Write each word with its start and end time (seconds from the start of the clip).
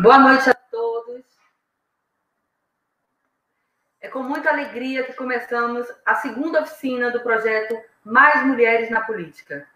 Boa 0.00 0.18
noite 0.18 0.50
a 0.50 0.54
todos. 0.54 1.24
É 4.00 4.08
com 4.08 4.22
muita 4.22 4.50
alegria 4.50 5.04
que 5.04 5.14
começamos 5.14 5.86
a 6.04 6.14
segunda 6.16 6.62
oficina 6.62 7.10
do 7.10 7.20
projeto 7.20 7.80
Mais 8.04 8.44
Mulheres 8.44 8.90
na 8.90 9.00
Política. 9.00 9.66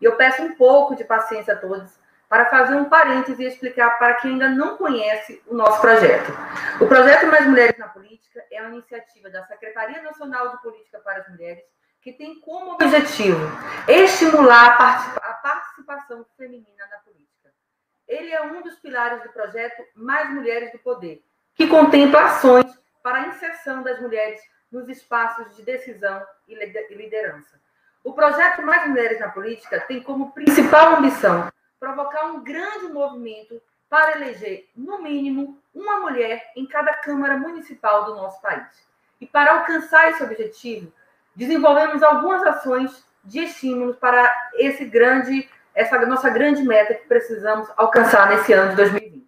E 0.00 0.04
eu 0.04 0.16
peço 0.16 0.42
um 0.42 0.54
pouco 0.54 0.94
de 0.94 1.04
paciência 1.04 1.54
a 1.54 1.58
todos 1.58 1.92
para 2.28 2.46
fazer 2.46 2.74
um 2.74 2.88
parêntese 2.88 3.42
e 3.42 3.46
explicar 3.46 3.98
para 3.98 4.14
quem 4.14 4.32
ainda 4.32 4.48
não 4.48 4.76
conhece 4.76 5.42
o 5.46 5.54
nosso 5.54 5.80
projeto. 5.80 6.32
O 6.80 6.86
projeto 6.86 7.26
Mais 7.26 7.46
Mulheres 7.46 7.76
na 7.78 7.88
Política 7.88 8.44
é 8.50 8.60
uma 8.62 8.70
iniciativa 8.70 9.28
da 9.28 9.44
Secretaria 9.44 10.02
Nacional 10.02 10.50
de 10.50 10.62
Política 10.62 10.98
para 11.00 11.20
as 11.20 11.28
Mulheres 11.28 11.62
que 12.04 12.12
tem 12.12 12.38
como 12.38 12.72
objetivo 12.72 13.40
estimular 13.88 14.76
a 15.22 15.32
participação 15.42 16.26
feminina 16.36 16.86
na 16.90 16.98
política. 16.98 17.13
Ele 18.06 18.30
é 18.30 18.42
um 18.42 18.62
dos 18.62 18.76
pilares 18.76 19.22
do 19.22 19.30
projeto 19.30 19.82
Mais 19.94 20.30
Mulheres 20.30 20.72
do 20.72 20.78
Poder, 20.78 21.22
que 21.54 21.66
contempla 21.66 22.26
ações 22.26 22.66
para 23.02 23.18
a 23.18 23.28
inserção 23.28 23.82
das 23.82 24.00
mulheres 24.00 24.40
nos 24.70 24.88
espaços 24.88 25.54
de 25.56 25.62
decisão 25.62 26.22
e 26.48 26.54
liderança. 26.94 27.60
O 28.02 28.12
projeto 28.12 28.62
Mais 28.62 28.88
Mulheres 28.88 29.20
na 29.20 29.30
Política 29.30 29.80
tem 29.80 30.02
como 30.02 30.32
principal 30.32 30.96
ambição 30.96 31.50
provocar 31.78 32.26
um 32.26 32.42
grande 32.42 32.86
movimento 32.92 33.60
para 33.88 34.16
eleger, 34.16 34.68
no 34.74 35.02
mínimo, 35.02 35.58
uma 35.74 36.00
mulher 36.00 36.50
em 36.56 36.66
cada 36.66 36.94
Câmara 36.94 37.36
Municipal 37.36 38.04
do 38.04 38.14
nosso 38.14 38.40
país. 38.40 38.66
E 39.20 39.26
para 39.26 39.60
alcançar 39.60 40.10
esse 40.10 40.22
objetivo, 40.22 40.92
desenvolvemos 41.34 42.02
algumas 42.02 42.42
ações 42.42 43.04
de 43.22 43.40
estímulos 43.40 43.96
para 43.96 44.50
esse 44.54 44.84
grande 44.84 45.48
essa 45.74 45.98
nossa 46.06 46.30
grande 46.30 46.62
meta 46.62 46.94
que 46.94 47.06
precisamos 47.06 47.68
alcançar 47.76 48.28
nesse 48.28 48.52
ano 48.52 48.70
de 48.70 48.76
2020. 48.76 49.24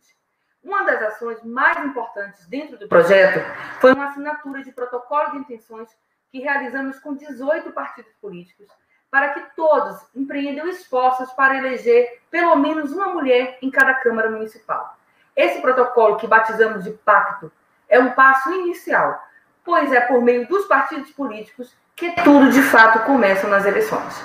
Uma 0.62 0.84
das 0.84 1.03
ações 1.03 1.42
mais 1.42 1.76
importantes 1.84 2.47
dentro 2.47 2.78
do 2.78 2.88
projeto 2.88 3.41
foi 3.81 3.93
uma 3.93 4.09
assinatura 4.09 4.62
de 4.62 4.72
protocolo 4.72 5.32
de 5.32 5.38
intenções 5.38 5.88
que 6.31 6.41
realizamos 6.41 6.98
com 7.00 7.15
18 7.15 7.71
partidos 7.72 8.12
políticos 8.21 8.69
para 9.10 9.31
que 9.31 9.41
todos 9.56 9.98
empreendam 10.15 10.69
esforços 10.69 11.32
para 11.32 11.56
eleger 11.56 12.21
pelo 12.31 12.56
menos 12.56 12.92
uma 12.92 13.09
mulher 13.09 13.59
em 13.62 13.71
cada 13.71 13.94
Câmara 13.94 14.31
Municipal. 14.31 14.97
Esse 15.34 15.60
protocolo, 15.60 16.16
que 16.16 16.26
batizamos 16.26 16.84
de 16.84 16.91
pacto, 16.91 17.50
é 17.88 17.98
um 17.98 18.12
passo 18.12 18.53
inicial, 18.53 19.22
pois 19.65 19.92
é 19.92 20.00
por 20.00 20.21
meio 20.22 20.47
dos 20.48 20.66
partidos 20.66 21.10
políticos 21.12 21.76
que 21.94 22.10
tudo 22.22 22.50
de 22.50 22.62
fato 22.62 23.04
começa 23.06 23.47
nas 23.47 23.65
eleições. 23.65 24.22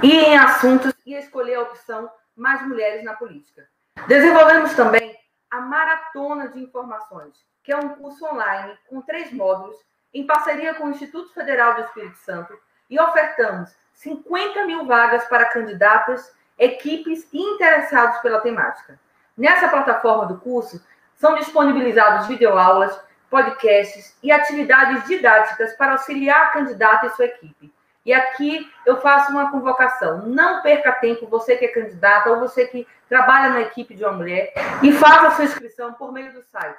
ir 0.00 0.14
em 0.14 0.38
assuntos 0.38 0.94
e 1.04 1.12
escolher 1.12 1.56
a 1.56 1.62
opção 1.62 2.08
Mais 2.36 2.64
Mulheres 2.64 3.02
na 3.02 3.14
Política. 3.14 3.66
Desenvolvemos 4.06 4.74
também 4.74 5.18
a 5.50 5.60
Maratona 5.60 6.50
de 6.50 6.60
Informações, 6.60 7.34
que 7.64 7.72
é 7.72 7.76
um 7.76 7.96
curso 7.96 8.24
online 8.26 8.78
com 8.88 9.02
três 9.02 9.32
módulos, 9.32 9.74
em 10.14 10.24
parceria 10.24 10.74
com 10.74 10.84
o 10.84 10.90
Instituto 10.90 11.34
Federal 11.34 11.74
do 11.74 11.80
Espírito 11.80 12.16
Santo, 12.18 12.56
e 12.88 13.00
ofertamos 13.00 13.74
50 13.94 14.64
mil 14.64 14.86
vagas 14.86 15.24
para 15.24 15.46
candidatas, 15.46 16.32
equipes 16.56 17.26
e 17.32 17.38
interessados 17.40 18.18
pela 18.18 18.40
temática. 18.40 19.00
Nessa 19.36 19.66
plataforma 19.66 20.26
do 20.26 20.38
curso, 20.38 20.80
são 21.16 21.34
disponibilizados 21.34 22.28
videoaulas, 22.28 22.96
podcasts 23.32 24.16
e 24.22 24.30
atividades 24.30 25.08
didáticas 25.08 25.74
para 25.76 25.92
auxiliar 25.92 26.42
a 26.42 26.50
candidata 26.50 27.06
e 27.06 27.10
sua 27.16 27.24
equipe. 27.24 27.72
E 28.04 28.12
aqui 28.12 28.70
eu 28.84 29.00
faço 29.00 29.32
uma 29.32 29.50
convocação. 29.50 30.26
Não 30.26 30.60
perca 30.60 30.92
tempo, 30.92 31.26
você 31.26 31.56
que 31.56 31.64
é 31.64 31.68
candidata 31.68 32.28
ou 32.28 32.38
você 32.38 32.66
que 32.66 32.86
trabalha 33.08 33.48
na 33.48 33.62
equipe 33.62 33.94
de 33.94 34.04
uma 34.04 34.12
mulher, 34.12 34.52
e 34.82 34.92
faça 34.92 35.36
sua 35.36 35.46
inscrição 35.46 35.94
por 35.94 36.12
meio 36.12 36.34
do 36.34 36.42
site 36.42 36.76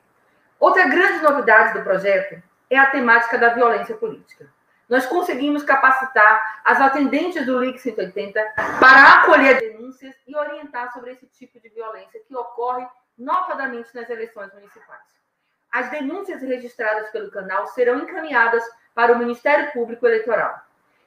Outra 0.59 0.89
grande 0.89 1.23
novidade 1.23 1.79
do 1.79 1.85
projeto 1.85 2.43
é 2.71 2.79
a 2.79 2.87
temática 2.87 3.37
da 3.37 3.51
violência 3.51 3.95
política 3.97 4.49
nós 4.91 5.07
conseguimos 5.07 5.63
capacitar 5.63 6.61
as 6.65 6.81
atendentes 6.81 7.47
do 7.47 7.61
LIC 7.61 7.79
180 7.79 8.45
para 8.81 9.21
acolher 9.21 9.61
denúncias 9.61 10.17
e 10.27 10.37
orientar 10.37 10.93
sobre 10.93 11.13
esse 11.13 11.27
tipo 11.29 11.61
de 11.61 11.69
violência 11.69 12.21
que 12.27 12.37
ocorre 12.37 12.85
notadamente 13.17 13.95
nas 13.95 14.11
eleições 14.11 14.53
municipais. 14.53 15.01
As 15.71 15.89
denúncias 15.91 16.43
registradas 16.43 17.09
pelo 17.11 17.31
canal 17.31 17.69
serão 17.69 18.01
encaminhadas 18.01 18.65
para 18.93 19.13
o 19.13 19.19
Ministério 19.19 19.71
Público 19.71 20.05
Eleitoral. 20.05 20.59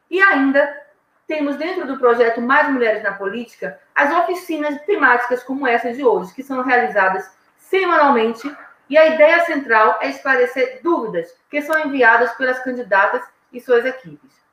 E 0.09 0.21
ainda 0.21 0.81
temos 1.27 1.57
dentro 1.57 1.85
do 1.85 2.00
projeto 2.00 2.39
Mais 2.39 2.69
Mulheres 2.69 3.03
na 3.03 3.13
Política 3.13 3.77
as 3.94 4.13
oficinas 4.13 4.81
temáticas 4.83 5.44
como 5.44 5.68
essa 5.68 5.91
de 5.91 6.06
hoje, 6.06 6.33
que 6.33 6.44
são 6.44 6.62
realizadas 6.62 7.30
semanalmente, 7.57 8.50
e 8.89 8.97
a 8.97 9.07
ideia 9.07 9.44
central 9.45 9.97
é 10.01 10.09
esclarecer 10.09 10.80
dúvidas 10.81 11.35
que 11.50 11.62
são 11.62 11.77
enviadas 11.80 12.31
pelas 12.33 12.59
candidatas 12.59 13.32
e 13.53 13.61
suas 13.61 13.85
equipes. 13.85 14.44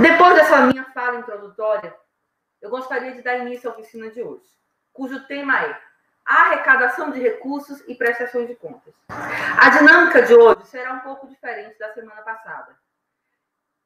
Depois 0.00 0.34
dessa 0.34 0.60
minha 0.66 0.84
fala 0.92 1.18
introdutória, 1.18 1.94
eu 2.60 2.70
gostaria 2.70 3.12
de 3.12 3.22
dar 3.22 3.38
início 3.38 3.68
à 3.68 3.72
oficina 3.72 4.10
de 4.10 4.22
hoje, 4.22 4.46
cujo 4.92 5.26
tema 5.26 5.60
é 5.64 5.80
arrecadação 6.24 7.10
de 7.10 7.20
recursos 7.20 7.82
e 7.86 7.94
prestações 7.94 8.48
de 8.48 8.54
contas. 8.54 8.94
A 9.08 9.68
dinâmica 9.70 10.22
de 10.22 10.34
hoje 10.34 10.66
será 10.66 10.94
um 10.94 11.00
pouco 11.00 11.26
diferente 11.26 11.78
da 11.78 11.92
semana 11.92 12.22
passada. 12.22 12.76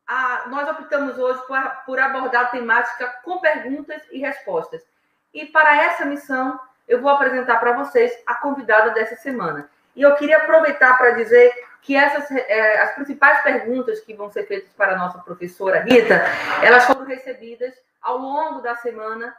A, 0.06 0.48
nós 0.48 0.68
optamos 0.68 1.18
hoje 1.18 1.40
por, 1.46 1.60
por 1.84 1.98
abordar 1.98 2.46
a 2.46 2.48
temática 2.48 3.08
com 3.24 3.40
perguntas 3.40 4.02
e 4.10 4.18
respostas. 4.18 4.82
E 5.34 5.46
para 5.46 5.84
essa 5.84 6.04
missão, 6.04 6.58
eu 6.86 7.02
vou 7.02 7.10
apresentar 7.10 7.58
para 7.58 7.72
vocês 7.72 8.12
a 8.26 8.34
convidada 8.36 8.90
dessa 8.92 9.16
semana. 9.16 9.68
E 9.94 10.02
eu 10.02 10.14
queria 10.14 10.38
aproveitar 10.38 10.96
para 10.96 11.10
dizer 11.10 11.52
que 11.82 11.96
essas, 11.96 12.30
é, 12.30 12.80
as 12.80 12.94
principais 12.94 13.42
perguntas 13.42 14.00
que 14.00 14.14
vão 14.14 14.30
ser 14.30 14.46
feitas 14.46 14.72
para 14.74 14.94
a 14.94 14.98
nossa 14.98 15.18
professora 15.18 15.80
Rita, 15.80 16.22
elas 16.62 16.84
foram 16.84 17.04
recebidas 17.04 17.74
ao 18.00 18.18
longo 18.18 18.60
da 18.60 18.76
semana 18.76 19.34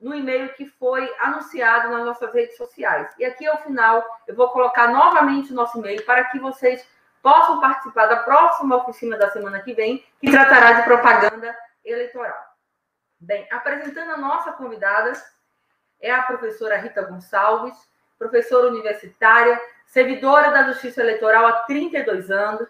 no 0.00 0.14
e-mail 0.14 0.52
que 0.54 0.66
foi 0.66 1.10
anunciado 1.20 1.88
nas 1.90 2.04
nossas 2.04 2.32
redes 2.32 2.56
sociais. 2.56 3.08
E 3.18 3.24
aqui 3.24 3.46
ao 3.46 3.62
final 3.62 4.04
eu 4.26 4.34
vou 4.34 4.48
colocar 4.50 4.88
novamente 4.88 5.52
o 5.52 5.54
nosso 5.54 5.78
e-mail 5.78 6.04
para 6.04 6.24
que 6.24 6.38
vocês 6.38 6.86
possam 7.22 7.60
participar 7.60 8.06
da 8.06 8.18
próxima 8.18 8.76
oficina 8.76 9.16
da 9.16 9.30
semana 9.30 9.60
que 9.60 9.72
vem, 9.72 10.04
que 10.20 10.30
tratará 10.30 10.72
de 10.72 10.82
propaganda 10.82 11.56
eleitoral. 11.84 12.36
Bem, 13.18 13.46
apresentando 13.50 14.12
a 14.12 14.16
nossa 14.16 14.52
convidada 14.52 15.12
é 16.00 16.12
a 16.12 16.22
professora 16.22 16.76
Rita 16.76 17.02
Gonçalves, 17.02 17.74
professora 18.18 18.68
universitária, 18.68 19.60
servidora 19.86 20.50
da 20.50 20.64
Justiça 20.64 21.00
Eleitoral 21.00 21.46
há 21.46 21.52
32 21.60 22.30
anos, 22.30 22.68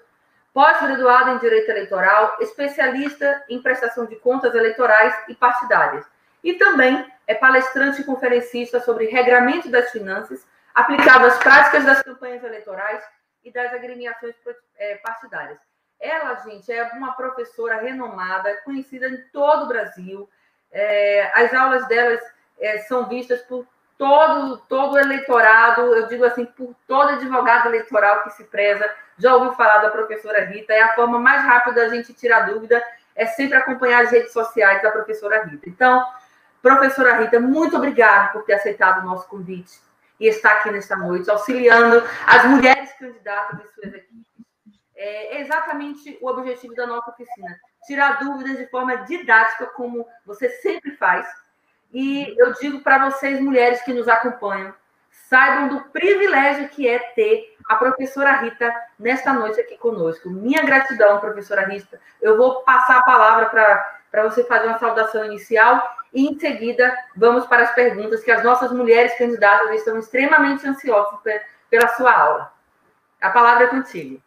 pós-graduada 0.53 1.33
em 1.33 1.39
Direito 1.39 1.71
Eleitoral, 1.71 2.37
especialista 2.41 3.45
em 3.49 3.61
prestação 3.61 4.07
de 4.07 4.17
contas 4.17 4.55
eleitorais 4.55 5.15
e 5.29 5.35
partidárias. 5.35 6.07
E 6.43 6.55
também 6.55 7.07
é 7.27 7.35
palestrante 7.35 8.01
e 8.01 8.05
conferencista 8.05 8.81
sobre 8.81 9.07
regramento 9.07 9.69
das 9.69 9.91
finanças 9.91 10.47
aplicado 10.75 11.27
às 11.27 11.39
práticas 11.39 11.85
das 11.85 12.03
campanhas 12.03 12.45
eleitorais 12.45 13.03
e 13.43 13.51
das 13.51 13.73
agremiações 13.73 14.35
é, 14.77 14.97
partidárias. 14.97 15.59
Ela, 15.99 16.35
gente, 16.37 16.71
é 16.71 16.85
uma 16.93 17.13
professora 17.13 17.77
renomada, 17.81 18.55
conhecida 18.63 19.09
em 19.09 19.17
todo 19.33 19.65
o 19.65 19.69
Brasil. 19.69 20.29
É, 20.71 21.31
as 21.35 21.55
aulas 21.55 21.89
delas 21.89 22.21
é, 22.61 22.79
são 22.81 23.09
vistas 23.09 23.41
por 23.43 23.67
todo, 23.99 24.59
todo 24.69 24.99
eleitorado, 24.99 25.83
eu 25.95 26.07
digo 26.07 26.25
assim, 26.25 26.45
por 26.45 26.75
todo 26.87 27.11
advogado 27.11 27.69
eleitoral 27.69 28.23
que 28.23 28.31
se 28.31 28.45
preza, 28.45 28.89
já 29.19 29.35
ouviu 29.35 29.53
falar 29.55 29.79
da 29.79 29.91
professora 29.91 30.45
Rita, 30.45 30.73
é 30.73 30.83
a 30.83 30.95
forma 30.95 31.19
mais 31.19 31.43
rápida 31.43 31.83
da 31.83 31.89
gente 31.89 32.13
tirar 32.13 32.47
dúvida, 32.47 32.83
é 33.15 33.27
sempre 33.27 33.57
acompanhar 33.57 34.05
as 34.05 34.11
redes 34.11 34.33
sociais 34.33 34.83
da 34.83 34.91
professora 34.91 35.45
Rita. 35.45 35.69
Então, 35.69 36.05
professora 36.61 37.17
Rita, 37.17 37.41
muito 37.41 37.77
obrigada 37.77 38.33
por 38.33 38.45
ter 38.45 38.55
aceitado 38.55 39.03
o 39.03 39.07
nosso 39.07 39.27
convite. 39.29 39.81
e 40.19 40.27
está 40.29 40.53
aqui 40.53 40.71
nesta 40.71 40.97
noite, 40.97 41.31
auxiliando 41.31 42.03
as 42.27 42.45
mulheres 42.47 42.93
candidatas 42.95 43.61
e 43.61 43.75
suas 43.75 43.95
equipes. 43.95 44.27
É 44.95 45.41
exatamente 45.41 46.19
o 46.23 46.29
objetivo 46.29 46.75
da 46.75 46.87
nossa 46.87 47.11
oficina: 47.11 47.59
tirar 47.87 48.19
dúvidas 48.19 48.57
de 48.57 48.67
forma 48.69 48.97
didática, 49.05 49.67
como 49.67 50.07
você 50.25 50.49
sempre 50.49 50.97
faz. 50.97 51.27
E 51.93 52.35
eu 52.39 52.53
digo 52.55 52.81
para 52.81 53.11
vocês, 53.11 53.41
mulheres 53.41 53.83
que 53.83 53.93
nos 53.93 54.09
acompanham, 54.09 54.75
saibam 55.11 55.69
do 55.69 55.81
privilégio 55.91 56.69
que 56.69 56.89
é 56.89 56.99
ter 56.99 57.57
a 57.69 57.75
professora 57.77 58.37
Rita 58.37 58.73
nesta 58.99 59.33
noite 59.33 59.61
aqui 59.61 59.77
conosco. 59.77 60.31
Minha 60.31 60.63
gratidão, 60.63 61.19
professora 61.19 61.67
Rita. 61.67 62.01
Eu 62.21 62.37
vou 62.37 62.63
passar 62.63 62.99
a 62.99 63.03
palavra 63.03 63.47
para 64.11 64.23
você 64.23 64.45
fazer 64.45 64.69
uma 64.69 64.79
saudação 64.79 65.25
inicial 65.25 65.83
e, 66.13 66.29
em 66.29 66.39
seguida, 66.39 66.97
vamos 67.17 67.47
para 67.47 67.65
as 67.65 67.75
perguntas 67.75 68.23
que 68.23 68.31
as 68.31 68.45
nossas 68.45 68.71
mulheres 68.73 69.17
candidatas 69.19 69.71
estão 69.71 69.99
extremamente 69.99 70.67
ansiosas 70.67 71.19
pela 71.69 71.89
sua 71.89 72.13
aula. 72.13 72.53
A 73.21 73.31
palavra 73.31 73.65
é 73.65 73.69
contigo. 73.69 74.23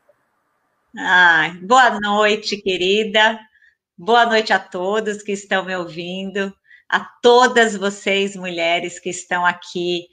Ah, 0.98 1.52
boa 1.62 2.00
noite, 2.00 2.58
querida. 2.58 3.40
Boa 3.98 4.26
noite 4.26 4.52
a 4.52 4.60
todos 4.60 5.22
que 5.22 5.32
estão 5.32 5.64
me 5.64 5.76
ouvindo, 5.76 6.54
a 6.90 7.02
todas 7.22 7.76
vocês, 7.76 8.36
mulheres 8.36 9.00
que 9.00 9.10
estão 9.10 9.46
aqui 9.46 10.08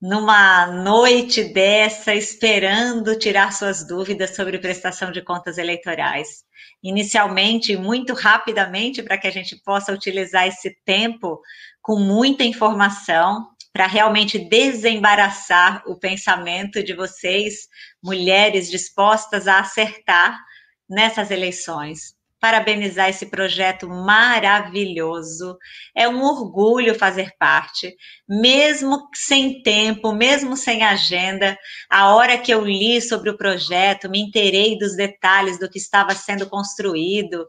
numa 0.00 0.66
noite 0.66 1.44
dessa, 1.52 2.14
esperando 2.14 3.18
tirar 3.18 3.52
suas 3.52 3.86
dúvidas 3.86 4.34
sobre 4.34 4.58
prestação 4.58 5.10
de 5.10 5.20
contas 5.20 5.58
eleitorais. 5.58 6.44
Inicialmente, 6.82 7.76
muito 7.76 8.14
rapidamente, 8.14 9.02
para 9.02 9.18
que 9.18 9.26
a 9.26 9.30
gente 9.30 9.60
possa 9.62 9.92
utilizar 9.92 10.46
esse 10.46 10.74
tempo 10.84 11.40
com 11.82 11.98
muita 11.98 12.44
informação, 12.44 13.48
para 13.72 13.86
realmente 13.86 14.38
desembaraçar 14.38 15.82
o 15.86 15.96
pensamento 15.96 16.82
de 16.82 16.94
vocês, 16.94 17.68
mulheres 18.02 18.70
dispostas 18.70 19.46
a 19.46 19.60
acertar 19.60 20.36
nessas 20.88 21.30
eleições 21.30 22.19
parabenizar 22.40 23.08
esse 23.08 23.26
projeto 23.26 23.88
maravilhoso. 23.88 25.56
É 25.94 26.08
um 26.08 26.22
orgulho 26.22 26.98
fazer 26.98 27.32
parte, 27.38 27.94
mesmo 28.28 29.08
sem 29.14 29.62
tempo, 29.62 30.12
mesmo 30.12 30.56
sem 30.56 30.82
agenda. 30.82 31.56
A 31.88 32.14
hora 32.14 32.38
que 32.38 32.52
eu 32.52 32.64
li 32.64 33.00
sobre 33.00 33.30
o 33.30 33.36
projeto, 33.36 34.08
me 34.08 34.20
inteirei 34.20 34.78
dos 34.78 34.96
detalhes 34.96 35.58
do 35.58 35.68
que 35.68 35.78
estava 35.78 36.14
sendo 36.14 36.48
construído. 36.48 37.46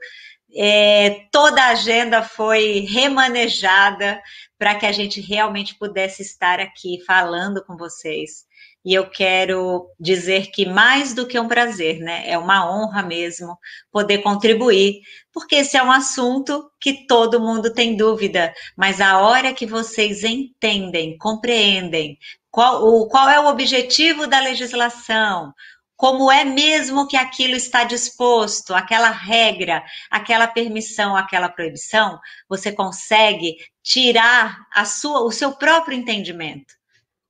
É, 0.54 1.28
toda 1.32 1.64
a 1.64 1.70
agenda 1.70 2.22
foi 2.22 2.82
remanejada 2.82 4.22
para 4.60 4.76
que 4.76 4.86
a 4.86 4.92
gente 4.92 5.22
realmente 5.22 5.76
pudesse 5.76 6.22
estar 6.22 6.60
aqui 6.60 7.02
falando 7.08 7.64
com 7.66 7.78
vocês. 7.78 8.46
E 8.84 8.94
eu 8.96 9.08
quero 9.10 9.88
dizer 10.00 10.50
que 10.52 10.66
mais 10.66 11.14
do 11.14 11.28
que 11.28 11.40
um 11.40 11.48
prazer, 11.48 12.00
né? 12.00 12.24
É 12.28 12.38
uma 12.38 12.70
honra 12.70 13.04
mesmo 13.04 13.58
poder 13.92 14.20
contribuir, 14.20 15.02
porque 15.32 15.58
esse 15.58 15.78
é 15.78 15.84
um 15.84 15.92
assunto 15.92 16.70
que 16.80 17.06
todo 17.06 17.40
mundo 17.40 17.74
tem 17.74 17.96
dúvida, 17.96 18.52
mas 18.76 19.00
a 19.00 19.20
hora 19.20 19.54
que 19.54 19.68
vocês 19.68 20.24
entendem, 20.24 21.16
compreendem 21.18 22.18
qual, 22.50 22.84
o, 22.84 23.08
qual 23.08 23.30
é 23.30 23.40
o 23.40 23.48
objetivo 23.48 24.26
da 24.26 24.40
legislação, 24.40 25.54
como 25.96 26.32
é 26.32 26.44
mesmo 26.44 27.08
que 27.08 27.16
aquilo 27.16 27.56
está 27.56 27.84
disposto, 27.84 28.74
aquela 28.74 29.12
regra, 29.12 29.84
aquela 30.10 30.48
permissão, 30.48 31.16
aquela 31.16 31.48
proibição, 31.48 32.20
você 32.50 32.72
consegue 32.72 33.56
tirar 33.84 34.58
sua, 34.88 35.22
o 35.22 35.32
seu 35.32 35.52
próprio 35.52 35.96
entendimento, 35.96 36.74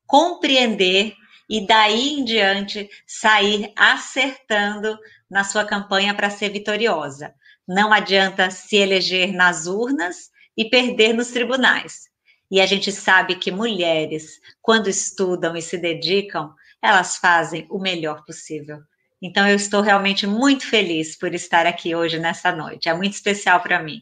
compreender 0.08 1.14
e 1.52 1.68
daí 1.68 2.14
em 2.14 2.24
diante 2.24 2.90
sair 3.06 3.74
acertando 3.76 4.98
na 5.30 5.44
sua 5.44 5.66
campanha 5.66 6.16
para 6.16 6.30
ser 6.30 6.48
vitoriosa. 6.48 7.36
Não 7.68 7.92
adianta 7.92 8.50
se 8.50 8.78
eleger 8.78 9.34
nas 9.34 9.68
urnas 9.68 10.30
e 10.56 10.70
perder 10.70 11.12
nos 11.12 11.32
tribunais. 11.32 12.04
E 12.50 12.62
a 12.62 12.66
gente 12.66 12.90
sabe 12.90 13.36
que 13.36 13.52
mulheres, 13.52 14.40
quando 14.62 14.90
estudam 14.90 15.54
e 15.58 15.62
se 15.62 15.78
dedicam, 15.78 16.54
elas 16.82 17.18
fazem 17.18 17.68
o 17.70 17.80
melhor 17.80 18.24
possível. 18.24 18.80
Então, 19.22 19.46
eu 19.46 19.58
estou 19.58 19.82
realmente 19.82 20.26
muito 20.26 20.66
feliz 20.66 21.18
por 21.18 21.34
estar 21.36 21.66
aqui 21.66 21.94
hoje, 21.94 22.18
nessa 22.18 22.54
noite. 22.54 22.88
É 22.88 22.94
muito 22.94 23.14
especial 23.14 23.60
para 23.60 23.84
mim. 23.84 24.02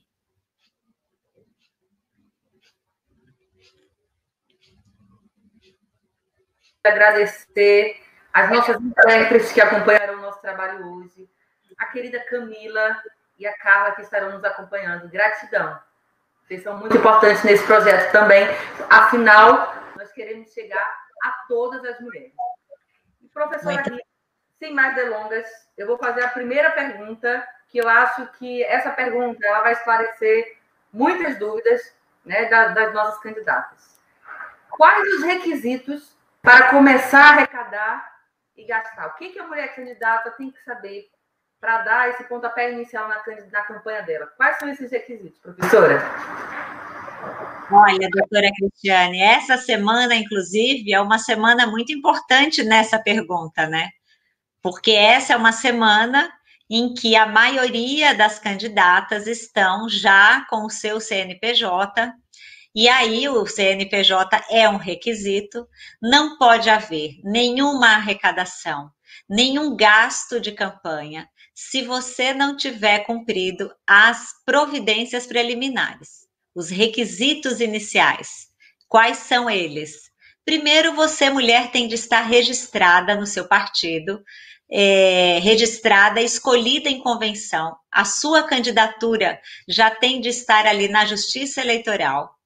Agradecer 6.84 8.02
as 8.34 8.50
nossas 8.50 8.80
intérpretes 8.82 9.52
que 9.52 9.62
acompanharam 9.62 10.16
o 10.16 10.22
nosso 10.22 10.40
trabalho 10.42 10.86
hoje, 10.88 11.30
a 11.78 11.88
querida 11.88 12.20
Camila 12.26 13.02
e 13.38 13.46
a 13.48 13.58
Carla 13.58 13.96
que 13.96 14.02
estarão 14.02 14.32
nos 14.32 14.44
acompanhando. 14.44 15.10
Gratidão. 15.10 15.80
Vocês 16.44 16.64
são 16.64 16.78
muito 16.78 16.98
importantes 16.98 17.44
nesse 17.44 17.66
projeto 17.66 18.12
também. 18.12 18.48
Afinal, 18.90 19.76
nós 19.96 20.12
queremos 20.12 20.52
chegar 20.52 20.98
a 21.24 21.32
todas 21.48 21.84
as 21.86 22.00
mulheres. 22.00 22.34
E, 23.22 23.28
professora 23.28 23.82
Rita, 23.82 23.98
sem 24.58 24.74
mais 24.74 24.96
delongas, 24.96 25.48
eu 25.78 25.86
vou 25.86 25.98
fazer 25.98 26.24
a 26.24 26.30
primeira 26.30 26.72
pergunta, 26.72 27.48
que 27.68 27.78
eu 27.78 27.88
acho 27.88 28.26
que 28.34 28.64
essa 28.64 28.92
pergunta 28.92 29.46
ela 29.46 29.62
vai 29.62 29.74
esclarecer 29.74 30.58
muitas 30.92 31.38
dúvidas 31.38 31.96
né, 32.26 32.46
das, 32.46 32.74
das 32.74 32.94
nossas 32.94 33.20
candidatas. 33.20 34.00
Quais 34.72 35.08
os 35.16 35.24
requisitos 35.24 36.19
para 36.42 36.70
começar 36.70 37.22
a 37.22 37.30
arrecadar 37.30 38.10
e 38.56 38.66
gastar. 38.66 39.08
O 39.08 39.16
que, 39.16 39.30
que 39.30 39.40
a 39.40 39.48
mulher 39.48 39.76
candidata 39.76 40.32
tem 40.32 40.52
que 40.52 40.64
saber 40.64 41.06
para 41.60 41.82
dar 41.84 42.10
esse 42.10 42.24
pontapé 42.24 42.72
inicial 42.72 43.08
na, 43.08 43.22
na 43.52 43.62
campanha 43.64 44.02
dela? 44.02 44.28
Quais 44.38 44.58
são 44.58 44.70
esses 44.70 44.92
requisitos, 44.92 45.40
professora? 45.40 46.00
Olha, 47.72 48.10
doutora 48.10 48.50
Cristiane, 48.58 49.22
essa 49.22 49.58
semana, 49.58 50.16
inclusive, 50.16 50.94
é 50.94 51.00
uma 51.00 51.20
semana 51.20 51.68
muito 51.68 51.92
importante 51.92 52.64
nessa 52.64 52.98
pergunta, 52.98 53.68
né? 53.68 53.90
Porque 54.62 54.92
essa 54.92 55.34
é 55.34 55.38
uma 55.38 55.52
semana 55.52 56.32
em 56.70 56.94
que 56.94 57.16
a 57.16 57.26
maioria 57.26 58.14
das 58.16 58.40
candidatas 58.40 59.28
estão 59.28 59.90
já 59.90 60.46
com 60.50 60.66
o 60.66 60.70
seu 60.70 61.00
CNPJ 61.00 62.14
e 62.76 62.88
aí 62.88 63.28
o 63.28 63.46
CNPJ 63.46 64.46
é 64.50 64.70
um 64.70 64.78
requisito, 64.78 65.68
não 66.02 66.38
pode 66.38 66.70
haver 66.70 67.20
nenhuma 67.24 67.96
arrecadação, 67.96 68.92
nenhum 69.28 69.76
gasto 69.76 70.40
de 70.40 70.52
campanha, 70.52 71.28
se 71.56 71.82
você 71.82 72.34
não 72.34 72.56
tiver 72.56 73.00
cumprido 73.00 73.70
as 73.86 74.30
providências 74.46 75.26
preliminares, 75.26 76.28
os 76.56 76.70
requisitos 76.70 77.60
iniciais. 77.60 78.48
Quais 78.88 79.18
são 79.18 79.50
eles? 79.50 80.10
Primeiro, 80.46 80.96
você, 80.96 81.30
mulher, 81.30 81.72
tem 81.72 81.88
de 81.88 81.96
estar 81.96 82.22
registrada 82.22 83.16
no 83.16 83.28
seu 83.28 83.48
partido, 83.48 84.24
é, 84.72 85.40
registrada, 85.40 86.22
escolhida 86.22 86.90
em 86.90 87.00
convenção. 87.00 87.76
A 87.92 88.06
sua 88.06 88.44
candidatura 88.44 89.40
já 89.68 89.92
tem 89.92 90.22
de 90.22 90.30
estar 90.30 90.66
ali 90.66 90.88
na 90.88 91.06
Justiça 91.06 91.62
Eleitoral. 91.62 92.39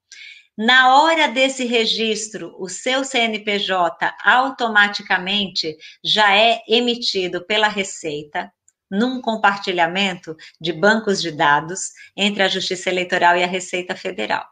Na 0.57 0.95
hora 0.95 1.27
desse 1.29 1.65
registro, 1.65 2.55
o 2.59 2.69
seu 2.69 3.03
CNPJ 3.03 4.13
automaticamente 4.23 5.75
já 6.03 6.35
é 6.35 6.61
emitido 6.67 7.43
pela 7.43 7.67
Receita 7.67 8.53
num 8.89 9.19
compartilhamento 9.19 10.35
de 10.61 10.71
bancos 10.71 11.19
de 11.19 11.31
dados 11.31 11.91
entre 12.15 12.43
a 12.43 12.47
Justiça 12.47 12.91
Eleitoral 12.91 13.35
e 13.35 13.43
a 13.43 13.47
Receita 13.47 13.95
Federal. 13.95 14.45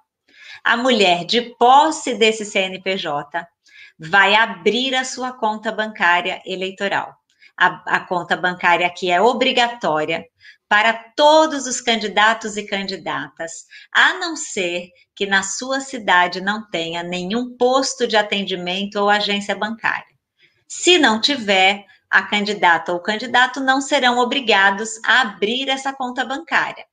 A 0.63 0.75
mulher, 0.75 1.23
de 1.23 1.41
posse 1.59 2.15
desse 2.15 2.45
CNPJ, 2.45 3.47
vai 3.99 4.33
abrir 4.33 4.95
a 4.95 5.03
sua 5.03 5.31
conta 5.31 5.71
bancária 5.71 6.41
eleitoral. 6.47 7.15
A, 7.55 7.97
a 7.97 7.99
conta 7.99 8.35
bancária 8.35 8.89
que 8.89 9.11
é 9.11 9.21
obrigatória 9.21 10.25
para 10.71 10.93
todos 10.93 11.67
os 11.67 11.81
candidatos 11.81 12.55
e 12.55 12.63
candidatas, 12.63 13.65
a 13.93 14.13
não 14.13 14.37
ser 14.37 14.87
que 15.13 15.25
na 15.25 15.43
sua 15.43 15.81
cidade 15.81 16.39
não 16.39 16.65
tenha 16.69 17.03
nenhum 17.03 17.57
posto 17.57 18.07
de 18.07 18.15
atendimento 18.15 18.95
ou 18.95 19.09
agência 19.09 19.53
bancária. 19.53 20.15
Se 20.65 20.97
não 20.97 21.19
tiver, 21.19 21.85
a 22.09 22.21
candidata 22.21 22.93
ou 22.93 23.01
candidato 23.01 23.59
não 23.59 23.81
serão 23.81 24.17
obrigados 24.17 24.91
a 25.05 25.19
abrir 25.19 25.67
essa 25.67 25.91
conta 25.91 26.23
bancária. 26.23 26.85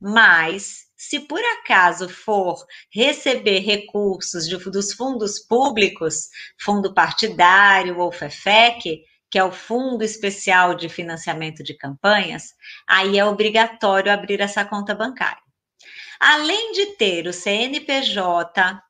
Mas, 0.00 0.84
se 0.96 1.18
por 1.18 1.40
acaso 1.58 2.08
for 2.08 2.64
receber 2.94 3.58
recursos 3.58 4.46
de, 4.46 4.56
dos 4.56 4.92
fundos 4.92 5.40
públicos, 5.40 6.28
fundo 6.60 6.94
partidário 6.94 7.98
ou 7.98 8.12
FEFEC, 8.12 9.02
que 9.30 9.38
é 9.38 9.44
o 9.44 9.52
Fundo 9.52 10.04
Especial 10.04 10.74
de 10.74 10.88
Financiamento 10.88 11.62
de 11.62 11.74
Campanhas, 11.76 12.54
aí 12.86 13.18
é 13.18 13.24
obrigatório 13.24 14.12
abrir 14.12 14.40
essa 14.40 14.64
conta 14.64 14.94
bancária. 14.94 15.42
Além 16.20 16.72
de 16.72 16.96
ter 16.96 17.26
o 17.26 17.32
CNPJ, 17.32 18.80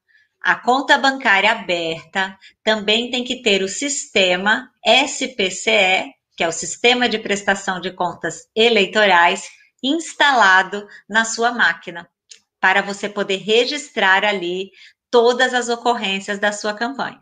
a 0.40 0.54
conta 0.54 0.96
bancária 0.96 1.50
aberta 1.50 2.38
também 2.62 3.10
tem 3.10 3.24
que 3.24 3.42
ter 3.42 3.62
o 3.62 3.68
sistema 3.68 4.70
SPCE, 4.84 6.14
que 6.36 6.44
é 6.44 6.48
o 6.48 6.52
Sistema 6.52 7.08
de 7.08 7.18
Prestação 7.18 7.80
de 7.80 7.90
Contas 7.90 8.48
Eleitorais, 8.54 9.48
instalado 9.82 10.86
na 11.08 11.24
sua 11.24 11.50
máquina, 11.50 12.08
para 12.60 12.82
você 12.82 13.08
poder 13.08 13.38
registrar 13.38 14.24
ali 14.24 14.70
todas 15.10 15.54
as 15.54 15.68
ocorrências 15.68 16.38
da 16.38 16.52
sua 16.52 16.74
campanha. 16.74 17.20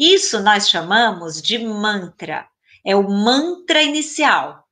Isso 0.00 0.40
nós 0.40 0.70
chamamos 0.70 1.42
de 1.42 1.58
mantra. 1.58 2.48
É 2.82 2.96
o 2.96 3.06
mantra 3.06 3.82
inicial. 3.82 4.66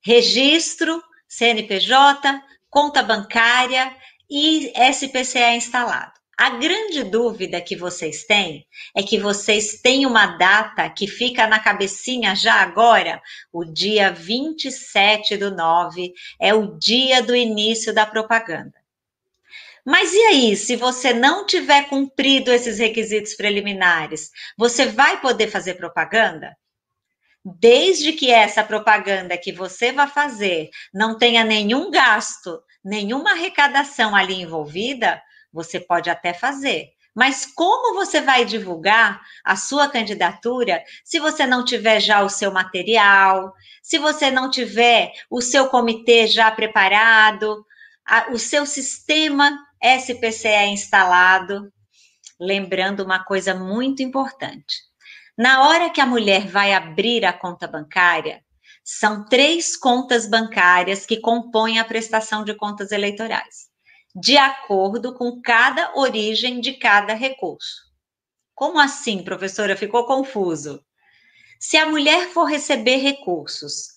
Registro, 0.00 1.02
CNPJ, 1.28 2.42
conta 2.70 3.02
bancária 3.02 3.94
e 4.30 4.72
SPCE 4.90 5.54
instalado. 5.54 6.12
A 6.34 6.48
grande 6.48 7.04
dúvida 7.04 7.60
que 7.60 7.76
vocês 7.76 8.24
têm 8.24 8.66
é 8.96 9.02
que 9.02 9.18
vocês 9.18 9.82
têm 9.82 10.06
uma 10.06 10.38
data 10.38 10.88
que 10.88 11.06
fica 11.06 11.46
na 11.46 11.60
cabecinha 11.60 12.34
já 12.34 12.54
agora, 12.54 13.20
o 13.52 13.66
dia 13.66 14.10
27 14.10 15.36
do 15.36 15.50
9, 15.50 16.14
é 16.40 16.54
o 16.54 16.78
dia 16.78 17.22
do 17.22 17.36
início 17.36 17.92
da 17.92 18.06
propaganda. 18.06 18.77
Mas 19.90 20.12
e 20.12 20.18
aí, 20.18 20.54
se 20.54 20.76
você 20.76 21.14
não 21.14 21.46
tiver 21.46 21.88
cumprido 21.88 22.52
esses 22.52 22.78
requisitos 22.78 23.34
preliminares, 23.34 24.30
você 24.54 24.84
vai 24.84 25.18
poder 25.18 25.48
fazer 25.48 25.76
propaganda? 25.76 26.54
Desde 27.42 28.12
que 28.12 28.30
essa 28.30 28.62
propaganda 28.62 29.38
que 29.38 29.50
você 29.50 29.90
vai 29.90 30.06
fazer 30.06 30.68
não 30.92 31.16
tenha 31.16 31.42
nenhum 31.42 31.90
gasto, 31.90 32.62
nenhuma 32.84 33.30
arrecadação 33.30 34.14
ali 34.14 34.34
envolvida, 34.34 35.22
você 35.50 35.80
pode 35.80 36.10
até 36.10 36.34
fazer. 36.34 36.90
Mas 37.14 37.46
como 37.46 37.94
você 37.94 38.20
vai 38.20 38.44
divulgar 38.44 39.22
a 39.42 39.56
sua 39.56 39.88
candidatura 39.88 40.84
se 41.02 41.18
você 41.18 41.46
não 41.46 41.64
tiver 41.64 41.98
já 41.98 42.20
o 42.22 42.28
seu 42.28 42.52
material, 42.52 43.54
se 43.82 43.96
você 43.96 44.30
não 44.30 44.50
tiver 44.50 45.12
o 45.30 45.40
seu 45.40 45.68
comitê 45.68 46.26
já 46.26 46.50
preparado, 46.50 47.64
a, 48.04 48.30
o 48.30 48.38
seu 48.38 48.66
sistema 48.66 49.66
SPCE 49.82 50.66
instalado? 50.70 51.72
Lembrando 52.40 53.04
uma 53.04 53.24
coisa 53.24 53.54
muito 53.54 54.02
importante. 54.02 54.76
Na 55.36 55.68
hora 55.68 55.90
que 55.90 56.00
a 56.00 56.06
mulher 56.06 56.46
vai 56.46 56.72
abrir 56.72 57.24
a 57.24 57.32
conta 57.32 57.66
bancária, 57.66 58.42
são 58.84 59.24
três 59.24 59.76
contas 59.76 60.28
bancárias 60.28 61.06
que 61.06 61.20
compõem 61.20 61.78
a 61.78 61.84
prestação 61.84 62.44
de 62.44 62.54
contas 62.54 62.90
eleitorais 62.90 63.68
de 64.20 64.36
acordo 64.36 65.14
com 65.14 65.40
cada 65.40 65.96
origem 65.96 66.60
de 66.60 66.74
cada 66.74 67.14
recurso. 67.14 67.82
Como 68.54 68.78
assim, 68.78 69.22
professora? 69.22 69.76
Ficou 69.76 70.06
confuso. 70.06 70.84
Se 71.60 71.76
a 71.76 71.86
mulher 71.86 72.28
for 72.30 72.44
receber 72.44 72.96
recursos 72.96 73.88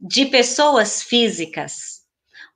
de 0.00 0.26
pessoas 0.26 1.02
físicas, 1.02 1.97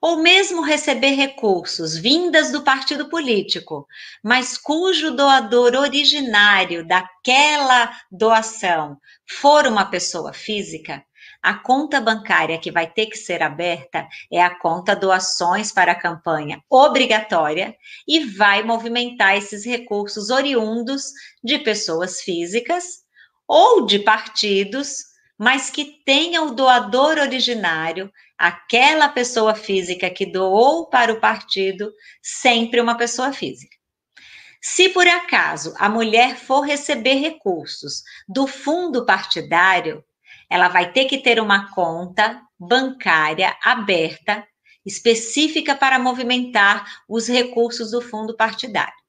ou 0.02 0.16
mesmo 0.16 0.62
receber 0.62 1.12
recursos 1.12 1.96
vindas 1.96 2.50
do 2.50 2.62
partido 2.62 3.08
político, 3.08 3.86
mas 4.20 4.58
cujo 4.58 5.12
doador 5.12 5.76
originário 5.76 6.84
daquela 6.84 7.88
doação 8.10 8.98
for 9.24 9.64
uma 9.64 9.84
pessoa 9.84 10.32
física, 10.32 11.04
a 11.40 11.54
conta 11.54 12.00
bancária 12.00 12.58
que 12.58 12.72
vai 12.72 12.88
ter 12.88 13.06
que 13.06 13.16
ser 13.16 13.42
aberta 13.42 14.08
é 14.30 14.42
a 14.42 14.58
conta 14.58 14.96
doações 14.96 15.72
para 15.72 15.92
a 15.92 16.00
campanha 16.00 16.60
obrigatória 16.68 17.76
e 18.06 18.24
vai 18.24 18.64
movimentar 18.64 19.36
esses 19.36 19.64
recursos 19.64 20.30
oriundos 20.30 21.04
de 21.42 21.58
pessoas 21.60 22.20
físicas 22.20 23.02
ou 23.46 23.86
de 23.86 24.00
partidos, 24.00 24.98
mas 25.38 25.70
que 25.70 26.02
tenha 26.04 26.42
o 26.42 26.54
doador 26.54 27.18
originário, 27.18 28.10
aquela 28.42 29.08
pessoa 29.08 29.54
física 29.54 30.10
que 30.10 30.26
doou 30.26 30.88
para 30.88 31.12
o 31.12 31.20
partido, 31.20 31.92
sempre 32.20 32.80
uma 32.80 32.96
pessoa 32.96 33.32
física. 33.32 33.76
Se 34.60 34.88
por 34.88 35.06
acaso 35.06 35.72
a 35.78 35.88
mulher 35.88 36.36
for 36.36 36.62
receber 36.62 37.14
recursos 37.14 38.02
do 38.28 38.48
fundo 38.48 39.06
partidário, 39.06 40.04
ela 40.50 40.66
vai 40.66 40.90
ter 40.90 41.04
que 41.04 41.18
ter 41.18 41.38
uma 41.38 41.72
conta 41.72 42.42
bancária 42.58 43.56
aberta, 43.62 44.44
específica 44.84 45.76
para 45.76 46.00
movimentar 46.00 46.84
os 47.08 47.28
recursos 47.28 47.92
do 47.92 48.00
fundo 48.00 48.36
partidário. 48.36 49.01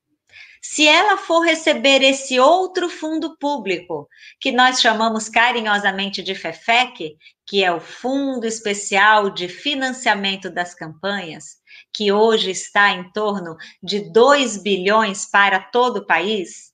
Se 0.66 0.88
ela 0.88 1.18
for 1.18 1.42
receber 1.42 2.02
esse 2.02 2.40
outro 2.40 2.90
fundo 2.90 3.38
público, 3.38 4.08
que 4.40 4.50
nós 4.50 4.80
chamamos 4.80 5.28
carinhosamente 5.28 6.24
de 6.24 6.34
FEFEC, 6.34 7.18
que 7.46 7.62
é 7.62 7.70
o 7.70 7.82
Fundo 7.82 8.46
Especial 8.48 9.30
de 9.30 9.50
Financiamento 9.50 10.50
das 10.50 10.74
Campanhas, 10.74 11.58
que 11.94 12.14
hoje 12.14 12.52
está 12.52 12.92
em 12.92 13.12
torno 13.12 13.58
de 13.84 14.10
2 14.10 14.64
bilhões 14.64 15.30
para 15.30 15.60
todo 15.60 15.98
o 15.98 16.06
país, 16.06 16.72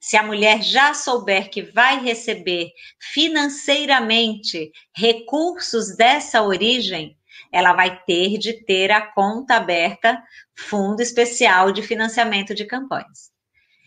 se 0.00 0.16
a 0.16 0.22
mulher 0.22 0.62
já 0.62 0.94
souber 0.94 1.50
que 1.50 1.60
vai 1.60 2.00
receber 2.00 2.70
financeiramente 3.12 4.70
recursos 4.96 5.94
dessa 5.94 6.42
origem, 6.42 7.15
ela 7.52 7.72
vai 7.72 8.02
ter 8.04 8.38
de 8.38 8.64
ter 8.64 8.90
a 8.90 9.00
conta 9.00 9.56
aberta 9.56 10.22
Fundo 10.54 11.00
Especial 11.00 11.72
de 11.72 11.82
Financiamento 11.82 12.54
de 12.54 12.64
Campanhas. 12.64 13.30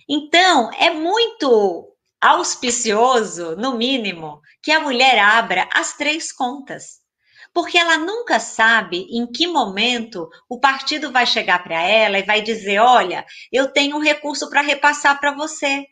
Então, 0.08 0.72
é 0.74 0.90
muito 0.90 1.96
auspicioso, 2.20 3.56
no 3.56 3.78
mínimo, 3.78 4.42
que 4.62 4.72
a 4.72 4.80
mulher 4.80 5.20
abra 5.20 5.70
as 5.74 5.96
três 5.96 6.32
contas. 6.32 7.00
Porque 7.54 7.78
ela 7.78 7.98
nunca 7.98 8.40
sabe 8.40 9.08
em 9.10 9.26
que 9.26 9.48
momento 9.48 10.30
o 10.48 10.60
partido 10.60 11.12
vai 11.12 11.26
chegar 11.26 11.64
para 11.64 11.82
ela 11.82 12.20
e 12.20 12.24
vai 12.24 12.42
dizer: 12.42 12.80
olha, 12.80 13.26
eu 13.52 13.72
tenho 13.72 13.98
um 13.98 14.02
recurso 14.02 14.50
para 14.50 14.62
repassar 14.62 15.20
para 15.20 15.36
você. 15.36 15.86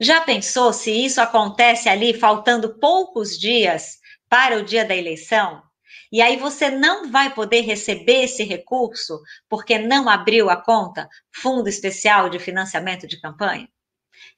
Já 0.00 0.22
pensou 0.22 0.72
se 0.72 0.90
isso 0.90 1.20
acontece 1.20 1.88
ali 1.88 2.14
faltando 2.14 2.78
poucos 2.78 3.38
dias 3.38 3.98
para 4.30 4.56
o 4.56 4.64
dia 4.64 4.82
da 4.82 4.96
eleição? 4.96 5.62
E 6.12 6.20
aí 6.20 6.36
você 6.36 6.70
não 6.70 7.10
vai 7.10 7.32
poder 7.32 7.60
receber 7.60 8.24
esse 8.24 8.42
recurso 8.42 9.20
porque 9.48 9.78
não 9.78 10.08
abriu 10.08 10.50
a 10.50 10.56
conta 10.56 11.08
Fundo 11.30 11.68
Especial 11.68 12.28
de 12.28 12.38
Financiamento 12.38 13.06
de 13.06 13.20
Campanha? 13.20 13.68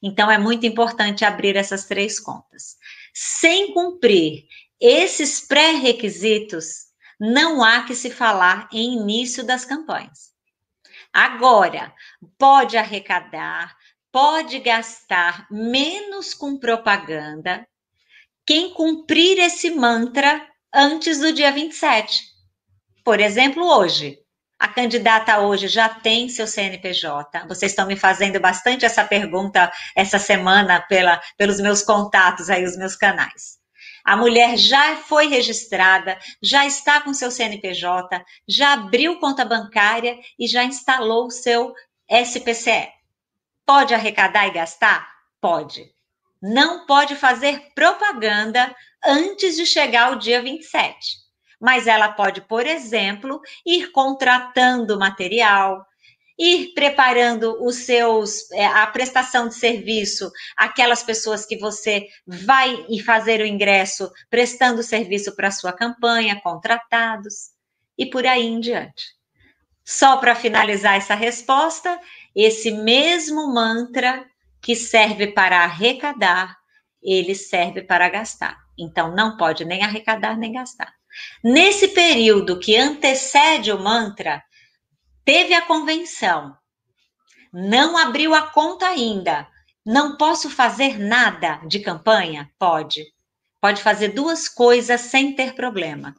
Então 0.03 0.31
é 0.31 0.39
muito 0.39 0.67
importante 0.67 1.25
abrir 1.25 1.57
essas 1.57 1.87
três 1.87 2.21
contas. 2.21 2.77
Sem 3.15 3.73
cumprir 3.73 4.45
esses 4.81 5.41
pré-requisitos, 5.41 6.87
não 7.19 7.63
há 7.63 7.85
que 7.85 7.95
se 7.95 8.11
falar 8.11 8.69
em 8.73 8.95
início 8.97 9.45
das 9.45 9.65
campanhas. 9.65 10.33
Agora, 11.13 11.95
pode 12.39 12.77
arrecadar, 12.77 13.77
pode 14.11 14.59
gastar 14.59 15.47
menos 15.51 16.35
com 16.35 16.59
propaganda 16.59 17.67
quem 18.45 18.75
cumprir 18.75 19.39
esse 19.39 19.71
mantra 19.71 20.47
antes 20.73 21.19
do 21.19 21.33
dia 21.33 21.53
27. 21.53 22.23
Por 23.05 23.21
exemplo, 23.21 23.65
hoje. 23.65 24.19
A 24.59 24.69
candidata 24.69 25.41
hoje 25.41 25.67
já 25.67 25.89
tem 25.89 26.29
seu 26.29 26.47
CNPJ. 26.47 27.49
Vocês 27.49 27.73
estão 27.73 27.85
me 27.85 27.97
fazendo 27.97 28.39
bastante 28.39 28.85
essa 28.85 29.03
pergunta 29.03 29.73
essa 29.95 30.21
semana 30.21 30.81
pela, 30.83 31.21
pelos 31.37 31.59
meus 31.61 31.83
contatos 31.83 32.49
aí, 32.49 32.65
os 32.65 32.77
meus 32.77 32.95
canais. 32.95 33.61
A 34.05 34.17
mulher 34.17 34.57
já 34.57 34.97
foi 34.97 35.27
registrada, 35.27 36.17
já 36.41 36.65
está 36.65 37.01
com 37.01 37.13
seu 37.13 37.31
CNPJ, 37.31 38.25
já 38.49 38.75
abriu 38.75 39.19
conta 39.19 39.45
bancária 39.45 40.17
e 40.39 40.47
já 40.47 40.63
instalou 40.63 41.27
o 41.27 41.31
seu 41.31 41.75
SPCE. 42.09 42.89
Pode 43.67 43.95
arrecadar 43.95 44.47
e 44.47 44.53
gastar? 44.53 45.09
Pode. 45.41 45.93
Não 46.43 46.85
pode 46.87 47.15
fazer 47.15 47.73
propaganda 47.73 48.75
antes 49.05 49.55
de 49.55 49.65
chegar 49.65 50.13
o 50.13 50.19
dia 50.19 50.43
27. 50.43 51.23
Mas 51.61 51.87
ela 51.87 52.09
pode, 52.09 52.41
por 52.41 52.67
exemplo, 52.67 53.41
ir 53.65 53.93
contratando 53.93 54.99
material, 54.99 55.87
ir 56.37 56.73
preparando 56.75 57.65
os 57.65 57.77
seus 57.77 58.51
é, 58.51 58.67
a 58.67 58.85
prestação 58.89 59.47
de 59.47 59.55
serviço, 59.55 60.29
aquelas 60.57 61.05
pessoas 61.05 61.47
que 61.47 61.57
você 61.57 62.09
vai 62.27 62.85
fazer 63.07 63.41
o 63.41 63.47
ingresso 63.47 64.11
prestando 64.29 64.83
serviço 64.83 65.37
para 65.37 65.53
sua 65.53 65.73
campanha, 65.73 66.41
contratados 66.41 67.53
e 67.97 68.07
por 68.07 68.27
aí 68.27 68.45
em 68.45 68.59
diante. 68.59 69.05
Só 69.85 70.17
para 70.17 70.35
finalizar 70.35 70.97
essa 70.97 71.15
resposta, 71.15 72.01
esse 72.35 72.73
mesmo 72.73 73.53
mantra 73.53 74.27
que 74.63 74.77
serve 74.77 75.27
para 75.27 75.65
arrecadar, 75.65 76.57
ele 77.03 77.35
serve 77.35 77.83
para 77.83 78.09
gastar. 78.09 78.57
Então, 78.79 79.15
não 79.15 79.37
pode 79.37 79.65
nem 79.65 79.83
arrecadar 79.83 80.39
nem 80.39 80.53
gastar. 80.53 80.95
Nesse 81.43 81.89
período 81.89 82.59
que 82.59 82.77
antecede 82.77 83.73
o 83.73 83.79
mantra, 83.79 84.43
teve 85.25 85.53
a 85.53 85.63
convenção. 85.63 86.57
Não 87.53 87.99
abriu 87.99 88.35
a 88.35 88.43
conta 88.43 88.87
ainda. 88.87 89.47
Não 89.85 90.17
posso 90.17 90.49
fazer 90.49 90.99
nada 90.99 91.61
de 91.67 91.81
campanha? 91.81 92.49
Pode. 92.59 93.05
Pode 93.61 93.83
fazer 93.83 94.09
duas 94.09 94.49
coisas 94.49 95.01
sem 95.03 95.35
ter 95.35 95.55
problema. 95.55 96.15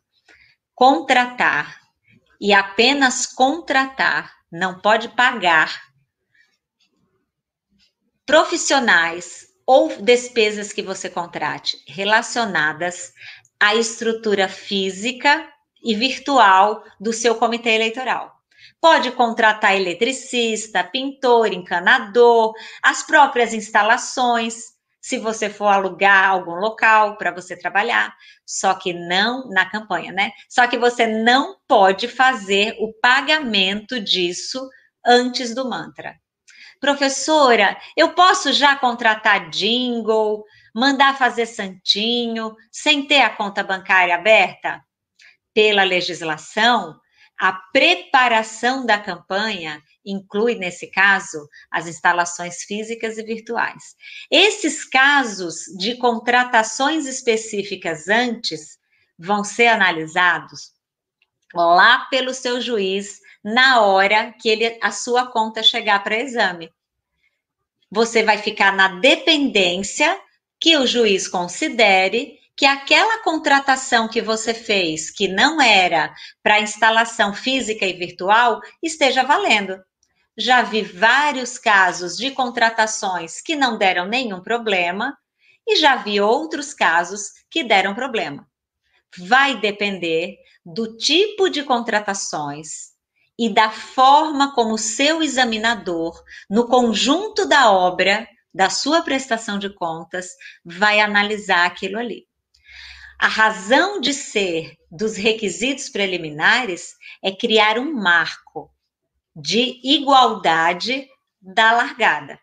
Contratar 0.76 1.80
e 2.40 2.54
apenas 2.54 3.26
contratar, 3.26 4.34
não 4.52 4.80
pode 4.80 5.08
pagar 5.10 5.93
profissionais 8.25 9.48
ou 9.65 9.89
despesas 10.01 10.72
que 10.72 10.82
você 10.82 11.10
contrate 11.10 11.77
relacionadas 11.88 13.13
à 13.60 13.75
estrutura 13.75 14.48
física 14.48 15.48
e 15.84 15.96
virtual 15.96 16.84
do 17.00 17.12
seu 17.12 17.36
comitê 17.36 17.72
eleitoral. 17.72 18.34
Pode 18.80 19.12
contratar 19.12 19.75
eletricista, 19.75 20.84
pintor, 20.84 21.53
encanador, 21.53 22.53
as 22.82 23.03
próprias 23.03 23.53
instalações, 23.53 24.74
se 25.01 25.18
você 25.18 25.50
for 25.50 25.68
alugar 25.68 26.30
algum 26.30 26.56
local 26.56 27.18
para 27.18 27.32
você 27.32 27.58
trabalhar, 27.58 28.15
só 28.46 28.74
que 28.74 28.94
não 28.94 29.50
na 29.50 29.70
campanha, 29.70 30.13
né? 30.13 30.32
Só 30.50 30.65
que 30.65 30.77
você 30.77 31.06
não 31.06 31.58
pode 31.68 32.08
fazer 32.08 32.75
o 32.80 32.94
pagamento 33.01 34.00
disso 34.00 34.65
antes 35.06 35.53
do 35.53 35.70
mantra. 35.70 36.23
Professora, 36.84 37.80
eu 37.96 38.13
posso 38.13 38.52
já 38.52 38.75
contratar 38.75 39.50
jingle, 39.50 40.44
mandar 40.75 41.18
fazer 41.18 41.46
santinho, 41.46 42.58
sem 42.70 43.08
ter 43.08 43.22
a 43.22 43.30
conta 43.30 43.63
bancária 43.63 44.13
aberta? 44.13 44.84
Pela 45.54 45.86
legislação, 45.86 47.00
a 47.40 47.54
preparação 47.72 48.86
da 48.86 49.00
campanha 49.00 49.82
inclui, 50.06 50.56
nesse 50.56 50.88
caso, 50.88 51.48
as 51.72 51.88
instalações 51.88 52.63
físicas 52.63 53.18
e 53.18 53.24
virtuais. 53.24 53.96
Esses 54.30 54.84
casos 54.84 55.64
de 55.79 55.96
contratações 55.96 57.05
específicas 57.05 58.10
antes 58.10 58.77
vão 59.18 59.42
ser 59.46 59.68
analisados 59.68 60.74
lá 61.53 62.05
pelo 62.10 62.34
seu 62.34 62.60
juiz 62.60 63.22
na 63.44 63.81
hora 63.81 64.34
que 64.34 64.50
ele, 64.50 64.79
a 64.81 64.92
sua 64.92 65.27
conta 65.27 65.62
chegar 65.62 66.03
para 66.03 66.20
exame. 66.20 66.72
Você 67.94 68.24
vai 68.24 68.40
ficar 68.40 68.75
na 68.75 68.88
dependência 69.00 70.20
que 70.60 70.75
o 70.75 70.88
juiz 70.88 71.27
considere 71.27 72.40
que 72.58 72.66
aquela 72.66 73.22
contratação 73.22 74.08
que 74.08 74.20
você 74.20 74.51
fez, 74.51 75.12
que 75.12 75.27
não 75.27 75.62
era 75.62 76.12
para 76.42 76.60
instalação 76.60 77.36
física 77.36 77.86
e 77.86 77.94
virtual, 77.94 78.62
esteja 78.82 79.22
valendo. 79.22 79.79
Já 80.36 80.64
vi 80.64 80.82
vários 80.82 81.60
casos 81.60 82.18
de 82.18 82.32
contratações 82.32 83.40
que 83.40 83.56
não 83.56 83.77
deram 83.77 84.08
nenhum 84.08 84.42
problema 84.42 85.16
e 85.68 85.75
já 85.75 85.96
vi 85.96 86.20
outros 86.20 86.74
casos 86.74 87.29
que 87.48 87.64
deram 87.64 87.94
problema. 87.94 88.48
Vai 89.16 89.60
depender 89.60 90.38
do 90.66 90.98
tipo 90.98 91.48
de 91.48 91.62
contratações, 91.62 92.93
e 93.37 93.50
da 93.50 93.69
forma 93.72 94.53
como 94.53 94.77
seu 94.77 95.22
examinador, 95.24 96.22
no 96.50 96.67
conjunto 96.67 97.48
da 97.48 97.72
obra, 97.72 98.27
da 98.53 98.69
sua 98.69 99.01
prestação 99.01 99.57
de 99.57 99.69
contas, 99.69 100.29
vai 100.63 101.00
analisar 101.00 101.65
aquilo 101.65 101.98
ali. 101.98 102.27
A 103.19 103.27
razão 103.27 104.00
de 104.00 104.13
ser 104.13 104.75
dos 104.91 105.15
requisitos 105.15 105.89
preliminares 105.89 106.93
é 107.24 107.31
criar 107.31 107.79
um 107.79 107.93
marco 107.93 108.69
de 109.35 109.79
igualdade 109.83 111.07
da 111.41 111.72
largada. 111.72 112.39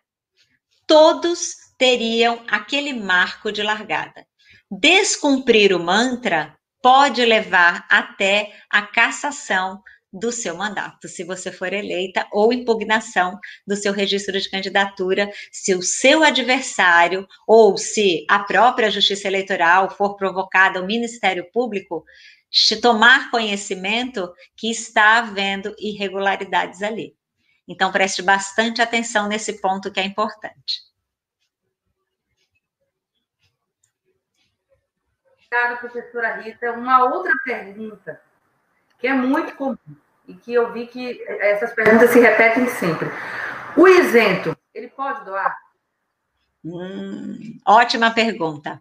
Todos 0.85 1.55
teriam 1.77 2.43
aquele 2.49 2.93
marco 2.93 3.51
de 3.51 3.63
largada. 3.63 4.25
Descumprir 4.69 5.73
o 5.73 5.79
mantra 5.79 6.57
pode 6.81 7.23
levar 7.23 7.85
até 7.89 8.51
a 8.69 8.81
cassação 8.81 9.81
do 10.11 10.31
seu 10.31 10.55
mandato, 10.55 11.07
se 11.07 11.23
você 11.23 11.51
for 11.51 11.71
eleita, 11.71 12.27
ou 12.31 12.51
impugnação 12.51 13.39
do 13.65 13.75
seu 13.75 13.93
registro 13.93 14.39
de 14.39 14.49
candidatura, 14.49 15.31
se 15.51 15.73
o 15.73 15.81
seu 15.81 16.23
adversário 16.23 17.25
ou 17.47 17.77
se 17.77 18.25
a 18.29 18.39
própria 18.39 18.91
Justiça 18.91 19.27
Eleitoral 19.27 19.89
for 19.89 20.17
provocada 20.17 20.79
ao 20.79 20.85
Ministério 20.85 21.49
Público 21.51 22.03
tomar 22.81 23.31
conhecimento 23.31 24.33
que 24.57 24.69
está 24.69 25.19
havendo 25.19 25.73
irregularidades 25.79 26.81
ali. 26.81 27.15
Então, 27.65 27.91
preste 27.91 28.21
bastante 28.21 28.81
atenção 28.81 29.29
nesse 29.29 29.61
ponto 29.61 29.91
que 29.91 29.99
é 30.01 30.03
importante. 30.03 30.81
Obrigada, 35.37 35.77
professora 35.77 36.41
Rita. 36.41 36.73
Uma 36.73 37.05
outra 37.05 37.31
pergunta 37.45 38.21
que 39.01 39.07
é 39.07 39.13
muito 39.13 39.55
comum 39.55 39.77
e 40.27 40.33
que 40.35 40.53
eu 40.53 40.71
vi 40.71 40.85
que 40.85 41.21
essas 41.27 41.73
perguntas 41.73 42.11
se 42.11 42.19
repetem 42.19 42.67
sempre. 42.69 43.09
O 43.75 43.87
isento, 43.87 44.55
ele 44.73 44.87
pode 44.89 45.25
doar? 45.25 45.57
Hum, 46.63 47.59
ótima 47.65 48.11
pergunta. 48.11 48.79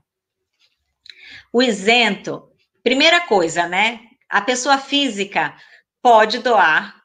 O 1.51 1.63
isento, 1.63 2.53
primeira 2.83 3.21
coisa, 3.27 3.67
né? 3.67 4.01
A 4.29 4.43
pessoa 4.43 4.77
física 4.77 5.57
pode 6.03 6.39
doar 6.41 7.03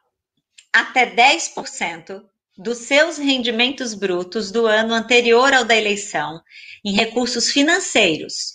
até 0.73 1.10
10% 1.10 2.21
dos 2.58 2.80
seus 2.80 3.17
rendimentos 3.17 3.93
brutos 3.93 4.51
do 4.51 4.67
ano 4.67 4.93
anterior 4.93 5.54
ao 5.54 5.63
da 5.63 5.75
eleição 5.75 6.41
em 6.84 6.93
recursos 6.93 7.49
financeiros 7.49 8.54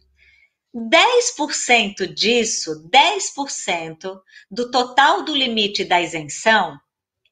10% 0.75 2.12
disso, 2.12 2.88
10% 2.90 4.18
do 4.51 4.68
total 4.70 5.22
do 5.22 5.35
limite 5.35 5.85
da 5.85 6.03
isenção 6.03 6.79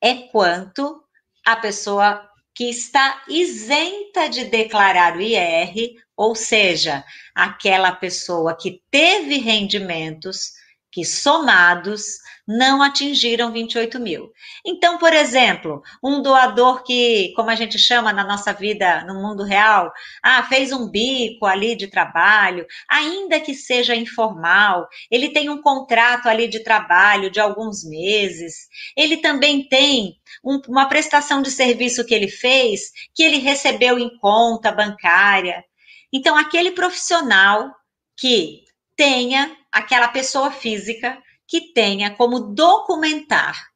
é 0.01 0.15
quanto 0.15 1.03
a 1.45 1.57
pessoa 1.57 2.27
que 2.55 2.71
está 2.71 3.23
isenta 3.29 4.29
de 4.29 4.45
declarar 4.45 5.17
o 5.17 5.21
IR, 5.21 5.97
ou 6.17 6.35
seja, 6.35 7.05
aquela 7.35 7.93
pessoa 7.93 8.57
que 8.57 8.81
teve 8.91 9.39
rendimentos 9.39 10.53
que 10.95 11.05
somados 11.05 12.05
não 12.47 12.81
atingiram 12.81 13.51
28 13.51 13.99
mil. 13.99 14.31
Então, 14.65 14.97
por 14.97 15.13
exemplo, 15.13 15.83
um 16.01 16.23
doador 16.23 16.85
que, 16.85 17.33
como 17.35 17.51
a 17.51 17.57
gente 17.57 17.79
chama 17.81 18.13
na 18.13 18.23
nossa 18.23 18.53
vida 18.53 19.03
no 19.05 19.15
mundo 19.15 19.43
real, 19.43 19.93
ah, 20.23 20.41
fez 20.45 20.71
um 20.71 20.89
bico 20.89 21.47
ali 21.47 21.75
de 21.75 21.89
trabalho, 21.89 22.65
ainda 22.89 23.41
que 23.41 23.55
seja 23.55 23.97
informal, 23.97 24.87
ele 25.11 25.31
tem 25.31 25.49
um 25.49 25.61
contrato 25.61 26.29
ali 26.29 26.47
de 26.47 26.63
trabalho 26.63 27.29
de 27.29 27.41
alguns 27.41 27.83
meses, 27.83 28.69
ele 28.97 29.17
também 29.17 29.67
tem 29.67 30.15
um, 30.45 30.61
uma 30.69 30.87
prestação 30.87 31.43
de 31.43 31.51
serviço 31.51 32.07
que 32.07 32.15
ele 32.15 32.29
fez, 32.29 32.93
que 33.13 33.25
ele 33.25 33.39
recebeu 33.39 33.99
em 33.99 34.17
conta 34.19 34.71
bancária. 34.71 35.65
Então, 36.13 36.37
aquele 36.37 36.71
profissional 36.71 37.75
que 38.17 38.63
tenha 38.97 39.51
aquela 39.75 40.09
pessoa 40.09 40.53
física 40.53 41.21
que 41.47 41.73
tenha 41.73 42.15
como 42.15 42.55
documentar 42.55 43.75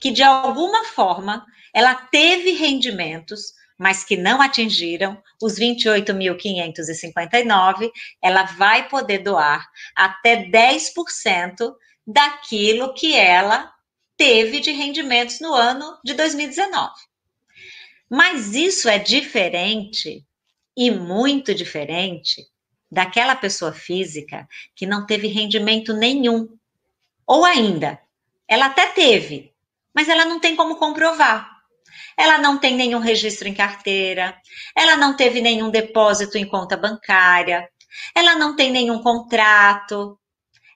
que 0.00 0.10
de 0.10 0.22
alguma 0.22 0.84
forma 0.84 1.46
ela 1.72 1.94
teve 1.94 2.50
rendimentos, 2.52 3.54
mas 3.78 4.04
que 4.04 4.16
não 4.16 4.42
atingiram 4.42 5.22
os 5.40 5.58
28.559, 5.58 7.90
ela 8.22 8.44
vai 8.44 8.88
poder 8.88 9.18
doar 9.18 9.68
até 9.94 10.44
10% 10.44 11.74
daquilo 12.06 12.94
que 12.94 13.14
ela 13.14 13.70
teve 14.16 14.60
de 14.60 14.70
rendimentos 14.72 15.40
no 15.40 15.52
ano 15.54 15.98
de 16.04 16.14
2019. 16.14 16.90
Mas 18.10 18.54
isso 18.54 18.88
é 18.88 18.98
diferente 18.98 20.24
e 20.76 20.90
muito 20.90 21.54
diferente 21.54 22.46
daquela 22.90 23.36
pessoa 23.36 23.72
física 23.72 24.48
que 24.74 24.86
não 24.86 25.06
teve 25.06 25.28
rendimento 25.28 25.92
nenhum. 25.92 26.48
Ou 27.26 27.44
ainda, 27.44 28.00
ela 28.46 28.66
até 28.66 28.86
teve, 28.88 29.52
mas 29.94 30.08
ela 30.08 30.24
não 30.24 30.40
tem 30.40 30.56
como 30.56 30.76
comprovar. 30.76 31.58
Ela 32.16 32.38
não 32.38 32.58
tem 32.58 32.74
nenhum 32.74 32.98
registro 32.98 33.48
em 33.48 33.54
carteira, 33.54 34.36
ela 34.74 34.96
não 34.96 35.16
teve 35.16 35.40
nenhum 35.40 35.70
depósito 35.70 36.36
em 36.36 36.46
conta 36.46 36.76
bancária, 36.76 37.68
ela 38.14 38.34
não 38.34 38.56
tem 38.56 38.70
nenhum 38.70 39.02
contrato, 39.02 40.18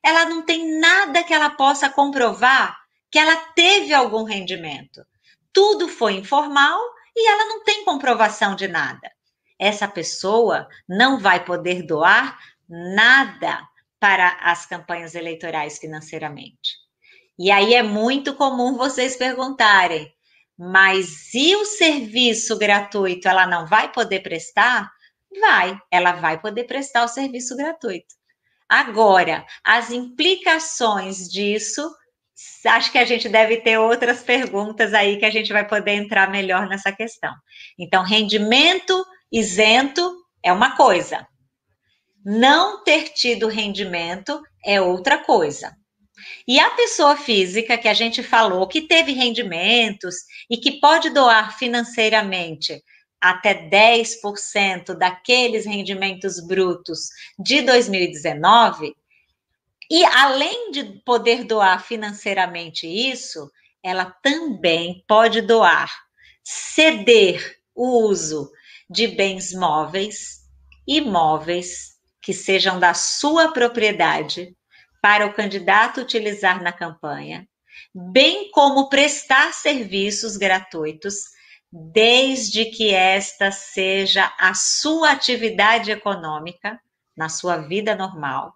ela 0.02 0.24
não 0.26 0.42
tem 0.42 0.78
nada 0.78 1.22
que 1.22 1.34
ela 1.34 1.50
possa 1.50 1.88
comprovar 1.88 2.78
que 3.10 3.18
ela 3.18 3.36
teve 3.54 3.92
algum 3.92 4.24
rendimento. 4.24 5.04
Tudo 5.52 5.88
foi 5.88 6.14
informal 6.14 6.80
e 7.14 7.28
ela 7.28 7.44
não 7.46 7.62
tem 7.62 7.84
comprovação 7.84 8.54
de 8.54 8.68
nada 8.68 9.10
essa 9.62 9.86
pessoa 9.86 10.66
não 10.88 11.20
vai 11.20 11.44
poder 11.44 11.82
doar 11.82 12.36
nada 12.68 13.60
para 14.00 14.36
as 14.40 14.66
campanhas 14.66 15.14
eleitorais 15.14 15.78
financeiramente. 15.78 16.82
E 17.38 17.48
aí 17.48 17.72
é 17.72 17.82
muito 17.82 18.34
comum 18.34 18.76
vocês 18.76 19.16
perguntarem, 19.16 20.12
mas 20.58 21.32
e 21.32 21.54
o 21.54 21.64
serviço 21.64 22.58
gratuito 22.58 23.28
ela 23.28 23.46
não 23.46 23.64
vai 23.64 23.92
poder 23.92 24.20
prestar? 24.20 24.90
Vai, 25.40 25.78
ela 25.92 26.12
vai 26.12 26.40
poder 26.40 26.64
prestar 26.64 27.04
o 27.04 27.08
serviço 27.08 27.56
gratuito. 27.56 28.16
Agora, 28.68 29.46
as 29.62 29.92
implicações 29.92 31.28
disso, 31.28 31.88
acho 32.66 32.90
que 32.90 32.98
a 32.98 33.04
gente 33.04 33.28
deve 33.28 33.58
ter 33.58 33.78
outras 33.78 34.22
perguntas 34.24 34.92
aí 34.92 35.18
que 35.18 35.24
a 35.24 35.30
gente 35.30 35.52
vai 35.52 35.66
poder 35.66 35.92
entrar 35.92 36.28
melhor 36.28 36.66
nessa 36.68 36.90
questão. 36.90 37.32
Então, 37.78 38.02
rendimento 38.02 39.04
Isento 39.32 40.14
é 40.42 40.52
uma 40.52 40.76
coisa. 40.76 41.26
Não 42.22 42.84
ter 42.84 43.08
tido 43.14 43.48
rendimento 43.48 44.42
é 44.62 44.78
outra 44.78 45.16
coisa. 45.24 45.74
E 46.46 46.60
a 46.60 46.70
pessoa 46.72 47.16
física 47.16 47.78
que 47.78 47.88
a 47.88 47.94
gente 47.94 48.22
falou 48.22 48.68
que 48.68 48.82
teve 48.82 49.12
rendimentos 49.12 50.16
e 50.50 50.58
que 50.58 50.78
pode 50.78 51.08
doar 51.08 51.56
financeiramente 51.58 52.82
até 53.18 53.68
10% 53.68 54.94
daqueles 54.94 55.64
rendimentos 55.64 56.38
brutos 56.46 57.08
de 57.38 57.62
2019, 57.62 58.94
e 59.90 60.04
além 60.04 60.72
de 60.72 60.84
poder 61.04 61.44
doar 61.44 61.82
financeiramente 61.82 62.86
isso, 62.86 63.50
ela 63.82 64.04
também 64.22 65.02
pode 65.08 65.40
doar, 65.40 65.90
ceder 66.42 67.58
o 67.74 68.06
uso 68.08 68.50
de 68.92 69.08
bens 69.08 69.54
móveis, 69.54 70.42
imóveis, 70.86 71.92
que 72.20 72.34
sejam 72.34 72.78
da 72.78 72.92
sua 72.92 73.52
propriedade, 73.52 74.54
para 75.00 75.26
o 75.26 75.32
candidato 75.32 76.00
utilizar 76.00 76.62
na 76.62 76.72
campanha, 76.72 77.48
bem 77.92 78.50
como 78.52 78.88
prestar 78.88 79.52
serviços 79.52 80.36
gratuitos, 80.36 81.14
desde 81.72 82.66
que 82.66 82.94
esta 82.94 83.50
seja 83.50 84.32
a 84.38 84.54
sua 84.54 85.10
atividade 85.10 85.90
econômica 85.90 86.78
na 87.16 87.28
sua 87.28 87.56
vida 87.56 87.96
normal. 87.96 88.54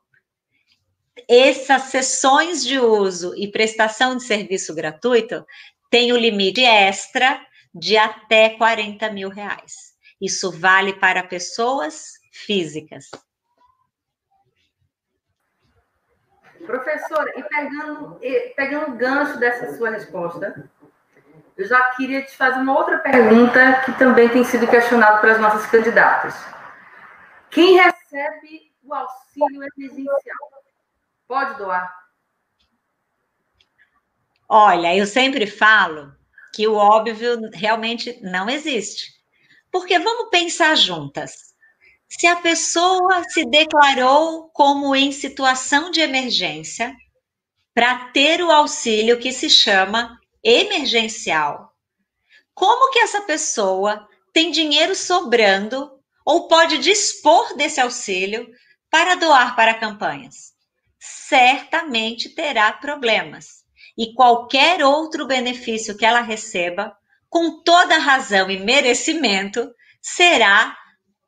Essas 1.29 1.85
sessões 1.85 2.62
de 2.64 2.79
uso 2.79 3.35
e 3.37 3.51
prestação 3.51 4.16
de 4.16 4.22
serviço 4.22 4.75
gratuito 4.75 5.44
têm 5.90 6.12
o 6.12 6.16
limite 6.16 6.62
extra 6.62 7.40
de 7.75 7.96
até 7.96 8.51
40 8.51 9.11
mil 9.11 9.31
reais. 9.31 9.86
Isso 10.20 10.50
vale 10.50 10.94
para 10.94 11.22
pessoas 11.22 12.14
físicas. 12.33 13.11
Professora, 16.64 17.33
e 17.38 17.42
pegando, 17.42 18.20
pegando 18.57 18.92
o 18.92 18.96
gancho 18.96 19.38
dessa 19.38 19.76
sua 19.76 19.90
resposta, 19.90 20.68
eu 21.57 21.66
já 21.66 21.81
queria 21.94 22.22
te 22.22 22.37
fazer 22.37 22.59
uma 22.59 22.76
outra 22.76 22.98
pergunta 22.98 23.83
que 23.85 23.92
também 23.92 24.29
tem 24.29 24.42
sido 24.44 24.66
questionada 24.66 25.20
pelas 25.20 25.40
nossas 25.40 25.66
candidatas. 25.66 26.35
Quem 27.50 27.76
recebe 27.76 28.72
o 28.83 28.92
auxílio 28.92 29.62
emergencial 29.62 30.38
pode 31.26 31.57
doar? 31.57 31.94
Olha, 34.48 34.94
eu 34.96 35.07
sempre 35.07 35.46
falo 35.46 36.14
que 36.52 36.66
o 36.68 36.74
óbvio 36.74 37.50
realmente 37.52 38.18
não 38.22 38.48
existe. 38.48 39.15
Porque 39.77 39.99
vamos 39.99 40.31
pensar 40.31 40.75
juntas. 40.75 41.55
Se 42.09 42.27
a 42.27 42.37
pessoa 42.37 43.23
se 43.29 43.45
declarou 43.45 44.49
como 44.49 44.97
em 44.97 45.12
situação 45.12 45.91
de 45.91 46.01
emergência 46.01 46.97
para 47.75 48.09
ter 48.09 48.41
o 48.43 48.51
auxílio 48.51 49.19
que 49.19 49.31
se 49.35 49.51
chama 49.51 50.19
emergencial, 50.43 51.75
como 52.55 52.91
que 52.91 53.01
essa 53.01 53.21
pessoa 53.21 54.09
tem 54.33 54.51
dinheiro 54.51 54.95
sobrando 54.95 55.93
ou 56.25 56.49
pode 56.49 56.79
dispor 56.79 57.55
desse 57.55 57.79
auxílio 57.79 58.49
para 58.91 59.15
doar 59.15 59.55
para 59.55 59.75
campanhas? 59.75 60.55
Certamente 60.99 62.31
terá 62.31 62.73
problemas. 62.73 63.62
E 63.99 64.15
qualquer 64.15 64.83
outro 64.83 65.27
benefício 65.27 65.99
que 65.99 66.07
ela 66.07 66.23
receba 66.23 66.97
com 67.29 67.62
toda 67.62 67.99
razão 67.99 68.51
e 68.51 68.59
merecimento, 68.59 69.71
será 70.01 70.77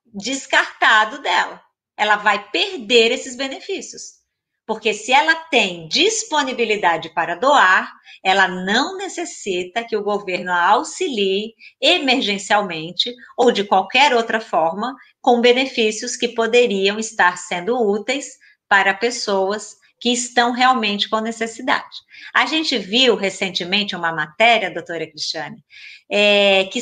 descartado 0.07 1.21
dela. 1.21 1.61
Ela 1.97 2.17
vai 2.17 2.49
perder 2.51 3.13
esses 3.13 3.37
benefícios. 3.37 4.19
Porque 4.67 4.93
se 4.93 5.13
ela 5.13 5.35
tem 5.35 5.89
disponibilidade 5.89 7.09
para 7.15 7.35
doar, 7.35 7.91
ela 8.23 8.47
não 8.47 8.99
necessita 8.99 9.83
que 9.83 9.97
o 9.97 10.03
governo 10.03 10.53
a 10.53 10.69
auxilie 10.69 11.55
emergencialmente 11.81 13.11
ou 13.37 13.51
de 13.51 13.65
qualquer 13.65 14.15
outra 14.15 14.41
forma 14.41 14.95
com 15.23 15.41
benefícios 15.41 16.17
que 16.17 16.29
poderiam 16.29 16.99
estar 16.99 17.39
sendo 17.39 17.81
úteis 17.81 18.27
para 18.69 18.93
pessoas 18.93 19.78
que 20.01 20.11
estão 20.11 20.53
realmente 20.53 21.09
com 21.09 21.21
necessidade. 21.21 21.97
A 22.33 22.47
gente 22.47 22.79
viu 22.79 23.17
recentemente 23.17 23.97
uma 23.97 24.13
matéria, 24.13 24.71
doutora 24.71 25.07
Cristiane, 25.07 25.65
é, 26.11 26.65
que 26.65 26.81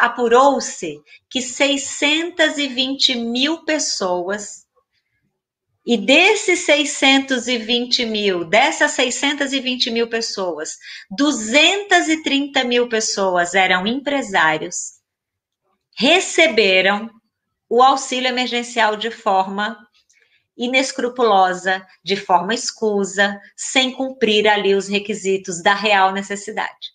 apurou-se 0.00 1.00
que 1.28 1.40
620 1.40 3.16
mil 3.16 3.64
pessoas, 3.64 4.62
e 5.84 5.96
desses 5.96 6.60
620 6.60 8.06
mil, 8.06 8.44
dessas 8.44 8.92
620 8.92 9.90
mil 9.90 10.08
pessoas, 10.08 10.76
230 11.10 12.62
mil 12.62 12.88
pessoas 12.88 13.54
eram 13.54 13.84
empresários, 13.84 14.92
receberam 15.96 17.10
o 17.68 17.82
auxílio 17.82 18.28
emergencial 18.28 18.96
de 18.96 19.10
forma 19.10 19.76
inescrupulosa, 20.64 21.86
de 22.04 22.16
forma 22.16 22.54
escusa, 22.54 23.40
sem 23.56 23.92
cumprir 23.92 24.46
ali 24.46 24.74
os 24.74 24.88
requisitos 24.88 25.62
da 25.62 25.74
real 25.74 26.12
necessidade. 26.12 26.92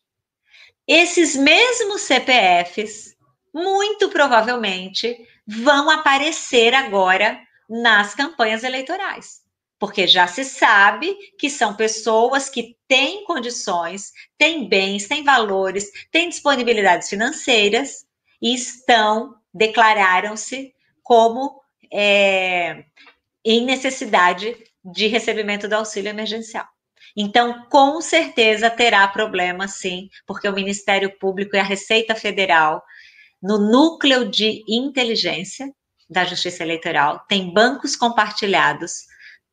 Esses 0.88 1.36
mesmos 1.36 2.02
CPFs, 2.02 3.16
muito 3.54 4.10
provavelmente, 4.10 5.18
vão 5.46 5.90
aparecer 5.90 6.74
agora 6.74 7.40
nas 7.70 8.16
campanhas 8.16 8.64
eleitorais. 8.64 9.46
porque 9.80 10.08
já 10.08 10.28
se 10.28 10.44
sabe 10.44 11.16
que 11.38 11.50
são 11.50 11.76
pessoas 11.76 12.50
que 12.50 12.76
têm 12.88 13.24
condições, 13.26 14.12
têm 14.38 14.68
bens, 14.68 15.08
têm 15.08 15.24
valores, 15.24 15.92
têm 16.12 16.30
disponibilidades 16.30 17.10
financeiras 17.10 18.06
e 18.42 18.56
estão, 18.56 19.36
declararam-se 19.54 20.74
como 21.04 21.62
é, 21.94 22.86
em 23.50 23.66
necessidade 23.66 24.56
de 24.84 25.08
recebimento 25.08 25.68
do 25.68 25.74
auxílio 25.74 26.10
emergencial. 26.10 26.66
Então, 27.16 27.66
com 27.70 28.00
certeza 28.02 28.70
terá 28.70 29.08
problema, 29.08 29.68
sim, 29.68 30.10
porque 30.26 30.48
o 30.48 30.54
Ministério 30.54 31.18
Público 31.18 31.56
e 31.56 31.60
a 31.60 31.64
Receita 31.64 32.14
Federal, 32.14 32.84
no 33.42 33.58
núcleo 33.58 34.30
de 34.30 34.64
inteligência 34.68 35.72
da 36.10 36.26
Justiça 36.26 36.64
Eleitoral, 36.64 37.26
tem 37.28 37.54
bancos 37.54 37.96
compartilhados 37.96 39.06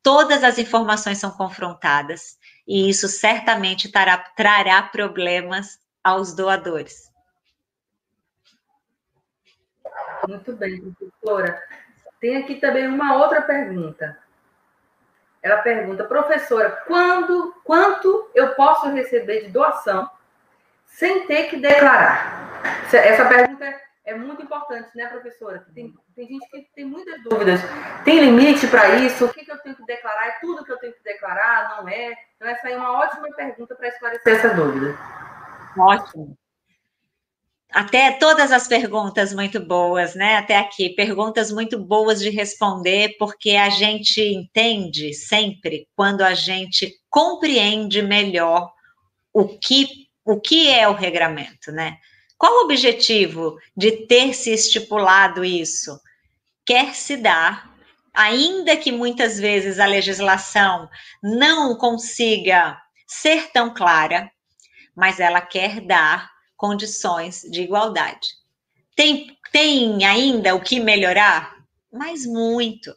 todas 0.04 0.44
as 0.44 0.59
informações 0.59 1.18
são 1.18 1.30
confrontadas 1.30 2.38
e 2.68 2.90
isso 2.90 3.09
certamente 3.09 3.90
trará, 3.90 4.18
trará 4.18 4.83
problemas 4.83 5.78
aos 6.04 6.35
doadores. 6.35 7.11
Muito 10.28 10.54
bem, 10.57 10.80
professora. 10.92 11.62
Tem 12.24 12.38
aqui 12.38 12.54
também 12.54 12.88
uma 12.88 13.18
outra 13.18 13.42
pergunta. 13.42 14.16
Ela 15.42 15.58
pergunta, 15.58 16.04
professora, 16.04 16.70
quando, 16.87 17.54
quanto 17.62 18.30
eu 18.34 18.54
posso 18.54 18.88
receber 18.88 19.44
de 19.44 19.50
doação 19.50 20.08
sem 20.87 21.26
ter 21.26 21.50
que 21.50 21.58
declarar? 21.58 22.62
Essa 22.90 23.28
pergunta 23.28 23.66
é 23.66 23.84
é 24.06 24.14
muito 24.14 24.42
importante, 24.42 24.88
né, 24.94 25.06
professora? 25.08 25.66
Tem, 25.74 25.94
tem 26.16 26.26
gente 26.26 26.48
que 26.50 26.62
tem 26.74 26.87
muitas 26.87 27.22
dúvidas. 27.22 27.60
Tem 28.06 28.20
limite 28.20 28.66
para 28.68 28.96
isso? 28.96 29.26
O 29.26 29.32
que, 29.32 29.44
que, 29.44 29.50
eu 29.50 29.58
tenho 29.58 29.76
que 29.76 29.84
declarar? 29.84 30.28
É 30.28 30.38
tudo 30.40 30.64
que 30.64 30.72
eu 30.72 30.78
tenho 30.78 30.94
que 30.94 31.02
declarar? 31.02 31.76
Não 31.76 31.88
é? 31.88 32.12
Então, 32.37 32.48
essa 32.48 32.70
é 32.70 32.76
uma 32.76 32.92
ótima 32.92 33.28
pergunta 33.34 33.74
para 33.74 33.88
esclarecer 33.88 34.34
essa 34.34 34.54
dúvida. 34.54 34.94
Ótimo. 35.76 36.37
Até 37.74 38.12
todas 38.12 38.52
as 38.52 38.68
perguntas 38.68 39.34
muito 39.34 39.58
boas, 39.58 40.14
né? 40.14 40.37
Até 40.37 40.56
aqui, 40.56 40.90
perguntas 40.90 41.50
muito 41.50 41.76
boas 41.76 42.20
de 42.20 42.30
responder, 42.30 43.16
porque 43.18 43.56
a 43.56 43.68
gente 43.68 44.20
entende 44.20 45.12
sempre 45.12 45.88
quando 45.96 46.22
a 46.22 46.34
gente 46.34 46.94
compreende 47.10 48.00
melhor 48.00 48.72
o 49.32 49.58
que, 49.58 49.88
o 50.24 50.40
que 50.40 50.70
é 50.70 50.88
o 50.88 50.92
regramento, 50.92 51.72
né? 51.72 51.96
Qual 52.38 52.60
o 52.60 52.64
objetivo 52.64 53.56
de 53.76 54.06
ter 54.06 54.34
se 54.34 54.52
estipulado 54.52 55.44
isso? 55.44 55.98
Quer 56.64 56.94
se 56.94 57.16
dar, 57.16 57.74
ainda 58.14 58.76
que 58.76 58.92
muitas 58.92 59.40
vezes 59.40 59.80
a 59.80 59.87
legislação 59.87 60.88
não 61.20 61.76
consiga 61.76 62.80
ser 63.04 63.50
tão 63.50 63.74
clara, 63.74 64.30
mas 64.94 65.18
ela 65.18 65.40
quer 65.40 65.80
dar 65.80 66.34
condições 66.64 67.42
de 67.42 67.61
igualdade. 67.61 68.27
Tem, 68.96 69.37
tem 69.53 70.03
ainda 70.03 70.55
o 70.55 70.62
que 70.62 70.81
melhorar? 70.81 71.59
Mas 71.92 72.24
muito. 72.24 72.96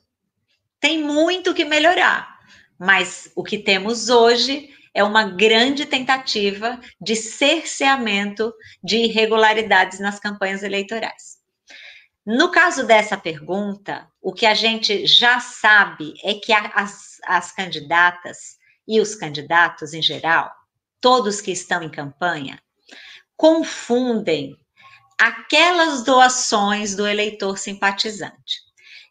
Tem 0.80 1.03
muito 1.03 1.53
que 1.53 1.65
melhorar. 1.65 2.39
Mas 2.80 3.30
o 3.36 3.43
que 3.43 3.58
temos 3.58 4.08
hoje 4.08 4.69
é 4.93 5.03
uma 5.03 5.25
grande 5.25 5.86
tentativa 5.86 6.80
de 7.01 7.13
cerceamento 7.13 8.53
de 8.82 8.99
irregularidades 8.99 9.99
nas 9.99 10.17
campanhas 10.17 10.63
eleitorais. 10.63 11.39
No 12.25 12.49
caso 12.49 12.88
dessa 12.88 13.17
pergunta, 13.17 14.08
o 14.21 14.32
que 14.32 14.45
a 14.45 14.53
gente 14.53 15.06
já 15.06 15.41
sabe 15.41 16.13
é 16.23 16.36
que 16.36 16.53
as, 16.53 17.17
as 17.25 17.51
candidatas 17.51 18.56
e 18.88 19.01
os 19.01 19.13
candidatos 19.13 19.93
em 19.93 20.01
geral, 20.01 20.49
todos 21.01 21.41
que 21.41 21.51
estão 21.51 21.84
em 21.84 21.89
campanha, 21.89 22.58
confundem 23.38 24.58
aquelas 25.17 26.04
doações 26.04 26.95
do 26.95 27.08
eleitor 27.08 27.58
simpatizante. 27.58 28.62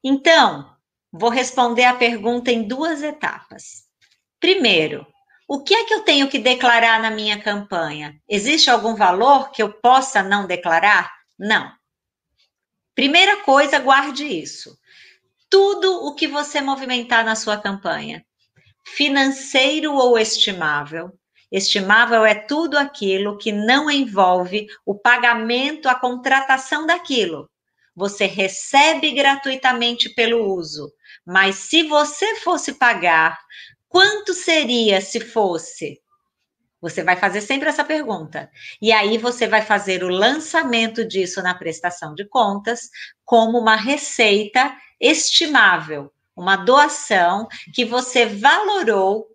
Então, 0.04 0.70
vou 1.12 1.30
responder 1.30 1.84
a 1.84 1.94
pergunta 1.94 2.50
em 2.50 2.66
duas 2.66 3.02
etapas. 3.02 3.86
Primeiro, 4.38 5.06
o 5.48 5.62
que 5.62 5.74
é 5.74 5.84
que 5.84 5.94
eu 5.94 6.02
tenho 6.02 6.28
que 6.28 6.38
declarar 6.38 7.00
na 7.00 7.10
minha 7.10 7.40
campanha? 7.40 8.20
Existe 8.28 8.68
algum 8.68 8.96
valor 8.96 9.50
que 9.52 9.62
eu 9.62 9.72
possa 9.72 10.22
não 10.22 10.46
declarar? 10.46 11.12
Não. 11.38 11.72
Primeira 12.94 13.42
coisa, 13.42 13.78
guarde 13.78 14.24
isso. 14.24 14.76
Tudo 15.48 16.04
o 16.04 16.14
que 16.14 16.26
você 16.26 16.60
movimentar 16.60 17.24
na 17.24 17.36
sua 17.36 17.56
campanha, 17.56 18.24
financeiro 18.84 19.94
ou 19.94 20.18
estimável, 20.18 21.12
estimável 21.56 22.24
é 22.24 22.34
tudo 22.34 22.76
aquilo 22.76 23.38
que 23.38 23.52
não 23.52 23.90
envolve 23.90 24.66
o 24.84 24.94
pagamento, 24.94 25.88
a 25.88 25.94
contratação 25.94 26.86
daquilo. 26.86 27.48
Você 27.94 28.26
recebe 28.26 29.12
gratuitamente 29.12 30.10
pelo 30.10 30.54
uso, 30.54 30.92
mas 31.24 31.56
se 31.56 31.84
você 31.84 32.36
fosse 32.36 32.74
pagar 32.74 33.38
Quanto 33.96 34.34
seria 34.34 35.00
se 35.00 35.20
fosse? 35.20 36.00
Você 36.80 37.02
vai 37.02 37.16
fazer 37.16 37.40
sempre 37.40 37.68
essa 37.68 37.84
pergunta. 37.84 38.50
E 38.82 38.92
aí 38.92 39.16
você 39.16 39.46
vai 39.46 39.62
fazer 39.62 40.04
o 40.04 40.08
lançamento 40.08 41.02
disso 41.02 41.42
na 41.42 41.54
prestação 41.54 42.14
de 42.14 42.28
contas 42.28 42.90
como 43.24 43.58
uma 43.58 43.74
receita 43.76 44.76
estimável, 45.00 46.12
uma 46.36 46.56
doação 46.56 47.48
que 47.72 47.84
você 47.84 48.26
valorou, 48.26 49.26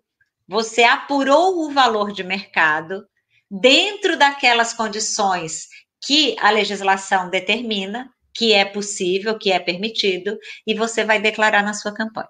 você 0.48 0.82
apurou 0.82 1.64
o 1.64 1.72
valor 1.72 2.12
de 2.12 2.22
mercado 2.22 3.06
dentro 3.50 4.16
daquelas 4.16 4.72
condições 4.72 5.68
que 6.04 6.36
a 6.40 6.50
legislação 6.50 7.30
determina, 7.30 8.10
que 8.34 8.52
é 8.52 8.64
possível, 8.64 9.38
que 9.38 9.52
é 9.52 9.58
permitido, 9.58 10.38
e 10.66 10.74
você 10.74 11.04
vai 11.04 11.20
declarar 11.20 11.62
na 11.62 11.74
sua 11.74 11.92
campanha. 11.92 12.28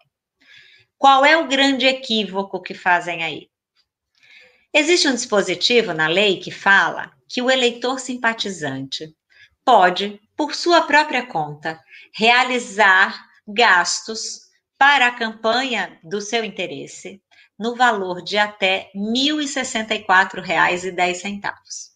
Qual 0.99 1.25
é 1.25 1.37
o 1.37 1.49
grande 1.49 1.87
equívoco 1.87 2.61
que 2.61 2.75
fazem 2.75 3.23
aí? 3.23 3.49
Existe 4.75 5.09
um 5.09 5.15
dispositivo 5.15 5.93
na 5.93 6.07
lei 6.07 6.39
que 6.39 6.51
fala 6.51 7.13
que 7.29 7.43
o 7.43 7.51
eleitor 7.51 7.99
simpatizante 7.99 9.15
pode, 9.65 10.21
por 10.37 10.55
sua 10.55 10.83
própria 10.83 11.27
conta, 11.27 11.81
realizar 12.15 13.27
gastos 13.47 14.43
para 14.79 15.07
a 15.07 15.13
campanha 15.13 15.99
do 16.03 16.21
seu 16.21 16.45
interesse 16.45 17.23
no 17.59 17.77
valor 17.77 18.23
de 18.23 18.39
até 18.39 18.91
R$ 18.95 19.01
1.064,10. 19.01 21.93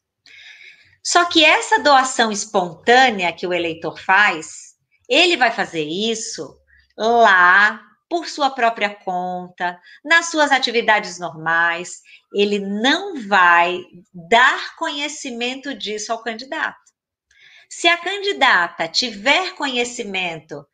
Só 1.02 1.24
que 1.24 1.42
essa 1.44 1.80
doação 1.80 2.30
espontânea 2.32 3.32
que 3.32 3.46
o 3.46 3.52
eleitor 3.52 3.96
faz, 3.98 4.74
ele 5.08 5.36
vai 5.36 5.52
fazer 5.52 5.84
isso 5.84 6.58
lá 6.96 7.80
por 8.08 8.28
sua 8.28 8.50
própria 8.50 8.90
conta, 8.90 9.80
nas 10.04 10.30
suas 10.30 10.52
atividades 10.52 11.18
normais, 11.18 12.02
ele 12.32 12.58
não 12.58 13.26
vai 13.26 13.80
dar 14.12 14.76
conhecimento 14.76 15.74
disso 15.74 16.12
ao 16.12 16.22
candidato. 16.22 16.78
Se 17.68 17.88
a 17.88 17.96
candidata 17.96 18.86
tiver 18.86 19.54
conhecimento 19.54 20.64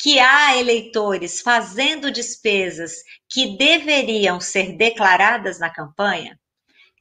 que 0.00 0.18
há 0.18 0.56
eleitores 0.56 1.42
fazendo 1.42 2.10
despesas 2.10 3.04
que 3.28 3.58
deveriam 3.58 4.40
ser 4.40 4.72
declaradas 4.72 5.58
na 5.58 5.68
campanha, 5.68 6.40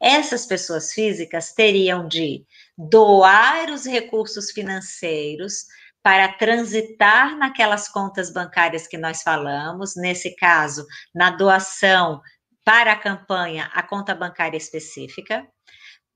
essas 0.02 0.46
pessoas 0.46 0.92
físicas 0.92 1.54
teriam 1.54 2.06
de 2.06 2.44
doar 2.78 3.70
os 3.72 3.86
recursos 3.86 4.52
financeiros 4.52 5.66
para 6.04 6.28
transitar 6.34 7.38
naquelas 7.38 7.88
contas 7.88 8.34
bancárias 8.34 8.86
que 8.86 8.98
nós 8.98 9.22
falamos, 9.22 9.96
nesse 9.96 10.36
caso, 10.36 10.86
na 11.16 11.30
doação 11.30 12.22
para 12.66 12.92
a 12.92 13.00
campanha, 13.00 13.70
a 13.74 13.82
conta 13.82 14.14
bancária 14.14 14.58
específica, 14.58 15.48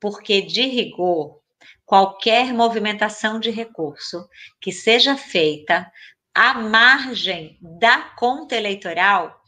porque 0.02 0.42
de 0.42 0.64
rigor, 0.68 1.40
qualquer 1.86 2.54
movimentação 2.54 3.40
de 3.40 3.50
recurso 3.50 4.28
que 4.60 4.72
seja 4.72 5.16
feita 5.16 5.90
à 6.34 6.56
margem 6.56 7.58
da 7.62 8.02
conta 8.16 8.56
eleitoral 8.56 9.42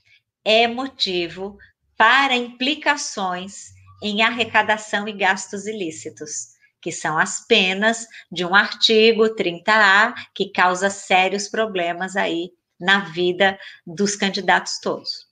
é 0.44 0.68
motivo 0.68 1.58
para 1.98 2.36
implicações 2.36 3.74
em 4.02 4.22
arrecadação 4.22 5.08
e 5.08 5.14
gastos 5.14 5.66
ilícitos 5.66 6.56
que 6.86 6.92
são 6.92 7.18
as 7.18 7.44
penas 7.48 8.06
de 8.32 8.46
um 8.46 8.54
artigo 8.54 9.36
30A 9.36 10.14
que 10.36 10.52
causa 10.52 10.88
sérios 10.88 11.48
problemas 11.48 12.16
aí 12.16 12.52
na 12.80 13.00
vida 13.06 13.58
dos 13.88 14.16
candidatos 14.16 14.78
todos. 14.80 15.26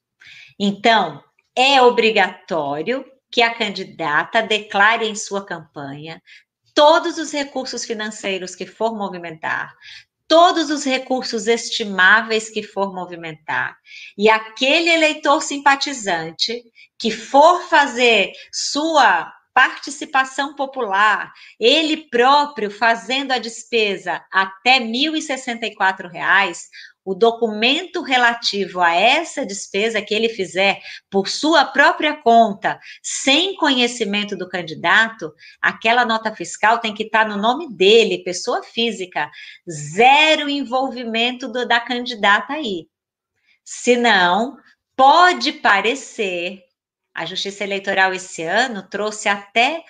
Então, 0.59 1.23
é 1.55 1.79
obrigatório 1.79 3.05
que 3.31 3.43
a 3.43 3.53
candidata 3.53 4.41
declare 4.41 5.05
em 5.05 5.13
sua 5.13 5.45
campanha 5.45 6.19
todos 6.73 7.19
os 7.19 7.31
recursos 7.31 7.85
financeiros 7.85 8.55
que 8.55 8.65
for 8.65 8.97
movimentar, 8.97 9.75
todos 10.33 10.71
os 10.71 10.83
recursos 10.83 11.45
estimáveis 11.45 12.49
que 12.49 12.63
for 12.63 12.91
movimentar, 12.91 13.77
e 14.17 14.27
aquele 14.27 14.89
eleitor 14.89 15.43
simpatizante 15.43 16.63
que 16.97 17.11
for 17.11 17.61
fazer 17.69 18.31
sua 18.51 19.31
participação 19.53 20.55
popular, 20.55 21.31
ele 21.59 22.09
próprio 22.09 22.71
fazendo 22.71 23.31
a 23.31 23.37
despesa 23.37 24.25
até 24.31 24.79
R$ 24.79 24.85
1.064, 24.85 26.09
o 27.05 27.13
documento 27.13 28.01
relativo 28.01 28.79
a 28.79 28.93
essa 28.93 29.45
despesa 29.45 30.01
que 30.01 30.13
ele 30.13 30.29
fizer 30.29 30.79
por 31.09 31.27
sua 31.27 31.65
própria 31.65 32.15
conta, 32.15 32.79
sem 33.01 33.55
conhecimento 33.55 34.37
do 34.37 34.47
candidato, 34.47 35.33
aquela 35.61 36.05
nota 36.05 36.33
fiscal 36.33 36.79
tem 36.79 36.93
que 36.93 37.03
estar 37.03 37.27
no 37.27 37.37
nome 37.37 37.73
dele, 37.73 38.23
pessoa 38.23 38.63
física, 38.63 39.29
zero 39.69 40.49
envolvimento 40.49 41.47
do, 41.47 41.67
da 41.67 41.79
candidata 41.79 42.53
aí. 42.53 42.87
Senão, 43.65 44.57
pode 44.95 45.51
parecer, 45.53 46.63
a 47.13 47.25
Justiça 47.25 47.63
Eleitoral 47.63 48.13
esse 48.13 48.43
ano 48.43 48.87
trouxe 48.89 49.27
até 49.27 49.83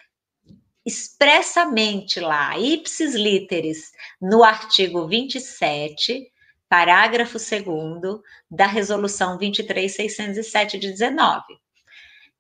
expressamente 0.86 2.20
lá, 2.20 2.58
ipsis 2.60 3.16
literis, 3.16 3.92
no 4.22 4.44
artigo 4.44 5.08
27, 5.08 6.33
parágrafo 6.74 7.38
2 7.38 8.20
da 8.50 8.66
Resolução 8.66 9.38
23607 9.38 10.80
de 10.80 10.90
19, 10.90 11.44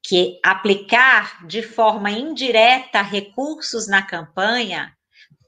que 0.01 0.39
aplicar 0.43 1.45
de 1.45 1.61
forma 1.61 2.09
indireta 2.09 3.03
recursos 3.03 3.87
na 3.87 4.01
campanha 4.01 4.91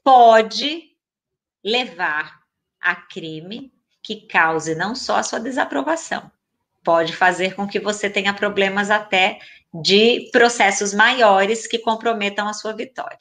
pode 0.04 0.84
levar 1.64 2.38
a 2.80 2.94
crime 2.94 3.72
que 4.00 4.24
cause 4.28 4.76
não 4.76 4.94
só 4.94 5.16
a 5.16 5.22
sua 5.24 5.40
desaprovação, 5.40 6.30
pode 6.84 7.12
fazer 7.12 7.56
com 7.56 7.66
que 7.66 7.80
você 7.80 8.08
tenha 8.08 8.32
problemas 8.32 8.88
até 8.88 9.40
de 9.82 10.30
processos 10.30 10.94
maiores 10.94 11.66
que 11.66 11.80
comprometam 11.80 12.46
a 12.46 12.52
sua 12.52 12.72
vitória. 12.72 13.18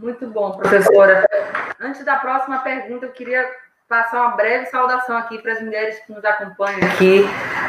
Muito 0.00 0.26
bom, 0.28 0.52
professora. 0.52 1.26
Antes 1.78 2.02
da 2.06 2.16
próxima 2.16 2.60
pergunta, 2.60 3.04
eu 3.04 3.12
queria 3.12 3.46
passar 3.86 4.22
uma 4.22 4.34
breve 4.34 4.64
saudação 4.66 5.14
aqui 5.14 5.36
para 5.42 5.52
as 5.52 5.60
mulheres 5.60 5.98
que 6.00 6.12
nos 6.12 6.24
acompanham 6.24 6.80
aqui. 6.90 7.22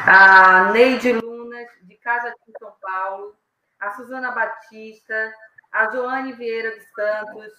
A 0.08 0.72
Neide 0.72 1.12
Lunas, 1.12 1.68
de 1.82 1.96
Casa 1.98 2.30
de 2.30 2.54
São 2.58 2.72
Paulo, 2.82 3.36
a 3.78 3.92
Suzana 3.92 4.32
Batista, 4.32 5.34
a 5.74 5.92
Joane 5.92 6.32
Vieira 6.32 6.72
dos 6.72 6.86
Santos, 6.96 7.52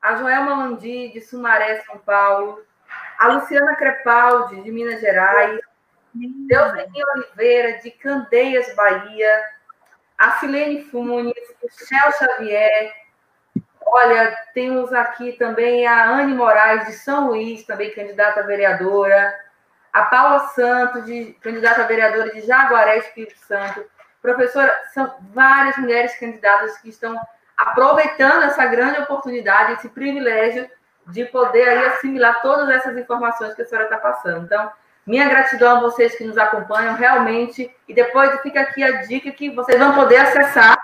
a 0.00 0.14
Joelma 0.14 0.54
Mandi, 0.54 1.08
de 1.12 1.20
Sumaré, 1.20 1.80
São 1.80 1.98
Paulo, 1.98 2.64
a 3.18 3.26
Luciana 3.26 3.74
Crepaldi, 3.74 4.62
de 4.62 4.70
Minas 4.70 5.00
Gerais, 5.00 5.60
Deusenir 6.14 7.04
Oliveira, 7.16 7.78
de 7.78 7.90
Candeias, 7.90 8.72
Bahia, 8.76 9.42
a 10.16 10.38
Silene 10.38 10.84
Funes, 10.84 11.34
o 11.60 11.68
Chel 11.68 12.12
Xavier, 12.12 13.05
Olha, 13.88 14.36
temos 14.52 14.92
aqui 14.92 15.32
também 15.32 15.86
a 15.86 16.10
Anne 16.10 16.34
Moraes, 16.34 16.86
de 16.86 16.92
São 16.94 17.28
Luís, 17.28 17.62
também 17.64 17.94
candidata 17.94 18.40
a 18.40 18.42
vereadora. 18.42 19.32
A 19.92 20.02
Paula 20.02 20.40
Santos, 20.48 21.06
de, 21.06 21.36
candidata 21.40 21.82
a 21.82 21.86
vereadora 21.86 22.30
de 22.32 22.40
Jaguaré, 22.42 22.98
Espírito 22.98 23.38
Santo. 23.46 23.84
Professora, 24.20 24.74
são 24.92 25.14
várias 25.32 25.76
mulheres 25.78 26.18
candidatas 26.18 26.76
que 26.78 26.88
estão 26.88 27.18
aproveitando 27.56 28.42
essa 28.42 28.66
grande 28.66 29.00
oportunidade, 29.00 29.74
esse 29.74 29.88
privilégio 29.88 30.68
de 31.06 31.24
poder 31.26 31.68
aí 31.68 31.86
assimilar 31.86 32.42
todas 32.42 32.68
essas 32.68 32.98
informações 32.98 33.54
que 33.54 33.62
a 33.62 33.64
senhora 33.64 33.86
está 33.86 33.98
passando. 33.98 34.44
Então, 34.44 34.70
minha 35.06 35.28
gratidão 35.28 35.76
a 35.76 35.80
vocês 35.80 36.16
que 36.16 36.24
nos 36.24 36.36
acompanham, 36.36 36.96
realmente. 36.96 37.74
E 37.88 37.94
depois 37.94 38.40
fica 38.40 38.60
aqui 38.60 38.82
a 38.82 39.02
dica 39.02 39.30
que 39.30 39.48
vocês 39.50 39.78
vão 39.78 39.94
poder 39.94 40.16
acessar 40.16 40.76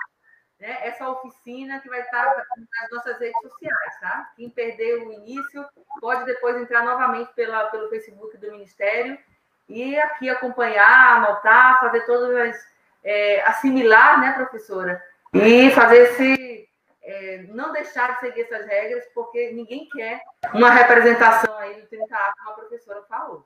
né, 0.63 0.77
essa 0.83 1.09
oficina 1.09 1.81
que 1.81 1.89
vai 1.89 1.99
estar 1.99 2.25
nas 2.25 2.89
nossas 2.89 3.19
redes 3.19 3.41
sociais, 3.41 3.99
tá? 3.99 4.31
Quem 4.37 4.49
perdeu 4.49 5.09
o 5.09 5.11
início 5.11 5.65
pode 5.99 6.23
depois 6.23 6.55
entrar 6.55 6.85
novamente 6.85 7.33
pela, 7.33 7.65
pelo 7.65 7.89
Facebook 7.89 8.37
do 8.37 8.49
Ministério 8.49 9.19
e 9.67 9.99
aqui 9.99 10.29
acompanhar, 10.29 11.17
anotar, 11.17 11.81
fazer 11.81 12.05
todas 12.05 12.33
as. 12.37 12.73
É, 13.05 13.43
assimilar, 13.43 14.21
né, 14.21 14.31
professora? 14.31 15.03
E 15.33 15.69
fazer 15.71 15.97
esse. 15.97 16.69
É, 17.03 17.43
não 17.49 17.73
deixar 17.73 18.13
de 18.13 18.19
seguir 18.21 18.43
essas 18.43 18.65
regras, 18.65 19.03
porque 19.13 19.51
ninguém 19.51 19.89
quer 19.89 20.21
uma 20.53 20.69
representação 20.69 21.57
aí 21.57 21.81
do 21.81 21.87
30A, 21.87 22.31
como 22.37 22.49
a 22.51 22.53
professora 22.53 23.03
falou. 23.09 23.45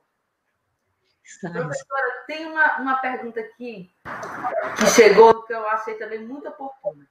Professora, 1.41 2.23
tem 2.25 2.45
uma, 2.45 2.77
uma 2.77 2.95
pergunta 2.97 3.39
aqui 3.41 3.93
que 4.79 4.85
chegou 4.87 5.43
que 5.43 5.53
eu 5.53 5.67
achei 5.67 5.95
também 5.95 6.19
muito 6.19 6.47
oportuna. 6.47 7.05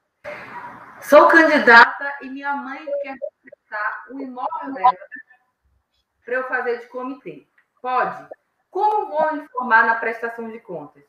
Sou 1.02 1.28
candidata 1.28 2.16
e 2.22 2.30
minha 2.30 2.54
mãe 2.54 2.84
quer 3.02 3.16
prestar 3.42 4.06
o 4.10 4.18
imóvel 4.18 4.72
dela 4.72 4.96
para 6.24 6.34
eu 6.34 6.48
fazer 6.48 6.78
de 6.78 6.86
comitê. 6.86 7.46
Pode? 7.80 8.26
Como 8.70 9.08
vou 9.08 9.36
informar 9.36 9.86
na 9.86 9.96
prestação 9.96 10.50
de 10.50 10.60
contas? 10.60 11.04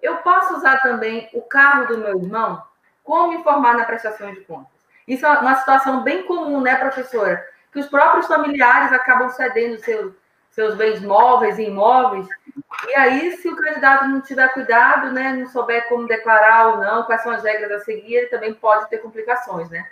Eu 0.00 0.18
posso 0.18 0.56
usar 0.56 0.78
também 0.80 1.30
o 1.32 1.42
carro 1.42 1.86
do 1.86 1.98
meu 1.98 2.18
irmão? 2.20 2.62
Como 3.02 3.32
informar 3.32 3.76
na 3.76 3.84
prestação 3.84 4.32
de 4.32 4.42
contas? 4.42 4.78
Isso 5.08 5.24
é 5.24 5.30
uma 5.38 5.56
situação 5.56 6.02
bem 6.02 6.24
comum, 6.24 6.60
né, 6.60 6.76
professora? 6.76 7.44
Que 7.72 7.80
os 7.80 7.86
próprios 7.86 8.26
familiares 8.26 8.92
acabam 8.92 9.30
cedendo 9.30 9.78
seus, 9.78 10.14
seus 10.52 10.76
bens 10.76 11.00
móveis 11.02 11.58
e 11.58 11.64
imóveis 11.64 12.28
e 12.88 12.94
aí, 12.94 13.36
se 13.36 13.48
o 13.48 13.56
candidato 13.56 14.06
não 14.08 14.20
tiver 14.20 14.52
cuidado, 14.52 15.12
né, 15.12 15.32
não 15.32 15.46
souber 15.46 15.88
como 15.88 16.06
declarar 16.06 16.68
ou 16.68 16.76
não, 16.78 17.04
quais 17.04 17.22
são 17.22 17.32
as 17.32 17.42
regras 17.42 17.70
a 17.70 17.84
seguir, 17.84 18.14
ele 18.14 18.26
também 18.26 18.52
pode 18.52 18.88
ter 18.90 18.98
complicações, 18.98 19.70
né? 19.70 19.88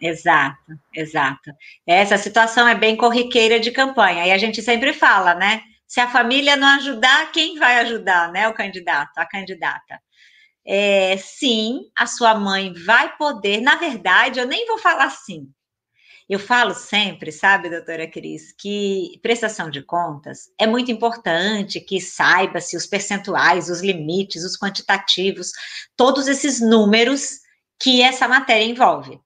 Exato, 0.00 0.72
exato. 0.92 1.50
Essa 1.86 2.18
situação 2.18 2.66
é 2.66 2.74
bem 2.74 2.96
corriqueira 2.96 3.60
de 3.60 3.70
campanha. 3.70 4.26
E 4.26 4.32
a 4.32 4.38
gente 4.38 4.60
sempre 4.60 4.92
fala, 4.92 5.34
né? 5.34 5.62
Se 5.86 6.00
a 6.00 6.08
família 6.08 6.56
não 6.56 6.68
ajudar, 6.76 7.30
quem 7.30 7.58
vai 7.58 7.78
ajudar, 7.80 8.30
né? 8.32 8.48
O 8.48 8.54
candidato, 8.54 9.16
a 9.16 9.26
candidata. 9.26 10.00
É, 10.66 11.16
sim, 11.18 11.82
a 11.96 12.06
sua 12.06 12.34
mãe 12.34 12.72
vai 12.84 13.16
poder. 13.16 13.60
Na 13.60 13.76
verdade, 13.76 14.40
eu 14.40 14.46
nem 14.46 14.66
vou 14.66 14.78
falar 14.78 15.10
sim. 15.10 15.48
Eu 16.32 16.38
falo 16.38 16.72
sempre, 16.72 17.30
sabe, 17.30 17.68
doutora 17.68 18.10
Cris, 18.10 18.54
que 18.58 19.20
prestação 19.22 19.68
de 19.68 19.82
contas 19.82 20.50
é 20.58 20.66
muito 20.66 20.90
importante 20.90 21.78
que 21.78 22.00
saiba-se 22.00 22.74
os 22.74 22.86
percentuais, 22.86 23.68
os 23.68 23.82
limites, 23.82 24.42
os 24.42 24.58
quantitativos, 24.58 25.52
todos 25.94 26.28
esses 26.28 26.58
números 26.58 27.40
que 27.78 28.00
essa 28.00 28.26
matéria 28.26 28.64
envolve. 28.64 29.20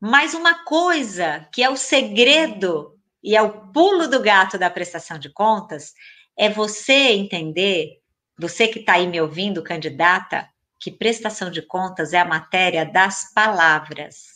Mas 0.00 0.34
uma 0.34 0.62
coisa 0.62 1.48
que 1.52 1.64
é 1.64 1.68
o 1.68 1.76
segredo 1.76 2.96
e 3.20 3.34
é 3.34 3.42
o 3.42 3.72
pulo 3.72 4.06
do 4.06 4.22
gato 4.22 4.56
da 4.56 4.70
prestação 4.70 5.18
de 5.18 5.30
contas 5.30 5.94
é 6.38 6.48
você 6.48 7.10
entender, 7.10 8.00
você 8.38 8.68
que 8.68 8.78
está 8.78 8.92
aí 8.92 9.08
me 9.08 9.20
ouvindo, 9.20 9.64
candidata, 9.64 10.48
que 10.78 10.92
prestação 10.92 11.50
de 11.50 11.60
contas 11.60 12.12
é 12.12 12.20
a 12.20 12.24
matéria 12.24 12.84
das 12.84 13.32
palavras 13.34 14.33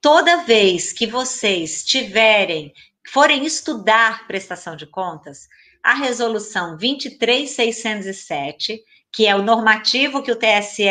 toda 0.00 0.44
vez 0.44 0.92
que 0.92 1.06
vocês 1.06 1.84
tiverem, 1.84 2.72
forem 3.08 3.44
estudar 3.44 4.26
prestação 4.26 4.76
de 4.76 4.86
contas, 4.86 5.48
a 5.82 5.94
resolução 5.94 6.76
23607, 6.76 8.82
que 9.12 9.26
é 9.26 9.34
o 9.34 9.42
normativo 9.42 10.22
que 10.22 10.32
o 10.32 10.36
TSE 10.36 10.84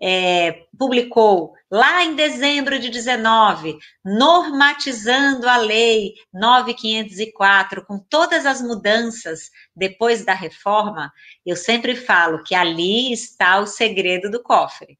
é, 0.00 0.52
publicou 0.78 1.54
lá 1.70 2.04
em 2.04 2.14
dezembro 2.14 2.78
de 2.78 2.90
19, 2.90 3.78
normatizando 4.04 5.48
a 5.48 5.56
lei 5.56 6.14
9504, 6.32 7.84
com 7.84 7.98
todas 7.98 8.46
as 8.46 8.60
mudanças 8.60 9.50
depois 9.74 10.24
da 10.24 10.34
reforma, 10.34 11.12
eu 11.44 11.56
sempre 11.56 11.96
falo 11.96 12.44
que 12.44 12.54
ali 12.54 13.12
está 13.12 13.58
o 13.58 13.66
segredo 13.66 14.30
do 14.30 14.42
cofre. 14.42 14.98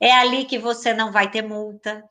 É 0.00 0.12
ali 0.12 0.44
que 0.44 0.58
você 0.58 0.92
não 0.92 1.10
vai 1.10 1.30
ter 1.30 1.42
multa, 1.42 2.04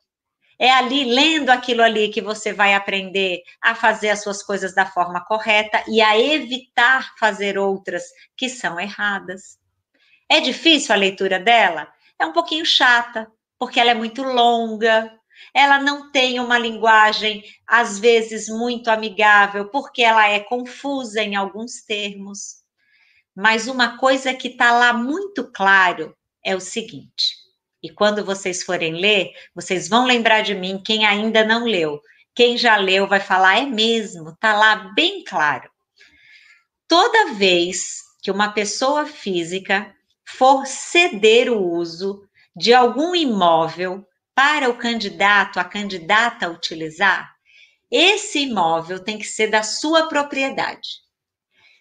é 0.59 0.71
ali, 0.71 1.05
lendo 1.05 1.49
aquilo 1.49 1.81
ali, 1.81 2.09
que 2.09 2.21
você 2.21 2.53
vai 2.53 2.73
aprender 2.73 3.41
a 3.61 3.75
fazer 3.75 4.09
as 4.09 4.21
suas 4.21 4.43
coisas 4.43 4.73
da 4.73 4.85
forma 4.85 5.23
correta 5.25 5.83
e 5.87 6.01
a 6.01 6.19
evitar 6.19 7.13
fazer 7.19 7.57
outras 7.57 8.03
que 8.37 8.49
são 8.49 8.79
erradas. 8.79 9.57
É 10.29 10.39
difícil 10.39 10.93
a 10.93 10.97
leitura 10.97 11.39
dela? 11.39 11.87
É 12.19 12.25
um 12.25 12.33
pouquinho 12.33 12.65
chata, 12.65 13.27
porque 13.57 13.79
ela 13.79 13.91
é 13.91 13.95
muito 13.95 14.23
longa, 14.23 15.11
ela 15.53 15.79
não 15.79 16.11
tem 16.11 16.39
uma 16.39 16.57
linguagem, 16.57 17.43
às 17.67 17.99
vezes, 17.99 18.47
muito 18.47 18.89
amigável, 18.89 19.69
porque 19.69 20.01
ela 20.03 20.27
é 20.29 20.39
confusa 20.39 21.21
em 21.21 21.35
alguns 21.35 21.83
termos. 21.83 22.63
Mas 23.35 23.67
uma 23.67 23.97
coisa 23.97 24.33
que 24.33 24.49
está 24.49 24.71
lá 24.71 24.93
muito 24.93 25.51
claro 25.51 26.15
é 26.43 26.55
o 26.55 26.59
seguinte: 26.59 27.42
E 27.83 27.89
quando 27.89 28.23
vocês 28.23 28.63
forem 28.63 28.93
ler, 28.93 29.31
vocês 29.53 29.89
vão 29.89 30.05
lembrar 30.05 30.41
de 30.41 30.55
mim, 30.55 30.81
quem 30.83 31.05
ainda 31.05 31.43
não 31.43 31.65
leu. 31.65 32.01
Quem 32.33 32.57
já 32.57 32.77
leu 32.77 33.05
vai 33.05 33.19
falar, 33.19 33.59
é 33.59 33.65
mesmo, 33.65 34.35
tá 34.37 34.53
lá 34.57 34.93
bem 34.95 35.23
claro. 35.23 35.69
Toda 36.87 37.33
vez 37.33 38.01
que 38.23 38.31
uma 38.31 38.53
pessoa 38.53 39.05
física 39.05 39.93
for 40.25 40.65
ceder 40.65 41.51
o 41.51 41.61
uso 41.61 42.23
de 42.55 42.73
algum 42.73 43.13
imóvel 43.13 44.07
para 44.33 44.69
o 44.69 44.77
candidato, 44.77 45.59
a 45.59 45.63
candidata 45.63 46.49
utilizar, 46.49 47.33
esse 47.91 48.39
imóvel 48.39 49.03
tem 49.03 49.17
que 49.17 49.25
ser 49.25 49.47
da 49.47 49.61
sua 49.61 50.07
propriedade. 50.07 51.02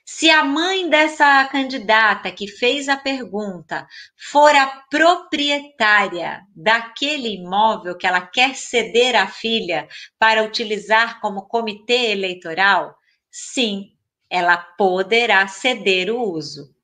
Se 0.05 0.29
a 0.29 0.45
mãe 0.45 0.91
dessa 0.91 1.45
candidata 1.47 2.31
que 2.33 2.49
fez 2.49 2.89
a 2.89 2.97
pergunta 2.97 3.87
for 4.31 4.55
a 4.55 4.67
proprietária 4.91 6.43
daquele 6.57 7.29
imóvel 7.37 7.97
que 7.97 8.07
ela 8.07 8.21
quer 8.21 8.57
ceder 8.57 9.15
à 9.15 9.29
filha 9.29 9.89
para 10.19 10.43
utilizar 10.43 11.21
como 11.21 11.47
comitê 11.47 12.11
eleitoral, 12.11 12.97
sim, 13.31 13.93
ela 14.29 14.57
poderá 14.57 15.47
ceder 15.47 16.11
o 16.11 16.21
uso. 16.21 16.75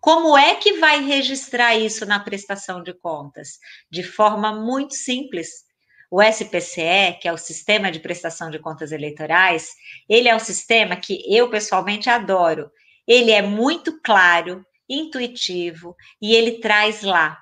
Como 0.00 0.36
é 0.36 0.56
que 0.56 0.78
vai 0.78 1.02
registrar 1.02 1.76
isso 1.76 2.04
na 2.06 2.18
prestação 2.18 2.82
de 2.82 2.92
contas? 2.92 3.58
De 3.90 4.02
forma 4.02 4.52
muito 4.52 4.94
simples. 4.94 5.67
O 6.10 6.22
SPCE, 6.22 7.18
que 7.20 7.28
é 7.28 7.32
o 7.32 7.38
Sistema 7.38 7.90
de 7.90 8.00
Prestação 8.00 8.50
de 8.50 8.58
Contas 8.58 8.92
Eleitorais, 8.92 9.74
ele 10.08 10.28
é 10.28 10.34
um 10.34 10.40
sistema 10.40 10.96
que 10.96 11.22
eu 11.26 11.50
pessoalmente 11.50 12.08
adoro. 12.08 12.70
Ele 13.06 13.30
é 13.30 13.42
muito 13.42 14.00
claro, 14.00 14.64
intuitivo 14.88 15.94
e 16.20 16.34
ele 16.34 16.60
traz 16.60 17.02
lá 17.02 17.38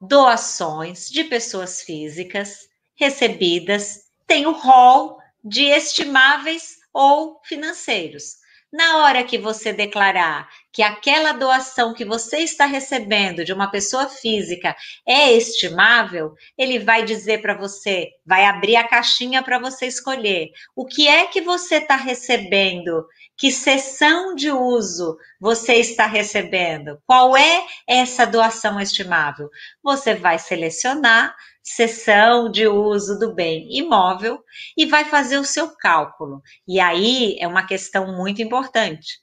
doações 0.00 1.08
de 1.08 1.24
pessoas 1.24 1.82
físicas 1.82 2.68
recebidas, 2.94 4.04
tem 4.26 4.46
o 4.46 4.52
rol 4.52 5.18
de 5.44 5.64
estimáveis 5.64 6.76
ou 6.92 7.40
financeiros. 7.44 8.41
Na 8.72 9.04
hora 9.04 9.22
que 9.22 9.36
você 9.36 9.70
declarar 9.70 10.48
que 10.72 10.82
aquela 10.82 11.32
doação 11.32 11.92
que 11.92 12.06
você 12.06 12.38
está 12.38 12.64
recebendo 12.64 13.44
de 13.44 13.52
uma 13.52 13.70
pessoa 13.70 14.08
física 14.08 14.74
é 15.06 15.30
estimável, 15.30 16.32
ele 16.56 16.78
vai 16.78 17.04
dizer 17.04 17.42
para 17.42 17.54
você, 17.54 18.08
vai 18.24 18.46
abrir 18.46 18.76
a 18.76 18.88
caixinha 18.88 19.42
para 19.42 19.58
você 19.58 19.86
escolher 19.86 20.48
o 20.74 20.86
que 20.86 21.06
é 21.06 21.26
que 21.26 21.42
você 21.42 21.74
está 21.74 21.96
recebendo, 21.96 23.06
que 23.36 23.52
sessão 23.52 24.34
de 24.34 24.50
uso 24.50 25.18
você 25.38 25.74
está 25.74 26.06
recebendo, 26.06 26.98
qual 27.06 27.36
é 27.36 27.66
essa 27.86 28.24
doação 28.24 28.80
estimável. 28.80 29.50
Você 29.82 30.14
vai 30.14 30.38
selecionar 30.38 31.36
sessão 31.62 32.50
de 32.50 32.66
uso 32.66 33.18
do 33.18 33.34
bem 33.34 33.68
imóvel 33.70 34.40
e 34.76 34.86
vai 34.86 35.04
fazer 35.04 35.38
o 35.38 35.44
seu 35.44 35.74
cálculo. 35.76 36.42
E 36.66 36.80
aí 36.80 37.36
é 37.38 37.46
uma 37.46 37.64
questão 37.66 38.16
muito 38.16 38.42
importante. 38.42 39.20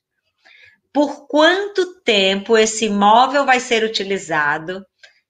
Por 0.93 1.27
quanto 1.27 2.01
tempo 2.01 2.57
esse 2.57 2.85
imóvel 2.85 3.45
vai 3.45 3.59
ser 3.59 3.83
utilizado? 3.83 4.83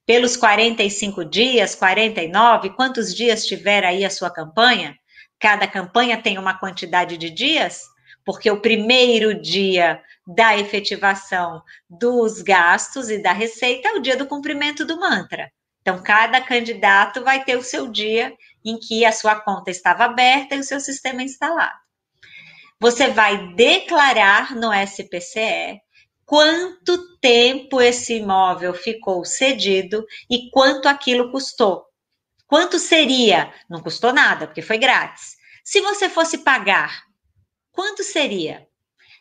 Pelos 0.06 0.38
45 0.38 1.26
dias, 1.26 1.76
49, 1.76 2.72
quantos 2.72 3.14
dias 3.14 3.46
tiver 3.46 3.84
aí 3.84 4.06
a 4.06 4.10
sua 4.10 4.32
campanha? 4.32 4.96
Cada 5.40 5.68
campanha 5.68 6.22
tem 6.22 6.38
uma 6.38 6.58
quantidade 6.58 7.18
de 7.18 7.30
dias? 7.30 7.84
Porque 8.26 8.50
o 8.50 8.62
primeiro 8.62 9.40
dia 9.40 10.02
da 10.26 10.58
efetivação 10.58 11.62
dos 11.90 12.42
gastos 12.42 13.10
e 13.10 13.22
da 13.22 13.34
receita 13.34 13.90
é 13.90 13.94
o 13.94 14.02
dia 14.02 14.16
do 14.16 14.28
cumprimento 14.28 14.86
do 14.86 15.00
mantra. 15.00 15.52
Então, 15.82 16.02
cada 16.04 16.42
candidato 16.42 17.24
vai 17.24 17.44
ter 17.44 17.58
o 17.58 17.64
seu 17.64 17.88
dia 17.88 18.36
em 18.64 18.78
que 18.78 19.06
a 19.06 19.12
sua 19.12 19.40
conta 19.40 19.72
estava 19.72 20.06
aberta 20.06 20.56
e 20.56 20.60
o 20.60 20.64
seu 20.64 20.80
sistema 20.80 21.24
instalado. 21.24 21.78
Você 22.80 23.10
vai 23.10 23.54
declarar 23.56 24.56
no 24.56 24.72
SPCE 24.74 25.82
quanto 26.26 27.18
tempo 27.18 27.82
esse 27.82 28.16
imóvel 28.16 28.74
ficou 28.74 29.26
cedido 29.26 30.06
e 30.30 30.50
quanto 30.52 30.88
aquilo 30.88 31.32
custou. 31.32 31.86
Quanto 32.48 32.80
seria? 32.80 33.54
Não 33.70 33.82
custou 33.82 34.14
nada, 34.14 34.48
porque 34.48 34.62
foi 34.62 34.78
grátis. 34.78 35.36
Se 35.64 35.82
você 35.82 36.08
fosse 36.08 36.40
pagar, 36.40 37.04
quanto 37.72 38.04
seria? 38.04 38.68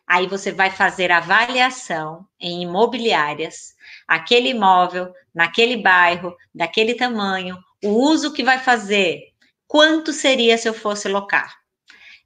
Aí 0.07 0.27
você 0.27 0.51
vai 0.51 0.71
fazer 0.71 1.11
avaliação 1.11 2.27
em 2.41 2.63
imobiliárias, 2.63 3.75
aquele 4.09 4.49
imóvel, 4.49 5.13
naquele 5.35 5.77
bairro, 5.77 6.35
daquele 6.55 6.95
tamanho, 6.95 7.59
o 7.85 7.91
uso 7.91 8.33
que 8.33 8.43
vai 8.43 8.59
fazer, 8.59 9.23
quanto 9.67 10.13
seria 10.13 10.57
se 10.57 10.69
eu 10.69 10.75
fosse 10.75 11.09
locar. 11.09 11.55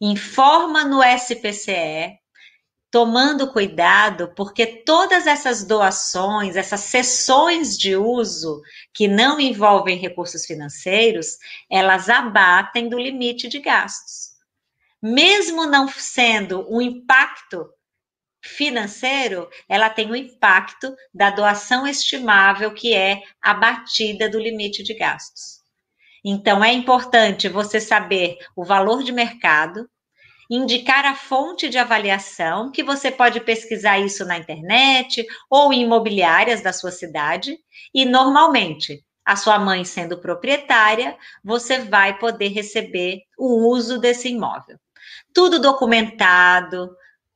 Informa 0.01 0.85
no 0.85 1.03
SPCE, 1.03 2.19
tomando 2.91 3.53
cuidado, 3.53 4.33
porque 4.37 4.67
todas 4.67 5.27
essas 5.27 5.65
doações, 5.65 6.57
essas 6.57 6.81
sessões 6.81 7.77
de 7.77 7.97
uso 7.97 8.63
que 8.95 9.09
não 9.09 9.41
envolvem 9.41 9.99
recursos 9.99 10.47
financeiros, 10.47 11.39
elas 11.71 12.09
abatem 12.09 12.89
do 12.89 12.99
limite 12.99 13.49
de 13.49 13.59
gastos 13.59 14.33
mesmo 15.03 15.67
não 15.67 15.89
sendo 15.89 16.65
um 16.73 16.81
impacto 16.81 17.69
financeiro, 18.43 19.49
ela 19.69 19.89
tem 19.89 20.11
o 20.11 20.17
impacto 20.17 20.95
da 21.15 21.31
doação 21.31 21.87
estimável, 21.87 22.75
que 22.75 22.95
é 22.95 23.23
a 23.41 23.55
batida 23.55 24.29
do 24.29 24.39
limite 24.39 24.83
de 24.83 24.95
gastos. 24.95 25.63
Então, 26.25 26.63
é 26.63 26.73
importante 26.73 27.49
você 27.49 27.81
saber 27.81 28.37
o 28.57 28.65
valor 28.65 29.03
de 29.03 29.13
mercado, 29.13 29.89
indicar 30.51 31.05
a 31.05 31.15
fonte 31.15 31.69
de 31.69 31.79
avaliação, 31.79 32.71
que 32.71 32.83
você 32.83 33.11
pode 33.11 33.41
pesquisar 33.41 33.99
isso 33.99 34.25
na 34.25 34.37
internet 34.37 35.25
ou 35.49 35.73
em 35.73 35.83
imobiliárias 35.83 36.63
da 36.63 36.73
sua 36.73 36.91
cidade, 36.91 37.57
e 37.95 38.05
normalmente, 38.05 39.03
a 39.25 39.37
sua 39.37 39.59
mãe 39.59 39.85
sendo 39.85 40.21
proprietária, 40.21 41.17
você 41.45 41.79
vai 41.79 42.19
poder 42.19 42.49
receber 42.49 43.21
o 43.39 43.69
uso 43.69 43.99
desse 43.99 44.29
imóvel 44.29 44.79
tudo 45.33 45.59
documentado, 45.59 46.95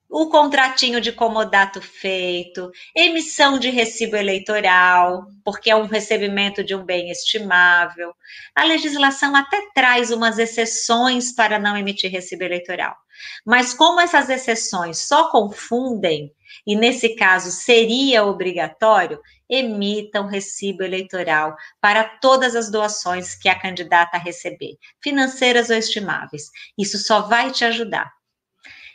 o 0.08 0.28
contratinho 0.28 1.00
de 1.00 1.12
comodato 1.12 1.80
feito, 1.80 2.70
emissão 2.94 3.58
de 3.58 3.70
recibo 3.70 4.16
eleitoral, 4.16 5.26
porque 5.44 5.70
é 5.70 5.76
um 5.76 5.86
recebimento 5.86 6.62
de 6.62 6.74
um 6.74 6.84
bem 6.84 7.10
estimável. 7.10 8.14
A 8.54 8.64
legislação 8.64 9.34
até 9.34 9.60
traz 9.74 10.10
umas 10.10 10.38
exceções 10.38 11.32
para 11.32 11.58
não 11.58 11.76
emitir 11.76 12.10
recibo 12.10 12.44
eleitoral. 12.44 12.96
Mas 13.44 13.74
como 13.74 14.00
essas 14.00 14.28
exceções 14.28 15.06
só 15.06 15.30
confundem, 15.30 16.32
e 16.66 16.76
nesse 16.76 17.14
caso 17.16 17.50
seria 17.50 18.24
obrigatório, 18.24 19.20
emitam 19.48 20.26
recibo 20.26 20.82
eleitoral 20.82 21.56
para 21.80 22.04
todas 22.04 22.56
as 22.56 22.70
doações 22.70 23.34
que 23.34 23.48
a 23.48 23.58
candidata 23.58 24.18
receber, 24.18 24.76
financeiras 25.02 25.70
ou 25.70 25.76
estimáveis. 25.76 26.50
Isso 26.76 26.98
só 26.98 27.22
vai 27.22 27.50
te 27.52 27.64
ajudar. 27.64 28.15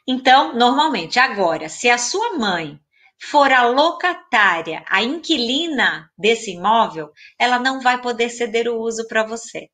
Então, 0.07 0.55
normalmente, 0.57 1.19
agora, 1.19 1.69
se 1.69 1.89
a 1.89 1.97
sua 1.97 2.37
mãe 2.37 2.79
for 3.19 3.51
a 3.51 3.67
locatária, 3.67 4.83
a 4.89 5.03
inquilina 5.03 6.11
desse 6.17 6.51
imóvel, 6.51 7.11
ela 7.37 7.59
não 7.59 7.79
vai 7.81 8.01
poder 8.01 8.29
ceder 8.29 8.67
o 8.67 8.79
uso 8.79 9.07
para 9.07 9.23
você. 9.23 9.69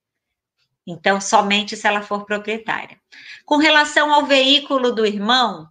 Então, 0.86 1.22
somente 1.22 1.78
se 1.78 1.88
ela 1.88 2.02
for 2.02 2.26
proprietária. 2.26 3.00
Com 3.46 3.58
relação 3.58 4.14
ao 4.14 4.26
veículo 4.26 4.94
do 4.94 5.06
irmão, 5.06 5.68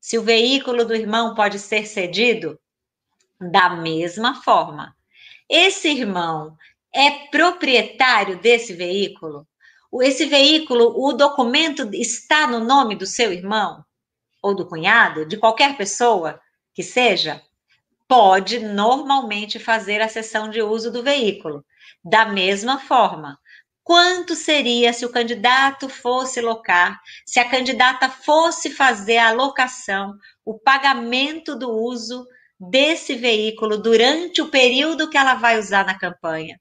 se 0.00 0.18
o 0.18 0.22
veículo 0.22 0.84
do 0.84 0.94
irmão 0.94 1.34
pode 1.34 1.60
ser 1.60 1.86
cedido, 1.86 2.58
da 3.40 3.70
mesma 3.70 4.42
forma. 4.42 4.96
Esse 5.48 5.88
irmão 5.88 6.56
é 6.92 7.10
proprietário 7.28 8.38
desse 8.40 8.72
veículo? 8.72 9.46
Esse 10.00 10.26
veículo, 10.26 10.94
o 10.96 11.12
documento 11.12 11.88
está 11.92 12.46
no 12.46 12.60
nome 12.60 12.96
do 12.96 13.06
seu 13.06 13.32
irmão 13.32 13.84
ou 14.42 14.54
do 14.54 14.66
cunhado, 14.66 15.24
de 15.24 15.36
qualquer 15.36 15.76
pessoa 15.76 16.40
que 16.74 16.82
seja? 16.82 17.40
Pode 18.08 18.58
normalmente 18.58 19.58
fazer 19.58 20.02
a 20.02 20.08
cessão 20.08 20.50
de 20.50 20.60
uso 20.60 20.90
do 20.90 21.02
veículo. 21.02 21.64
Da 22.04 22.26
mesma 22.26 22.78
forma, 22.78 23.38
quanto 23.84 24.34
seria 24.34 24.92
se 24.92 25.06
o 25.06 25.12
candidato 25.12 25.88
fosse 25.88 26.40
locar, 26.40 27.00
se 27.24 27.38
a 27.38 27.48
candidata 27.48 28.08
fosse 28.08 28.70
fazer 28.70 29.18
a 29.18 29.32
locação, 29.32 30.14
o 30.44 30.58
pagamento 30.58 31.56
do 31.56 31.70
uso 31.70 32.26
desse 32.58 33.14
veículo 33.14 33.78
durante 33.78 34.42
o 34.42 34.48
período 34.48 35.08
que 35.08 35.16
ela 35.16 35.34
vai 35.34 35.58
usar 35.58 35.86
na 35.86 35.98
campanha. 35.98 36.60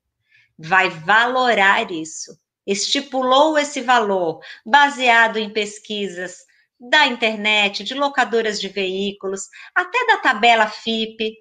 Vai 0.58 0.90
valorar 0.90 1.92
isso. 1.92 2.38
Estipulou 2.66 3.58
esse 3.58 3.82
valor 3.82 4.40
baseado 4.66 5.38
em 5.38 5.52
pesquisas 5.52 6.46
da 6.82 7.06
internet, 7.06 7.84
de 7.84 7.94
locadoras 7.94 8.60
de 8.60 8.68
veículos, 8.68 9.48
até 9.76 10.06
da 10.08 10.18
tabela 10.18 10.68
FIP. 10.68 11.38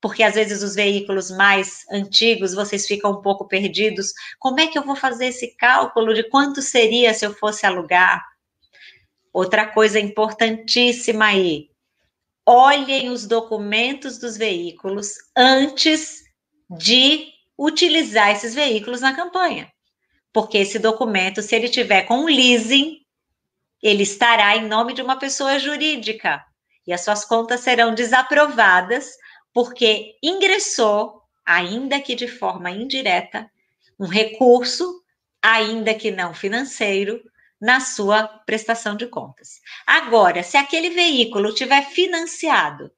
porque 0.00 0.22
às 0.22 0.34
vezes 0.34 0.62
os 0.62 0.74
veículos 0.74 1.30
mais 1.30 1.84
antigos 1.92 2.54
vocês 2.54 2.86
ficam 2.86 3.12
um 3.12 3.22
pouco 3.22 3.46
perdidos. 3.46 4.12
Como 4.38 4.58
é 4.58 4.66
que 4.66 4.78
eu 4.78 4.82
vou 4.82 4.96
fazer 4.96 5.26
esse 5.26 5.54
cálculo 5.56 6.14
de 6.14 6.24
quanto 6.24 6.62
seria 6.62 7.12
se 7.14 7.24
eu 7.26 7.34
fosse 7.34 7.66
alugar? 7.66 8.24
Outra 9.32 9.66
coisa 9.66 10.00
importantíssima 10.00 11.26
aí: 11.26 11.68
olhem 12.46 13.10
os 13.10 13.26
documentos 13.26 14.18
dos 14.18 14.36
veículos 14.36 15.14
antes 15.36 16.22
de 16.70 17.26
utilizar 17.58 18.30
esses 18.30 18.54
veículos 18.54 19.02
na 19.02 19.14
campanha. 19.14 19.70
Porque 20.32 20.58
esse 20.58 20.78
documento, 20.78 21.42
se 21.42 21.54
ele 21.54 21.68
tiver 21.68 22.02
com 22.04 22.24
leasing, 22.24 22.99
ele 23.82 24.02
estará 24.02 24.56
em 24.56 24.66
nome 24.66 24.92
de 24.92 25.02
uma 25.02 25.16
pessoa 25.16 25.58
jurídica 25.58 26.44
e 26.86 26.92
as 26.92 27.02
suas 27.02 27.24
contas 27.24 27.60
serão 27.60 27.94
desaprovadas 27.94 29.10
porque 29.52 30.16
ingressou, 30.22 31.22
ainda 31.44 32.00
que 32.00 32.14
de 32.14 32.28
forma 32.28 32.70
indireta, 32.70 33.50
um 33.98 34.06
recurso, 34.06 35.02
ainda 35.42 35.94
que 35.94 36.10
não 36.10 36.32
financeiro, 36.32 37.20
na 37.60 37.80
sua 37.80 38.26
prestação 38.46 38.96
de 38.96 39.06
contas. 39.06 39.60
Agora, 39.86 40.42
se 40.42 40.56
aquele 40.56 40.90
veículo 40.90 41.54
tiver 41.54 41.82
financiado, 41.82 42.90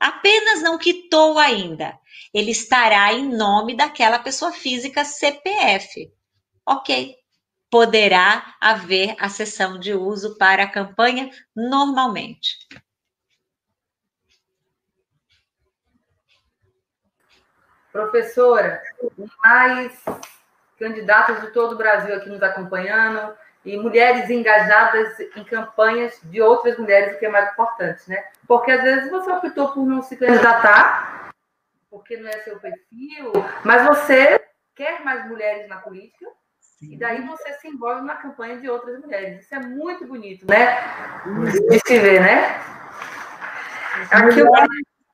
apenas 0.00 0.62
não 0.62 0.78
quitou 0.78 1.38
ainda, 1.38 1.96
ele 2.34 2.50
estará 2.50 3.12
em 3.12 3.28
nome 3.28 3.76
daquela 3.76 4.18
pessoa 4.18 4.52
física 4.52 5.04
CPF. 5.04 6.10
Ok, 6.66 7.16
poderá 7.70 8.54
haver 8.60 9.14
a 9.18 9.28
sessão 9.28 9.78
de 9.78 9.94
uso 9.94 10.36
para 10.36 10.64
a 10.64 10.70
campanha 10.70 11.30
normalmente. 11.54 12.58
Professora, 17.92 18.82
mais 19.42 20.04
candidatos 20.78 21.40
de 21.42 21.48
todo 21.48 21.72
o 21.72 21.78
Brasil 21.78 22.14
aqui 22.14 22.28
nos 22.28 22.42
acompanhando 22.42 23.36
e 23.64 23.76
mulheres 23.76 24.30
engajadas 24.30 25.20
em 25.36 25.44
campanhas 25.44 26.18
de 26.24 26.40
outras 26.40 26.78
mulheres, 26.78 27.14
o 27.14 27.18
que 27.18 27.26
é 27.26 27.28
mais 27.28 27.52
importante, 27.52 28.08
né? 28.08 28.24
Porque 28.46 28.70
às 28.70 28.82
vezes 28.82 29.10
você 29.10 29.30
optou 29.30 29.72
por 29.72 29.84
não 29.84 30.02
se 30.02 30.16
candidatar, 30.16 31.30
porque 31.90 32.16
não 32.16 32.28
é 32.28 32.38
seu 32.40 32.58
perfil, 32.58 33.32
mas 33.64 33.86
você 33.86 34.40
quer 34.74 35.04
mais 35.04 35.28
mulheres 35.28 35.68
na 35.68 35.76
política. 35.76 36.26
E 36.80 36.96
daí 36.96 37.26
você 37.26 37.52
se 37.54 37.68
envolve 37.68 38.02
na 38.02 38.16
campanha 38.16 38.58
de 38.58 38.68
outras 38.68 39.00
mulheres. 39.00 39.44
Isso 39.44 39.54
é 39.54 39.60
muito 39.60 40.06
bonito, 40.06 40.46
né? 40.46 40.76
De 41.68 41.80
se 41.86 41.98
ver, 41.98 42.20
né? 42.20 42.58
Aqui 44.10 44.40
eu 44.40 44.46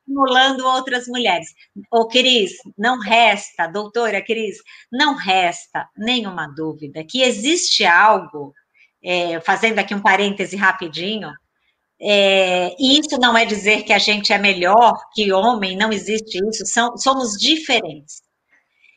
estimulando 0.07 0.65
outras 0.65 1.07
mulheres. 1.07 1.53
Ô, 1.91 2.07
Cris, 2.07 2.51
não 2.77 2.99
resta, 2.99 3.67
doutora 3.67 4.21
Cris, 4.23 4.57
não 4.91 5.15
resta 5.15 5.87
nenhuma 5.97 6.47
dúvida 6.47 7.03
que 7.03 7.21
existe 7.21 7.85
algo, 7.85 8.53
é, 9.03 9.41
fazendo 9.41 9.79
aqui 9.79 9.93
um 9.93 10.01
parêntese 10.01 10.55
rapidinho, 10.55 11.29
é, 11.99 12.75
e 12.79 12.99
isso 12.99 13.19
não 13.19 13.37
é 13.37 13.43
dizer 13.43 13.83
que 13.83 13.91
a 13.91 13.97
gente 13.97 14.31
é 14.31 14.37
melhor 14.37 14.93
que 15.13 15.31
homem, 15.33 15.75
não 15.75 15.91
existe 15.91 16.39
isso, 16.47 16.65
são, 16.65 16.95
somos 16.97 17.33
diferentes. 17.33 18.21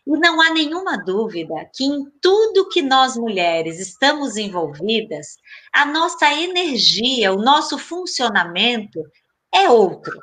E 0.07 0.11
não 0.19 0.41
há 0.41 0.51
nenhuma 0.51 0.97
dúvida 0.97 1.55
que 1.75 1.85
em 1.85 2.05
tudo 2.21 2.69
que 2.69 2.83
nós 2.83 3.17
mulheres 3.17 3.79
estamos 3.79 4.37
envolvidas, 4.37 5.37
a 5.73 5.85
nossa 5.85 6.33
energia, 6.33 7.33
o 7.33 7.43
nosso 7.43 7.79
funcionamento 7.79 9.01
é 9.55 9.69
outro. 9.69 10.19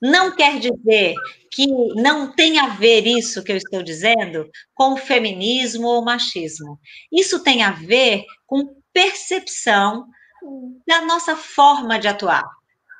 Não 0.00 0.34
quer 0.34 0.60
dizer 0.60 1.14
que 1.50 1.66
não 1.96 2.32
tem 2.32 2.58
a 2.58 2.68
ver 2.68 3.06
isso 3.06 3.42
que 3.42 3.50
eu 3.50 3.56
estou 3.56 3.82
dizendo 3.82 4.48
com 4.74 4.96
feminismo 4.96 5.88
ou 5.88 6.04
machismo. 6.04 6.78
Isso 7.12 7.42
tem 7.42 7.64
a 7.64 7.72
ver 7.72 8.24
com 8.46 8.76
percepção 8.92 10.06
da 10.86 11.00
nossa 11.02 11.34
forma 11.34 11.98
de 11.98 12.06
atuar, 12.06 12.44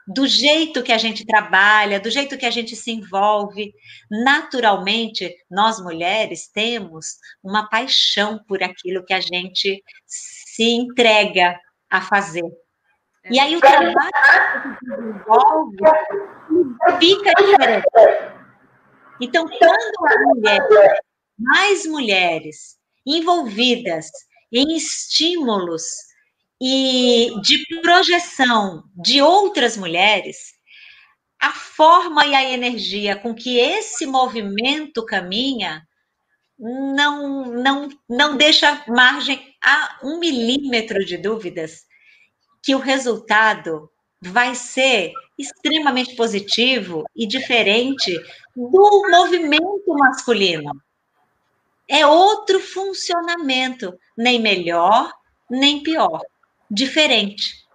do 0.08 0.26
jeito 0.26 0.82
que 0.82 0.90
a 0.90 0.96
gente 0.96 1.26
trabalha, 1.26 2.00
do 2.00 2.10
jeito 2.10 2.38
que 2.38 2.46
a 2.46 2.50
gente 2.50 2.74
se 2.74 2.90
envolve. 2.90 3.74
Naturalmente, 4.10 5.36
nós 5.50 5.78
mulheres 5.78 6.48
temos 6.48 7.18
uma 7.42 7.68
paixão 7.68 8.42
por 8.48 8.62
aquilo 8.62 9.04
que 9.04 9.12
a 9.12 9.20
gente 9.20 9.82
se 10.06 10.64
entrega 10.64 11.60
a 11.90 12.00
fazer. 12.00 12.50
E 13.30 13.38
aí 13.38 13.54
o 13.54 13.60
trabalho 13.60 13.92
que 14.62 14.86
desenvolve 14.86 15.76
fica 16.98 17.30
diferente. 17.38 17.86
Então, 19.20 19.46
quando 19.46 20.06
a 20.06 20.18
mulher, 20.20 21.00
mais 21.38 21.84
mulheres 21.84 22.78
envolvidas 23.04 24.06
em 24.50 24.74
estímulos 24.74 26.07
e 26.60 27.30
de 27.40 27.80
projeção 27.80 28.84
de 28.96 29.22
outras 29.22 29.76
mulheres, 29.76 30.54
a 31.40 31.52
forma 31.52 32.26
e 32.26 32.34
a 32.34 32.42
energia 32.42 33.14
com 33.16 33.34
que 33.34 33.58
esse 33.58 34.06
movimento 34.06 35.04
caminha 35.04 35.86
não, 36.58 37.44
não, 37.46 37.88
não 38.08 38.36
deixa 38.36 38.84
margem 38.88 39.40
a 39.62 40.00
um 40.02 40.18
milímetro 40.18 41.04
de 41.04 41.16
dúvidas 41.16 41.86
que 42.62 42.74
o 42.74 42.78
resultado 42.78 43.88
vai 44.20 44.54
ser 44.56 45.12
extremamente 45.38 46.16
positivo 46.16 47.04
e 47.14 47.26
diferente 47.26 48.12
do 48.56 49.08
movimento 49.08 49.94
masculino. 49.94 50.72
É 51.88 52.04
outro 52.04 52.58
funcionamento, 52.58 53.96
nem 54.16 54.40
melhor, 54.40 55.12
nem 55.48 55.82
pior, 55.82 56.20
diferente. 56.70 57.66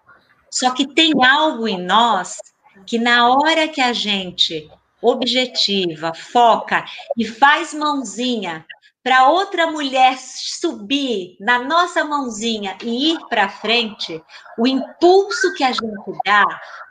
Só 0.51 0.71
que 0.71 0.87
tem 0.87 1.13
algo 1.25 1.67
em 1.67 1.81
nós 1.81 2.37
que, 2.85 2.99
na 2.99 3.29
hora 3.29 3.67
que 3.67 3.81
a 3.81 3.93
gente 3.93 4.69
objetiva, 5.01 6.13
foca 6.13 6.85
e 7.17 7.25
faz 7.25 7.73
mãozinha 7.73 8.65
para 9.03 9.27
outra 9.27 9.69
mulher 9.69 10.17
subir 10.17 11.35
na 11.39 11.59
nossa 11.59 12.05
mãozinha 12.05 12.77
e 12.81 13.11
ir 13.11 13.19
para 13.27 13.49
frente, 13.49 14.23
o 14.57 14.65
impulso 14.65 15.53
que 15.55 15.63
a 15.63 15.73
gente 15.73 16.19
dá 16.25 16.45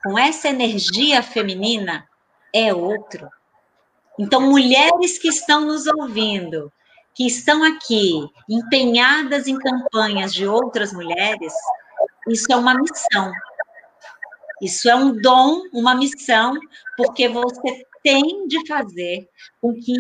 com 0.04 0.18
essa 0.18 0.48
energia 0.48 1.22
feminina 1.22 2.06
é 2.52 2.74
outro. 2.74 3.30
Então, 4.18 4.42
mulheres 4.42 5.18
que 5.18 5.28
estão 5.28 5.62
nos 5.62 5.86
ouvindo, 5.86 6.70
que 7.14 7.26
estão 7.26 7.64
aqui 7.64 8.28
empenhadas 8.48 9.46
em 9.46 9.56
campanhas 9.56 10.34
de 10.34 10.46
outras 10.46 10.92
mulheres, 10.92 11.54
isso 12.28 12.52
é 12.52 12.56
uma 12.56 12.74
missão. 12.74 13.32
Isso 14.60 14.88
é 14.88 14.94
um 14.94 15.20
dom, 15.20 15.62
uma 15.72 15.94
missão, 15.94 16.54
porque 16.96 17.28
você 17.28 17.84
tem 18.02 18.46
de 18.46 18.66
fazer 18.66 19.28
com 19.60 19.74
que 19.74 19.94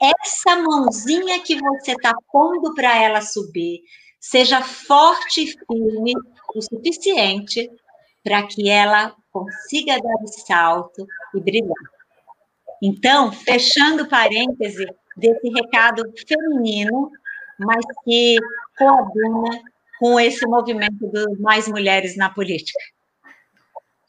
essa 0.00 0.56
mãozinha 0.56 1.40
que 1.40 1.58
você 1.58 1.92
está 1.92 2.12
pondo 2.30 2.74
para 2.74 2.96
ela 2.96 3.20
subir 3.20 3.82
seja 4.20 4.62
forte 4.62 5.42
e 5.42 5.46
firme 5.46 6.14
o 6.54 6.62
suficiente 6.62 7.70
para 8.22 8.42
que 8.46 8.68
ela 8.68 9.14
consiga 9.30 9.98
dar 10.00 10.22
o 10.22 10.28
salto 10.28 11.06
e 11.34 11.40
brilhar. 11.40 11.74
Então, 12.82 13.32
fechando 13.32 14.08
parêntese 14.08 14.86
desse 15.16 15.48
recado 15.48 16.02
feminino, 16.26 17.10
mas 17.58 17.84
que 18.04 18.36
coaduna 18.78 19.60
com 19.98 20.18
esse 20.18 20.46
movimento 20.46 21.10
de 21.10 21.40
mais 21.40 21.68
mulheres 21.68 22.16
na 22.16 22.30
política. 22.30 22.78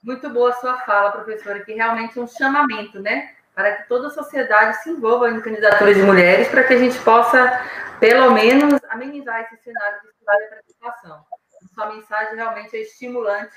Muito 0.04 0.30
boa 0.30 0.54
sua 0.54 0.78
fala, 0.82 1.12
professora, 1.12 1.64
que 1.64 1.74
realmente 1.74 2.18
é 2.18 2.22
um 2.22 2.28
chamamento, 2.28 3.00
né? 3.00 3.36
para 3.56 3.72
que 3.72 3.88
toda 3.88 4.08
a 4.08 4.12
sociedade 4.12 4.84
se 4.84 4.90
envolva 4.90 5.32
em 5.32 5.40
candidaturas 5.40 5.96
de 5.96 6.04
mulheres, 6.04 6.50
para 6.50 6.64
que 6.64 6.74
a 6.74 6.78
gente 6.78 7.00
possa, 7.00 7.62
pelo 8.02 8.32
menos, 8.32 8.82
amenizar 8.90 9.42
esse 9.42 9.64
cenário 9.64 10.00
de 10.02 10.26
participação. 10.26 11.24
Sua 11.74 11.94
mensagem 11.94 12.36
realmente 12.36 12.76
é 12.76 12.82
estimulante 12.82 13.56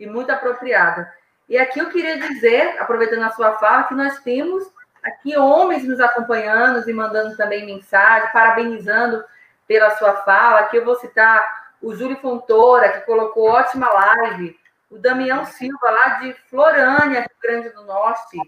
e 0.00 0.06
muito 0.06 0.30
apropriada. 0.30 1.12
E 1.46 1.58
aqui 1.58 1.78
eu 1.78 1.90
queria 1.90 2.18
dizer, 2.18 2.80
aproveitando 2.80 3.22
a 3.22 3.30
sua 3.32 3.52
fala, 3.58 3.84
que 3.84 3.94
nós 3.94 4.18
temos 4.20 4.64
aqui 5.02 5.36
homens 5.36 5.84
nos 5.84 6.00
acompanhando 6.00 6.88
e 6.88 6.92
mandando 6.94 7.36
também 7.36 7.66
mensagem, 7.66 8.32
parabenizando 8.32 9.22
pela 9.68 9.90
sua 9.96 10.14
fala. 10.22 10.60
Aqui 10.60 10.78
eu 10.78 10.84
vou 10.86 10.96
citar 10.96 11.63
o 11.84 11.94
Júlio 11.94 12.16
Fontoura, 12.16 12.92
que 12.92 13.00
colocou 13.02 13.48
ótima 13.48 13.88
live, 13.92 14.58
o 14.90 14.98
Damião 14.98 15.44
Silva, 15.44 15.90
lá 15.90 16.08
de 16.20 16.32
Florânia, 16.48 17.20
Rio 17.20 17.36
Grande 17.42 17.68
do 17.70 17.84
Norte, 17.84 18.38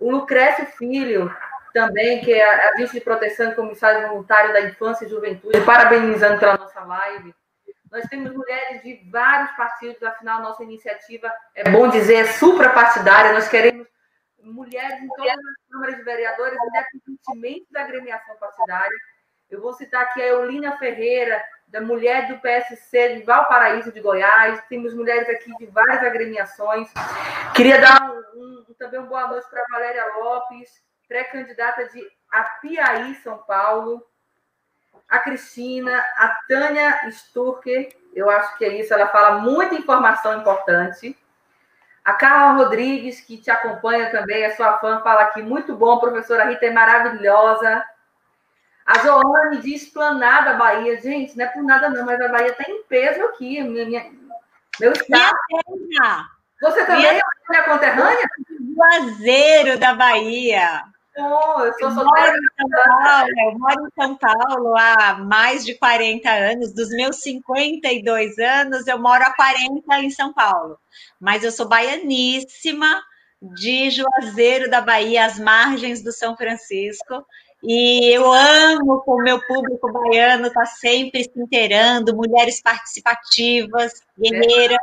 o 0.00 0.10
Lucrécio 0.10 0.64
Filho, 0.66 1.34
também, 1.74 2.20
que 2.22 2.32
é 2.32 2.68
agente 2.70 2.92
de 2.94 3.00
proteção 3.00 3.50
e 3.50 3.54
comissário 3.54 4.08
voluntário 4.08 4.52
da 4.52 4.62
infância 4.62 5.04
e 5.04 5.08
juventude, 5.08 5.60
parabenizando 5.60 6.40
pela 6.40 6.56
nossa 6.56 6.80
live. 6.80 7.34
Nós 7.90 8.04
temos 8.06 8.32
mulheres 8.32 8.82
de 8.82 9.08
vários 9.10 9.50
partidos, 9.52 10.02
afinal, 10.02 10.40
nossa 10.40 10.62
iniciativa, 10.62 11.30
é 11.54 11.70
bom 11.70 11.88
dizer, 11.88 12.14
é 12.14 12.24
suprapartidária. 12.24 13.32
Nós 13.32 13.48
queremos 13.48 13.86
mulheres 14.42 15.00
em 15.00 15.08
todas 15.08 15.32
as 15.32 15.70
câmaras 15.70 15.96
de 15.96 16.02
vereadores, 16.02 16.58
independentemente 16.66 17.66
da 17.70 17.82
agremiação 17.82 18.36
partidária. 18.36 18.96
Eu 19.50 19.60
vou 19.60 19.72
citar 19.72 20.02
aqui 20.02 20.22
a 20.22 20.28
Eulina 20.28 20.78
Ferreira, 20.78 21.42
da 21.70 21.80
mulher 21.80 22.26
do 22.28 22.38
PSC 22.40 23.16
de 23.16 23.22
Valparaíso 23.22 23.92
de 23.92 24.00
Goiás. 24.00 24.62
Temos 24.68 24.92
mulheres 24.92 25.28
aqui 25.28 25.56
de 25.56 25.66
várias 25.66 26.02
agremiações. 26.02 26.88
Queria 27.54 27.80
dar 27.80 28.10
um, 28.10 28.64
um, 28.68 28.74
também 28.78 28.98
uma 28.98 29.08
boa 29.08 29.28
noite 29.28 29.48
para 29.48 29.64
Valéria 29.70 30.04
Lopes, 30.16 30.68
pré-candidata 31.08 31.88
de 31.88 32.04
Apiaí, 32.30 33.14
São 33.16 33.38
Paulo. 33.38 34.04
A 35.08 35.18
Cristina, 35.18 35.98
a 36.16 36.28
Tânia 36.48 37.10
Sturker, 37.10 37.96
eu 38.14 38.28
acho 38.30 38.56
que 38.56 38.64
é 38.64 38.80
isso, 38.80 38.94
ela 38.94 39.08
fala 39.08 39.38
muita 39.38 39.74
informação 39.74 40.38
importante. 40.38 41.16
A 42.04 42.14
Carla 42.14 42.62
Rodrigues, 42.62 43.20
que 43.20 43.36
te 43.36 43.50
acompanha 43.50 44.10
também, 44.10 44.42
é 44.42 44.50
sua 44.50 44.78
fã, 44.78 45.00
fala 45.02 45.22
aqui, 45.22 45.42
muito 45.42 45.74
bom, 45.74 45.98
professora 45.98 46.44
Rita 46.44 46.66
é 46.66 46.70
maravilhosa. 46.70 47.84
A 48.90 48.98
Joane 48.98 49.58
de 49.58 49.72
Esplanada, 49.72 50.54
Bahia. 50.54 51.00
Gente, 51.00 51.38
não 51.38 51.44
é 51.44 51.48
por 51.48 51.62
nada 51.62 51.88
não, 51.90 52.04
mas 52.04 52.20
a 52.20 52.26
Bahia 52.26 52.48
está 52.48 52.64
em 52.68 52.82
peso 52.88 53.22
aqui. 53.22 53.62
Minha, 53.62 53.86
minha, 53.86 54.10
meu 54.80 54.92
estado. 54.92 55.36
Minha 55.68 56.28
Você 56.60 56.84
também 56.84 57.02
minha... 57.02 57.12
é 57.12 57.22
minha 57.48 57.62
conterrânea? 57.62 58.28
Juazeiro 58.74 59.78
da 59.78 59.94
Bahia. 59.94 60.82
Oh, 61.16 61.60
eu. 61.60 61.72
Eu 61.78 61.90
moro, 61.92 62.06
Paulo, 62.08 63.30
eu 63.38 63.58
moro 63.60 63.86
em 63.86 64.02
São 64.02 64.16
Paulo 64.16 64.76
há 64.76 65.14
mais 65.20 65.64
de 65.64 65.74
40 65.74 66.28
anos. 66.28 66.74
Dos 66.74 66.88
meus 66.88 67.22
52 67.22 68.38
anos, 68.38 68.88
eu 68.88 68.98
moro 68.98 69.22
há 69.22 69.32
40 69.32 69.98
em 70.00 70.10
São 70.10 70.32
Paulo. 70.32 70.76
Mas 71.20 71.44
eu 71.44 71.52
sou 71.52 71.68
baianíssima 71.68 73.00
de 73.40 73.88
Juazeiro 73.90 74.68
da 74.68 74.80
Bahia, 74.80 75.26
às 75.26 75.38
margens 75.38 76.02
do 76.02 76.10
São 76.10 76.36
Francisco. 76.36 77.24
E 77.62 78.14
eu 78.14 78.32
amo 78.32 79.02
com 79.02 79.16
o 79.16 79.22
meu 79.22 79.38
público 79.46 79.92
baiano 79.92 80.46
estar 80.46 80.60
tá 80.60 80.66
sempre 80.66 81.24
se 81.24 81.32
inteirando, 81.36 82.16
mulheres 82.16 82.62
participativas, 82.62 84.02
guerreiras. 84.18 84.78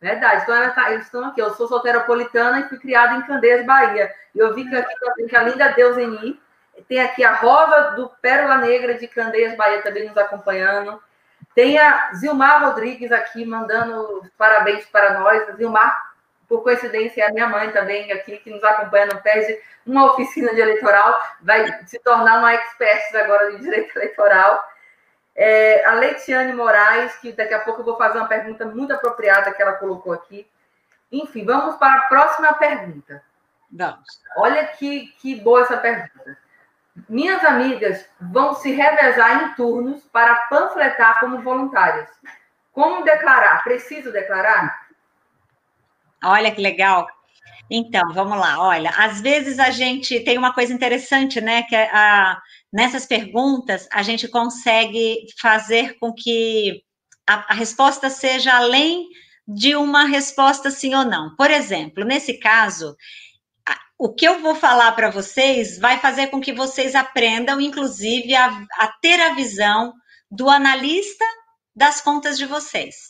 Verdade, 0.00 0.42
então 0.42 0.54
ela 0.54 0.70
tá, 0.70 0.92
eles 0.92 1.06
estão 1.06 1.24
aqui. 1.26 1.40
Eu 1.40 1.54
sou 1.54 1.68
solteropolitana 1.68 2.60
e 2.60 2.68
fui 2.68 2.78
criada 2.78 3.16
em 3.16 3.22
Candeias, 3.22 3.66
Bahia. 3.66 4.12
E 4.34 4.38
eu 4.38 4.54
vi 4.54 4.68
que 4.68 4.74
aqui 4.74 4.94
também 4.98 5.26
que 5.26 5.36
a 5.36 5.42
linda 5.42 5.68
Deuseni 5.68 6.40
tem 6.88 7.00
aqui 7.00 7.22
a 7.24 7.34
Rosa 7.34 7.92
do 7.92 8.08
Pérola 8.20 8.56
Negra 8.58 8.94
de 8.94 9.06
Candeias, 9.06 9.56
Bahia, 9.56 9.82
também 9.82 10.08
nos 10.08 10.16
acompanhando. 10.16 11.00
Tem 11.54 11.78
a 11.78 12.12
Zilmar 12.14 12.64
Rodrigues 12.64 13.12
aqui 13.12 13.44
mandando 13.44 14.24
parabéns 14.38 14.86
para 14.86 15.18
nós. 15.18 15.56
Zilmar 15.56 16.09
por 16.50 16.64
coincidência, 16.64 17.24
a 17.24 17.30
minha 17.30 17.46
mãe 17.46 17.70
também 17.70 18.10
aqui, 18.10 18.36
que 18.38 18.50
nos 18.50 18.64
acompanha, 18.64 19.06
não 19.06 19.22
perde 19.22 19.56
uma 19.86 20.10
oficina 20.10 20.52
de 20.52 20.60
eleitoral, 20.60 21.16
vai 21.40 21.86
se 21.86 21.96
tornar 22.00 22.40
uma 22.40 22.52
expert 22.52 23.14
agora 23.14 23.52
de 23.52 23.60
direito 23.60 23.96
eleitoral. 23.96 24.60
É, 25.36 25.84
a 25.86 25.92
Leitiane 25.92 26.52
Moraes, 26.52 27.16
que 27.18 27.30
daqui 27.30 27.54
a 27.54 27.60
pouco 27.60 27.82
eu 27.82 27.84
vou 27.84 27.96
fazer 27.96 28.18
uma 28.18 28.26
pergunta 28.26 28.64
muito 28.66 28.92
apropriada 28.92 29.52
que 29.52 29.62
ela 29.62 29.74
colocou 29.74 30.12
aqui. 30.12 30.44
Enfim, 31.12 31.44
vamos 31.44 31.76
para 31.76 32.00
a 32.00 32.06
próxima 32.08 32.52
pergunta. 32.54 33.22
Vamos. 33.70 34.20
Olha 34.36 34.66
que, 34.66 35.06
que 35.20 35.36
boa 35.36 35.62
essa 35.62 35.76
pergunta. 35.76 36.36
Minhas 37.08 37.44
amigas 37.44 38.04
vão 38.20 38.54
se 38.54 38.72
revezar 38.72 39.44
em 39.44 39.54
turnos 39.54 40.02
para 40.06 40.34
panfletar 40.50 41.20
como 41.20 41.42
voluntárias. 41.42 42.08
Como 42.72 43.04
declarar? 43.04 43.62
Preciso 43.62 44.10
declarar? 44.10 44.79
Olha 46.24 46.50
que 46.50 46.60
legal. 46.60 47.06
Então, 47.70 48.02
vamos 48.12 48.38
lá. 48.38 48.60
Olha, 48.60 48.90
às 48.90 49.20
vezes 49.20 49.58
a 49.58 49.70
gente 49.70 50.20
tem 50.20 50.36
uma 50.36 50.52
coisa 50.52 50.72
interessante, 50.72 51.40
né? 51.40 51.62
Que 51.62 51.76
é 51.76 51.88
a, 51.92 52.40
nessas 52.72 53.06
perguntas 53.06 53.88
a 53.92 54.02
gente 54.02 54.28
consegue 54.28 55.24
fazer 55.40 55.96
com 55.98 56.12
que 56.12 56.82
a, 57.28 57.52
a 57.52 57.54
resposta 57.54 58.10
seja 58.10 58.56
além 58.56 59.06
de 59.46 59.76
uma 59.76 60.04
resposta 60.04 60.70
sim 60.70 60.94
ou 60.94 61.04
não. 61.04 61.34
Por 61.36 61.50
exemplo, 61.50 62.04
nesse 62.04 62.38
caso, 62.38 62.96
o 63.98 64.12
que 64.12 64.26
eu 64.26 64.40
vou 64.40 64.54
falar 64.54 64.92
para 64.92 65.10
vocês 65.10 65.78
vai 65.78 65.98
fazer 65.98 66.28
com 66.28 66.40
que 66.40 66.52
vocês 66.52 66.94
aprendam, 66.94 67.60
inclusive, 67.60 68.34
a, 68.34 68.48
a 68.78 68.88
ter 69.00 69.20
a 69.20 69.34
visão 69.34 69.92
do 70.30 70.48
analista 70.48 71.24
das 71.74 72.00
contas 72.00 72.36
de 72.36 72.46
vocês 72.46 73.09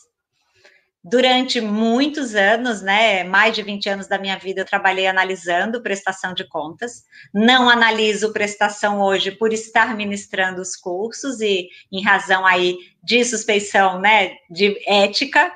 durante 1.03 1.59
muitos 1.59 2.35
anos, 2.35 2.81
né, 2.81 3.23
mais 3.23 3.55
de 3.55 3.63
20 3.63 3.89
anos 3.89 4.07
da 4.07 4.19
minha 4.19 4.37
vida, 4.37 4.61
eu 4.61 4.65
trabalhei 4.65 5.07
analisando 5.07 5.81
prestação 5.81 6.33
de 6.33 6.47
contas. 6.47 7.03
Não 7.33 7.69
analiso 7.69 8.31
prestação 8.31 9.01
hoje 9.01 9.31
por 9.31 9.51
estar 9.51 9.95
ministrando 9.95 10.61
os 10.61 10.75
cursos 10.75 11.41
e 11.41 11.69
em 11.91 12.03
razão 12.03 12.45
aí 12.45 12.77
de 13.03 13.23
suspeição, 13.25 13.99
né, 13.99 14.35
de 14.49 14.77
ética. 14.87 15.51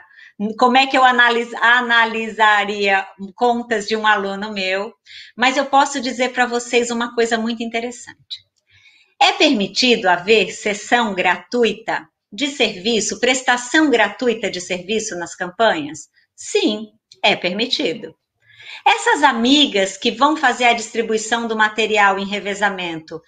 Como 0.58 0.78
é 0.78 0.88
que 0.88 0.98
eu 0.98 1.04
analis, 1.04 1.54
analisaria 1.56 3.08
contas 3.36 3.88
de 3.88 3.96
um 3.96 4.06
aluno 4.06 4.52
meu? 4.52 4.94
Mas 5.36 5.58
eu 5.58 5.66
posso 5.66 6.02
dizer 6.02 6.34
para 6.34 6.46
vocês 6.46 6.90
uma 6.90 7.14
coisa 7.14 7.38
muito 7.38 7.64
interessante. 7.64 8.44
É 9.22 9.32
permitido 9.32 10.08
haver 10.08 10.52
sessão 10.52 11.14
gratuita 11.14 12.06
de 12.36 12.48
serviço, 12.48 13.20
prestação 13.20 13.90
gratuita 13.90 14.52
de 14.52 14.60
serviço 14.60 15.18
nas 15.18 15.34
campanhas? 15.34 16.10
Sim, 16.36 16.90
é 17.24 17.36
permitido. 17.36 18.14
Essas 18.86 19.24
amigas 19.24 19.98
que 19.98 20.12
vão 20.12 20.36
fazer 20.36 20.66
a 20.66 20.74
distribuição 20.74 21.48
do 21.48 21.56
material 21.56 22.20
em 22.20 22.26
revezamento, 22.26 23.22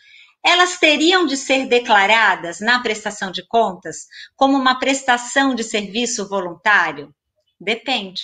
elas 0.46 0.78
teriam 0.78 1.26
de 1.26 1.38
ser 1.38 1.68
declaradas 1.68 2.60
na 2.60 2.82
prestação 2.82 3.32
de 3.32 3.48
contas 3.48 4.06
como 4.36 4.58
uma 4.58 4.78
prestação 4.78 5.56
de 5.56 5.64
serviço 5.64 6.28
voluntário? 6.28 7.14
Depende. 7.60 8.24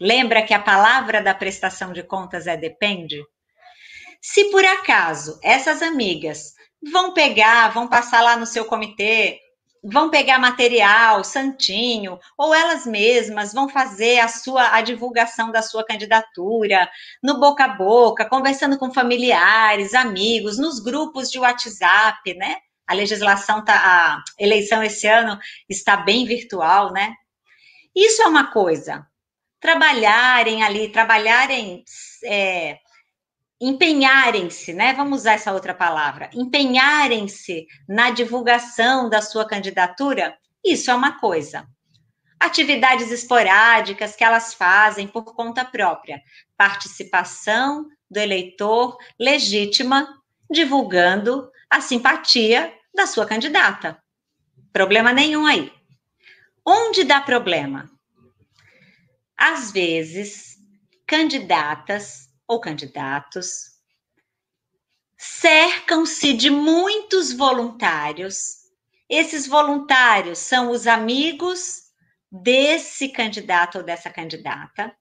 Lembra 0.00 0.42
que 0.42 0.54
a 0.54 0.58
palavra 0.58 1.22
da 1.22 1.34
prestação 1.34 1.92
de 1.92 2.02
contas 2.02 2.46
é 2.46 2.56
depende? 2.56 3.22
Se 4.20 4.50
por 4.50 4.64
acaso 4.64 5.38
essas 5.42 5.82
amigas 5.82 6.54
vão 6.90 7.12
pegar, 7.12 7.68
vão 7.72 7.86
passar 7.86 8.22
lá 8.22 8.36
no 8.36 8.46
seu 8.46 8.64
comitê 8.64 9.38
vão 9.82 10.10
pegar 10.10 10.38
material 10.38 11.24
santinho, 11.24 12.18
ou 12.36 12.54
elas 12.54 12.86
mesmas 12.86 13.52
vão 13.52 13.68
fazer 13.68 14.18
a 14.20 14.28
sua 14.28 14.74
a 14.74 14.80
divulgação 14.82 15.50
da 15.50 15.62
sua 15.62 15.84
candidatura 15.84 16.88
no 17.22 17.40
boca 17.40 17.64
a 17.64 17.68
boca, 17.68 18.28
conversando 18.28 18.78
com 18.78 18.92
familiares, 18.92 19.94
amigos, 19.94 20.58
nos 20.58 20.80
grupos 20.80 21.30
de 21.30 21.38
WhatsApp, 21.38 22.34
né? 22.34 22.56
A 22.86 22.94
legislação 22.94 23.64
tá 23.64 23.74
a 23.74 24.22
eleição 24.38 24.82
esse 24.82 25.06
ano 25.06 25.38
está 25.68 25.96
bem 25.96 26.26
virtual, 26.26 26.92
né? 26.92 27.14
Isso 27.94 28.22
é 28.22 28.26
uma 28.26 28.50
coisa. 28.52 29.06
Trabalharem 29.60 30.62
ali, 30.62 30.88
trabalharem 30.90 31.84
é, 32.24 32.78
empenharem-se, 33.60 34.72
né? 34.72 34.94
Vamos 34.94 35.20
usar 35.20 35.32
essa 35.32 35.52
outra 35.52 35.74
palavra, 35.74 36.30
empenharem-se 36.32 37.66
na 37.86 38.10
divulgação 38.10 39.10
da 39.10 39.20
sua 39.20 39.46
candidatura, 39.46 40.36
isso 40.64 40.90
é 40.90 40.94
uma 40.94 41.18
coisa. 41.18 41.66
Atividades 42.38 43.10
esporádicas 43.10 44.16
que 44.16 44.24
elas 44.24 44.54
fazem 44.54 45.06
por 45.06 45.34
conta 45.34 45.62
própria, 45.62 46.22
participação 46.56 47.86
do 48.10 48.18
eleitor 48.18 48.96
legítima, 49.18 50.08
divulgando 50.50 51.50
a 51.68 51.82
simpatia 51.82 52.72
da 52.94 53.06
sua 53.06 53.26
candidata. 53.26 54.02
Problema 54.72 55.12
nenhum 55.12 55.46
aí. 55.46 55.70
Onde 56.66 57.04
dá 57.04 57.20
problema? 57.20 57.90
Às 59.36 59.70
vezes, 59.70 60.56
candidatas 61.06 62.29
ou 62.50 62.60
candidatos 62.60 63.76
cercam-se 65.16 66.32
de 66.32 66.50
muitos 66.50 67.32
voluntários. 67.32 68.64
Esses 69.08 69.46
voluntários 69.46 70.40
são 70.40 70.72
os 70.72 70.88
amigos 70.88 71.92
desse 72.30 73.08
candidato 73.10 73.78
ou 73.78 73.84
dessa 73.84 74.10
candidata. 74.10 74.92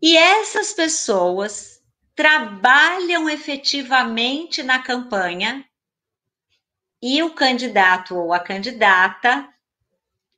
E 0.00 0.16
essas 0.16 0.72
pessoas 0.72 1.82
trabalham 2.14 3.28
efetivamente 3.28 4.62
na 4.62 4.78
campanha 4.80 5.68
e 7.02 7.24
o 7.24 7.34
candidato 7.34 8.14
ou 8.14 8.32
a 8.32 8.38
candidata 8.38 9.52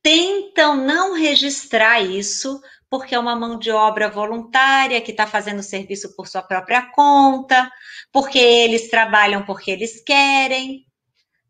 tentam 0.01 0.75
não 0.75 1.13
registrar 1.13 2.01
isso 2.01 2.59
porque 2.89 3.15
é 3.15 3.19
uma 3.19 3.35
mão 3.35 3.59
de 3.59 3.71
obra 3.71 4.09
voluntária 4.09 5.01
que 5.01 5.11
está 5.11 5.27
fazendo 5.27 5.61
serviço 5.61 6.15
por 6.15 6.27
sua 6.27 6.41
própria 6.41 6.83
conta, 6.91 7.69
porque 8.11 8.39
eles 8.39 8.89
trabalham 8.89 9.45
porque 9.45 9.71
eles 9.71 10.01
querem. 10.03 10.85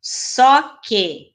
Só 0.01 0.79
que, 0.83 1.33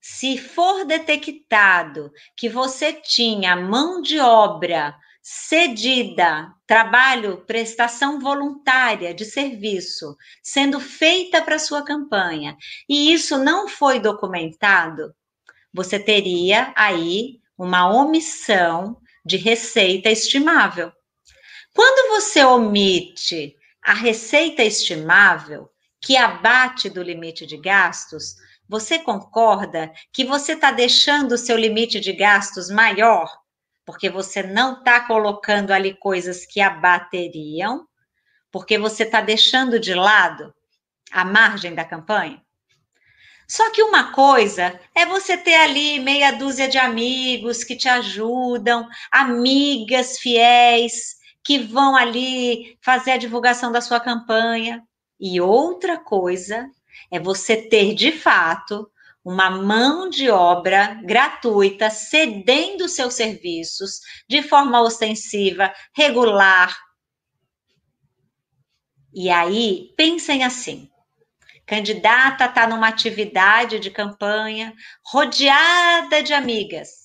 se 0.00 0.38
for 0.38 0.84
detectado 0.84 2.10
que 2.36 2.48
você 2.48 2.92
tinha 2.92 3.56
mão 3.56 4.00
de 4.00 4.18
obra 4.18 4.94
cedida, 5.22 6.52
trabalho, 6.66 7.38
prestação 7.46 8.20
voluntária 8.20 9.14
de 9.14 9.24
serviço, 9.24 10.14
sendo 10.42 10.78
feita 10.78 11.40
para 11.40 11.58
sua 11.58 11.82
campanha, 11.82 12.56
e 12.86 13.10
isso 13.12 13.38
não 13.38 13.66
foi 13.66 13.98
documentado, 13.98 15.14
você 15.72 15.98
teria 15.98 16.74
aí 16.76 17.40
uma 17.56 17.90
omissão 17.90 19.00
de 19.24 19.36
receita 19.36 20.10
estimável. 20.10 20.92
Quando 21.74 22.10
você 22.10 22.44
omite 22.44 23.56
a 23.82 23.94
receita 23.94 24.62
estimável, 24.62 25.70
que 26.00 26.16
abate 26.16 26.90
do 26.90 27.02
limite 27.02 27.46
de 27.46 27.56
gastos, 27.56 28.36
você 28.68 28.98
concorda 28.98 29.92
que 30.12 30.24
você 30.24 30.52
está 30.52 30.70
deixando 30.70 31.32
o 31.32 31.38
seu 31.38 31.56
limite 31.56 31.98
de 32.00 32.12
gastos 32.12 32.70
maior 32.70 33.44
porque 33.84 34.08
você 34.08 34.42
não 34.42 34.78
está 34.78 35.06
colocando 35.06 35.70
ali 35.70 35.94
coisas 35.94 36.46
que 36.46 36.60
abateriam, 36.60 37.86
porque 38.50 38.78
você 38.78 39.02
está 39.02 39.20
deixando 39.20 39.78
de 39.78 39.94
lado 39.94 40.54
a 41.10 41.24
margem 41.24 41.74
da 41.74 41.84
campanha. 41.84 42.42
Só 43.48 43.70
que 43.70 43.82
uma 43.82 44.12
coisa 44.12 44.78
é 44.94 45.04
você 45.04 45.36
ter 45.36 45.54
ali 45.54 46.00
meia 46.00 46.32
dúzia 46.32 46.68
de 46.68 46.78
amigos 46.78 47.62
que 47.62 47.76
te 47.76 47.88
ajudam, 47.88 48.88
amigas 49.10 50.18
fiéis 50.18 51.16
que 51.44 51.58
vão 51.58 51.94
ali 51.94 52.78
fazer 52.80 53.12
a 53.12 53.16
divulgação 53.18 53.70
da 53.70 53.80
sua 53.80 54.00
campanha. 54.00 54.82
E 55.20 55.40
outra 55.40 55.98
coisa 55.98 56.66
é 57.10 57.20
você 57.20 57.56
ter 57.56 57.94
de 57.94 58.12
fato 58.12 58.90
uma 59.24 59.50
mão 59.50 60.08
de 60.08 60.30
obra 60.30 61.00
gratuita 61.04 61.88
cedendo 61.90 62.88
seus 62.88 63.14
serviços 63.14 64.00
de 64.28 64.42
forma 64.42 64.80
ostensiva, 64.82 65.72
regular. 65.94 66.76
E 69.12 69.30
aí, 69.30 69.94
pensem 69.96 70.44
assim: 70.44 70.90
candidata 71.66 72.44
está 72.46 72.66
numa 72.66 72.88
atividade 72.88 73.78
de 73.78 73.90
campanha, 73.90 74.74
rodeada 75.04 76.22
de 76.22 76.32
amigas, 76.32 77.04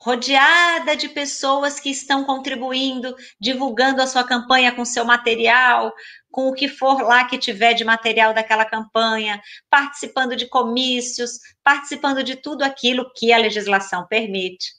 rodeada 0.00 0.96
de 0.96 1.08
pessoas 1.08 1.78
que 1.78 1.90
estão 1.90 2.24
contribuindo, 2.24 3.14
divulgando 3.40 4.02
a 4.02 4.06
sua 4.06 4.24
campanha 4.24 4.72
com 4.72 4.84
seu 4.84 5.04
material, 5.04 5.92
com 6.30 6.48
o 6.48 6.54
que 6.54 6.66
for 6.66 7.02
lá 7.02 7.24
que 7.24 7.38
tiver 7.38 7.74
de 7.74 7.84
material 7.84 8.34
daquela 8.34 8.64
campanha, 8.64 9.40
participando 9.70 10.34
de 10.34 10.46
comícios, 10.46 11.38
participando 11.62 12.24
de 12.24 12.36
tudo 12.36 12.62
aquilo 12.62 13.12
que 13.14 13.32
a 13.32 13.38
legislação 13.38 14.06
permite. 14.08 14.72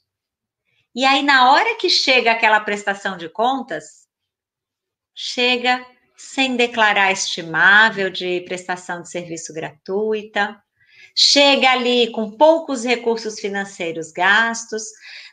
E 0.95 1.05
aí, 1.05 1.23
na 1.23 1.51
hora 1.51 1.75
que 1.75 1.89
chega 1.89 2.31
aquela 2.31 2.59
prestação 2.59 3.17
de 3.17 3.29
contas, 3.29 4.07
chega 5.15 5.85
sem 6.23 6.55
declarar 6.55 7.11
estimável 7.11 8.09
de 8.09 8.41
prestação 8.41 9.01
de 9.01 9.09
serviço 9.09 9.53
gratuita, 9.53 10.57
chega 11.13 11.69
ali 11.69 12.11
com 12.11 12.31
poucos 12.31 12.85
recursos 12.85 13.39
financeiros 13.39 14.11
gastos. 14.11 14.83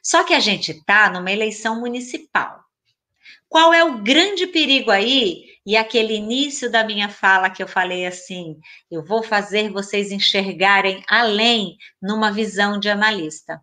Só 0.03 0.25
que 0.25 0.35
a 0.35 0.41
gente 0.41 0.73
está 0.73 1.09
numa 1.09 1.31
eleição 1.31 1.79
municipal. 1.79 2.61
Qual 3.49 3.73
é 3.73 3.85
o 3.85 4.03
grande 4.03 4.49
perigo 4.49 4.91
aí? 4.91 5.45
E 5.65 5.77
aquele 5.77 6.15
início 6.15 6.71
da 6.71 6.83
minha 6.83 7.09
fala 7.09 7.51
que 7.51 7.63
eu 7.63 7.69
falei 7.69 8.05
assim, 8.05 8.59
eu 8.91 9.05
vou 9.05 9.23
fazer 9.23 9.71
vocês 9.71 10.11
enxergarem 10.11 11.03
além 11.09 11.77
numa 12.03 12.33
visão 12.33 12.81
de 12.81 12.91
analista. 12.91 13.61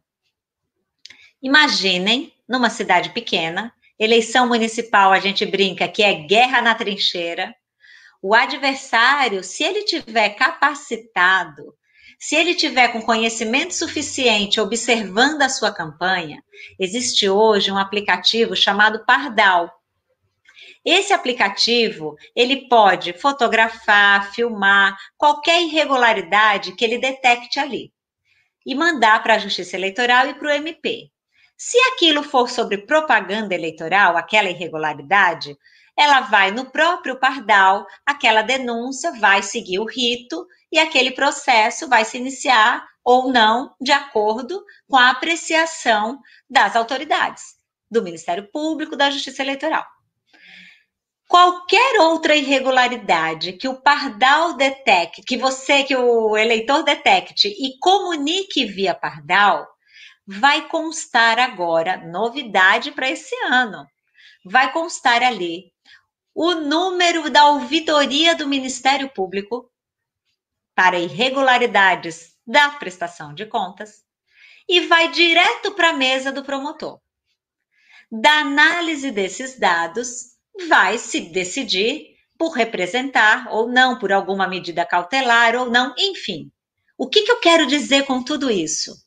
Imaginem, 1.41 2.34
numa 2.47 2.69
cidade 2.69 3.09
pequena, 3.09 3.73
eleição 4.00 4.48
municipal, 4.48 5.12
a 5.12 5.20
gente 5.20 5.45
brinca 5.45 5.88
que 5.88 6.04
é 6.04 6.14
guerra 6.14 6.62
na 6.62 6.76
trincheira. 6.76 7.54
O 8.22 8.34
adversário, 8.34 9.43
se 9.43 9.64
ele 9.64 9.84
tiver 9.84 10.30
capacitado, 10.30 11.74
se 12.20 12.36
ele 12.36 12.56
tiver 12.56 12.88
com 12.89 13.02
conhecimento 13.02 13.76
suficiente 13.76 14.60
observando 14.60 15.43
a 15.43 15.50
sua 15.50 15.72
campanha, 15.72 16.43
existe 16.80 17.30
hoje 17.30 17.72
um 17.72 17.78
aplicativo 17.78 18.56
chamado 18.56 19.06
Pardal. 19.06 19.72
Esse 20.84 21.14
aplicativo, 21.14 22.16
ele 22.36 22.68
pode 22.68 23.14
fotografar, 23.14 24.32
filmar 24.34 24.98
qualquer 25.16 25.62
irregularidade 25.62 26.76
que 26.76 26.84
ele 26.84 26.98
detecte 26.98 27.60
ali 27.60 27.91
e 28.66 28.74
mandar 28.74 29.22
para 29.22 29.36
a 29.36 29.39
Justiça 29.39 29.76
Eleitoral 29.76 30.28
e 30.28 30.34
para 30.34 30.48
o 30.48 30.52
MP. 30.52 31.12
Se 31.58 31.78
aquilo 31.91 32.22
for 32.22 32.49
sobre 32.49 32.86
propaganda 32.86 33.55
eleitoral, 33.55 34.16
aquela 34.16 34.49
irregularidade, 34.49 35.58
ela 35.97 36.22
vai 36.22 36.51
no 36.51 36.70
próprio 36.70 37.20
Pardal, 37.20 37.84
aquela 38.05 38.43
denúncia 38.43 39.12
vai 39.20 39.41
seguir 39.41 39.80
o 39.80 39.86
rito 39.86 40.45
e 40.72 40.78
aquele 40.78 41.10
processo 41.10 41.89
vai 41.89 42.05
se 42.05 42.18
iniciar 42.18 42.86
ou 43.03 43.32
não, 43.32 43.74
de 43.82 43.91
acordo 43.91 44.64
com 44.88 44.97
a 44.97 45.10
apreciação 45.10 46.20
das 46.47 46.76
autoridades, 46.76 47.55
do 47.89 48.03
Ministério 48.03 48.47
Público, 48.51 48.95
da 48.95 49.10
Justiça 49.10 49.41
Eleitoral. 49.41 49.84
Qualquer 51.28 51.99
outra 52.01 52.36
irregularidade 52.36 53.53
que 53.53 53.68
o 53.68 53.82
pardal 53.82 54.53
detecte, 54.55 55.24
que 55.24 55.38
você, 55.38 55.84
que 55.84 55.95
o 55.95 56.38
eleitor 56.38 56.84
detecte 56.84 57.47
e 57.47 57.80
comunique 57.80 58.66
via 58.66 58.93
pardal, 58.93 59.68
vai 60.28 60.67
constar 60.67 61.39
agora, 61.39 61.97
novidade 62.05 62.91
para 62.91 63.09
esse 63.09 63.34
ano, 63.45 63.88
vai 64.43 64.73
constar 64.73 65.23
ali 65.23 65.71
o 66.36 66.53
número 66.53 67.30
da 67.30 67.47
ouvidoria 67.47 68.36
do 68.36 68.47
Ministério 68.47 69.09
Público 69.09 69.71
para 70.75 70.99
irregularidades 70.99 72.36
da 72.45 72.69
prestação 72.71 73.34
de 73.34 73.45
contas 73.45 74.03
e 74.67 74.82
vai 74.82 75.09
direto 75.09 75.71
para 75.71 75.91
a 75.91 75.93
mesa 75.93 76.32
do 76.32 76.43
promotor. 76.43 76.99
Da 78.11 78.39
análise 78.39 79.09
desses 79.11 79.57
dados, 79.57 80.38
vai 80.67 80.97
se 80.97 81.21
decidir 81.21 82.15
por 82.38 82.51
representar 82.51 83.47
ou 83.49 83.67
não, 83.67 83.97
por 83.97 84.11
alguma 84.11 84.47
medida 84.47 84.86
cautelar 84.86 85.55
ou 85.55 85.69
não, 85.69 85.95
enfim. 85.97 86.51
O 86.97 87.07
que, 87.07 87.23
que 87.23 87.32
eu 87.32 87.39
quero 87.39 87.65
dizer 87.65 88.05
com 88.05 88.23
tudo 88.23 88.51
isso? 88.51 89.07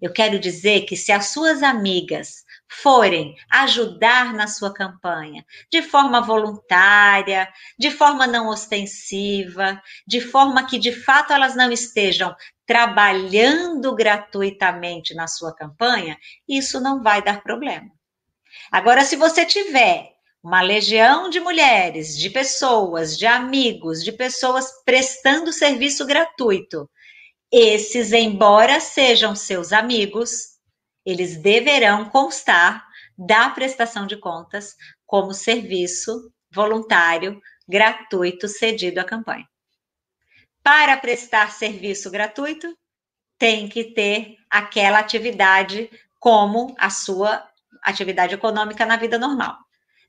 Eu 0.00 0.12
quero 0.12 0.38
dizer 0.38 0.82
que 0.82 0.96
se 0.96 1.12
as 1.12 1.26
suas 1.26 1.62
amigas 1.62 2.44
forem 2.68 3.34
ajudar 3.50 4.32
na 4.32 4.46
sua 4.46 4.72
campanha 4.72 5.44
de 5.70 5.82
forma 5.82 6.20
voluntária, 6.20 7.48
de 7.78 7.90
forma 7.90 8.26
não 8.26 8.48
ostensiva, 8.48 9.82
de 10.06 10.20
forma 10.20 10.66
que 10.66 10.78
de 10.78 10.92
fato 10.92 11.32
elas 11.32 11.56
não 11.56 11.70
estejam 11.70 12.34
trabalhando 12.64 13.94
gratuitamente 13.94 15.14
na 15.14 15.26
sua 15.26 15.54
campanha, 15.54 16.16
isso 16.48 16.80
não 16.80 17.02
vai 17.02 17.20
dar 17.20 17.42
problema. 17.42 17.90
Agora, 18.70 19.04
se 19.04 19.16
você 19.16 19.44
tiver 19.44 20.12
uma 20.42 20.62
legião 20.62 21.28
de 21.28 21.40
mulheres, 21.40 22.16
de 22.16 22.30
pessoas, 22.30 23.18
de 23.18 23.26
amigos, 23.26 24.02
de 24.02 24.12
pessoas 24.12 24.70
prestando 24.84 25.52
serviço 25.52 26.06
gratuito, 26.06 26.88
esses, 27.50 28.12
embora 28.12 28.80
sejam 28.80 29.34
seus 29.34 29.72
amigos, 29.72 30.58
eles 31.04 31.36
deverão 31.36 32.08
constar 32.08 32.86
da 33.18 33.50
prestação 33.50 34.06
de 34.06 34.16
contas 34.16 34.74
como 35.06 35.34
serviço 35.34 36.32
voluntário 36.52 37.40
gratuito 37.68 38.48
cedido 38.48 39.00
à 39.00 39.04
campanha. 39.04 39.46
Para 40.62 40.96
prestar 40.96 41.52
serviço 41.52 42.10
gratuito, 42.10 42.76
tem 43.38 43.68
que 43.68 43.84
ter 43.84 44.36
aquela 44.50 44.98
atividade 44.98 45.90
como 46.18 46.74
a 46.78 46.90
sua 46.90 47.48
atividade 47.82 48.34
econômica 48.34 48.84
na 48.84 48.96
vida 48.96 49.18
normal. 49.18 49.56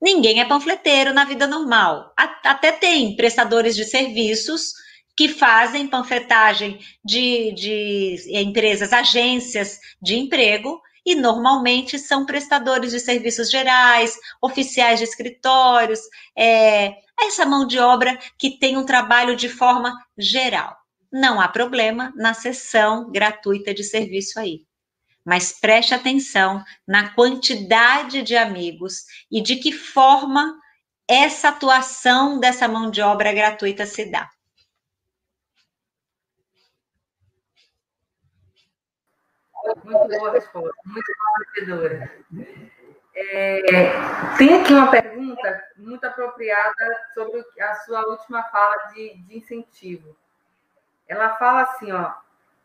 Ninguém 0.02 0.42
é 0.42 0.46
panfleteiro 0.46 1.14
na 1.14 1.24
vida 1.24 1.48
normal. 1.48 2.14
Até 2.18 2.72
tem 2.72 3.16
prestadores 3.16 3.76
de 3.76 3.86
serviços 3.86 4.74
que 5.16 5.30
fazem 5.30 5.88
panfletagem 5.88 6.80
de, 7.04 7.52
de 7.54 8.40
empresas, 8.40 8.94
agências 8.94 9.80
de 10.02 10.16
emprego, 10.16 10.82
e 11.06 11.16
normalmente 11.16 11.98
são 11.98 12.26
prestadores 12.26 12.92
de 12.92 13.00
serviços 13.00 13.50
gerais, 13.50 14.18
oficiais 14.42 15.00
de 15.00 15.06
escritórios, 15.06 16.00
é, 16.38 16.94
essa 17.20 17.46
mão 17.46 17.66
de 17.66 17.80
obra 17.80 18.18
que 18.38 18.52
tem 18.52 18.78
um 18.78 18.86
trabalho 18.86 19.36
de 19.36 19.50
forma 19.50 19.94
geral. 20.18 20.76
Não 21.12 21.42
há 21.42 21.48
problema 21.48 22.14
na 22.16 22.34
sessão 22.34 23.12
gratuita 23.12 23.74
de 23.74 23.84
serviço 23.84 24.40
aí. 24.40 24.62
Mas 25.26 25.52
preste 25.60 25.94
atenção 25.94 26.64
na 26.88 27.10
quantidade 27.10 28.24
de 28.24 28.36
amigos 28.36 29.04
e 29.32 29.42
de 29.42 29.58
que 29.58 29.72
forma 29.72 30.58
essa 31.08 31.50
atuação 31.50 32.40
dessa 32.40 32.68
mão 32.68 32.90
de 32.90 33.02
obra 33.02 33.34
gratuita 33.34 33.86
se 33.86 34.06
dá. 34.06 34.30
Muito 39.84 40.08
boa 40.08 40.32
resposta, 40.32 40.74
muito 40.86 41.12
esclarecedora. 41.12 42.12
É, 43.14 43.62
tem 44.38 44.62
aqui 44.62 44.74
uma 44.74 44.90
pergunta 44.90 45.64
muito 45.78 46.06
apropriada 46.06 46.98
sobre 47.14 47.44
a 47.60 47.76
sua 47.76 48.06
última 48.08 48.44
fala 48.44 48.76
de, 48.94 49.18
de 49.24 49.38
incentivo. 49.38 50.16
Ela 51.08 51.36
fala 51.36 51.64
assim, 51.64 51.92
ó, 51.92 52.14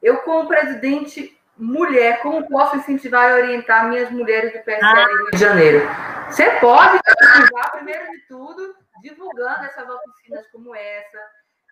eu 0.02 0.18
como 0.18 0.48
presidente 0.48 1.36
mulher, 1.56 2.20
como 2.20 2.48
posso 2.48 2.76
incentivar 2.76 3.30
e 3.30 3.42
orientar 3.42 3.88
minhas 3.88 4.10
mulheres 4.10 4.52
do 4.52 4.62
PSL 4.62 4.84
ah. 4.84 5.06
Rio 5.06 5.30
de 5.32 5.38
Janeiro? 5.38 5.88
Você 6.28 6.50
pode 6.60 6.98
incentivar, 6.98 7.72
primeiro 7.72 8.10
de 8.10 8.18
tudo, 8.28 8.76
divulgando 9.00 9.64
essas 9.64 9.88
oficinas 9.88 10.46
como 10.48 10.74
essa. 10.74 11.18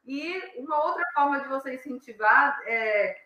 E 0.07 0.43
uma 0.57 0.85
outra 0.85 1.05
forma 1.15 1.41
de 1.41 1.49
você 1.49 1.75
incentivar 1.75 2.59
é 2.67 3.17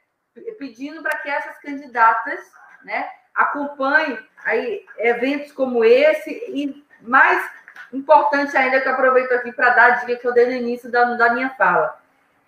pedindo 0.58 1.02
para 1.02 1.18
que 1.18 1.28
essas 1.28 1.58
candidatas 1.58 2.40
né, 2.84 3.08
acompanhem 3.34 4.18
aí, 4.44 4.84
eventos 4.98 5.52
como 5.52 5.84
esse 5.84 6.30
e 6.30 6.84
mais 7.00 7.50
importante 7.92 8.56
ainda 8.56 8.80
que 8.80 8.88
eu 8.88 8.92
aproveito 8.92 9.32
aqui 9.32 9.52
para 9.52 9.70
dar 9.70 9.84
a 9.86 9.90
dica 9.96 10.16
que 10.16 10.26
eu 10.26 10.34
dei 10.34 10.46
no 10.46 10.52
início 10.52 10.90
da, 10.90 11.04
da 11.14 11.32
minha 11.32 11.50
fala 11.50 11.98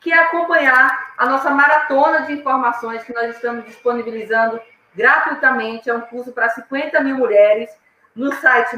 que 0.00 0.10
é 0.10 0.18
acompanhar 0.18 1.12
a 1.16 1.26
nossa 1.26 1.50
maratona 1.50 2.22
de 2.22 2.32
informações 2.32 3.04
que 3.04 3.12
nós 3.12 3.34
estamos 3.34 3.66
disponibilizando 3.66 4.60
gratuitamente. 4.94 5.90
É 5.90 5.94
um 5.94 6.00
curso 6.00 6.32
para 6.32 6.48
50 6.48 7.00
mil 7.02 7.16
mulheres 7.16 7.70
no 8.14 8.32
site 8.32 8.76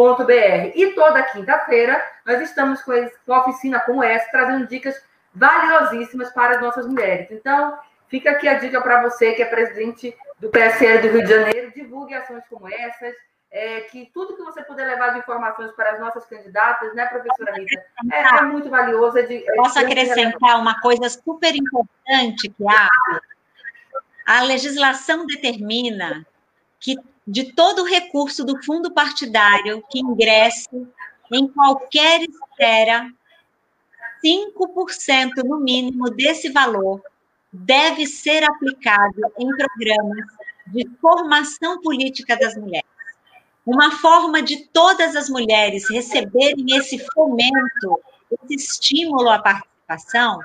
maismulheres.ifes.edu.br. 0.00 0.72
E 0.74 0.94
toda 0.94 1.22
quinta-feira 1.22 2.02
nós 2.26 2.40
estamos 2.40 2.82
com 2.82 2.92
uma 3.26 3.40
oficina 3.40 3.80
como 3.80 4.02
essa, 4.02 4.30
trazendo 4.30 4.66
dicas 4.66 5.00
valiosíssimas 5.34 6.30
para 6.30 6.56
as 6.56 6.60
nossas 6.60 6.86
mulheres. 6.86 7.30
Então, 7.30 7.78
fica 8.08 8.30
aqui 8.30 8.48
a 8.48 8.54
dica 8.54 8.80
para 8.80 9.02
você 9.02 9.32
que 9.32 9.42
é 9.42 9.46
presidente 9.46 10.16
do 10.38 10.48
PSL 10.48 11.02
do 11.02 11.12
Rio 11.14 11.24
de 11.24 11.30
Janeiro, 11.30 11.72
divulgue 11.74 12.14
ações 12.14 12.42
como 12.48 12.68
essas 12.68 13.14
é, 13.52 13.80
que 13.82 14.08
tudo 14.14 14.36
que 14.36 14.42
você 14.42 14.62
puder 14.62 14.86
levar 14.86 15.10
de 15.10 15.18
informações 15.18 15.72
para 15.72 15.92
as 15.92 16.00
nossas 16.00 16.24
candidatas, 16.26 16.94
né, 16.94 17.06
professora 17.06 17.52
Rita, 17.56 17.84
é, 18.12 18.38
é 18.38 18.42
muito 18.42 18.70
valioso. 18.70 19.18
É 19.18 19.22
de, 19.22 19.36
é 19.36 19.54
Posso 19.56 19.78
acrescentar 19.78 20.60
uma 20.60 20.80
coisa 20.80 21.08
super 21.08 21.54
importante 21.54 22.48
que 22.48 22.68
há? 22.68 22.88
A 24.24 24.42
legislação 24.42 25.26
determina 25.26 26.24
que 26.78 26.96
de 27.30 27.52
todo 27.52 27.84
recurso 27.84 28.44
do 28.44 28.60
fundo 28.64 28.92
partidário 28.92 29.84
que 29.88 30.00
ingresse 30.00 30.68
em 31.32 31.46
qualquer 31.46 32.22
esfera, 32.22 33.08
5% 34.24 35.44
no 35.44 35.60
mínimo 35.60 36.10
desse 36.10 36.50
valor 36.50 37.00
deve 37.52 38.04
ser 38.04 38.42
aplicado 38.42 39.22
em 39.38 39.46
programas 39.46 40.26
de 40.66 40.90
formação 41.00 41.80
política 41.80 42.36
das 42.36 42.56
mulheres. 42.56 42.90
Uma 43.64 43.92
forma 43.92 44.42
de 44.42 44.64
todas 44.66 45.14
as 45.14 45.28
mulheres 45.30 45.88
receberem 45.88 46.66
esse 46.76 46.98
fomento, 47.14 48.00
esse 48.42 48.54
estímulo 48.56 49.28
à 49.28 49.38
participação, 49.38 50.40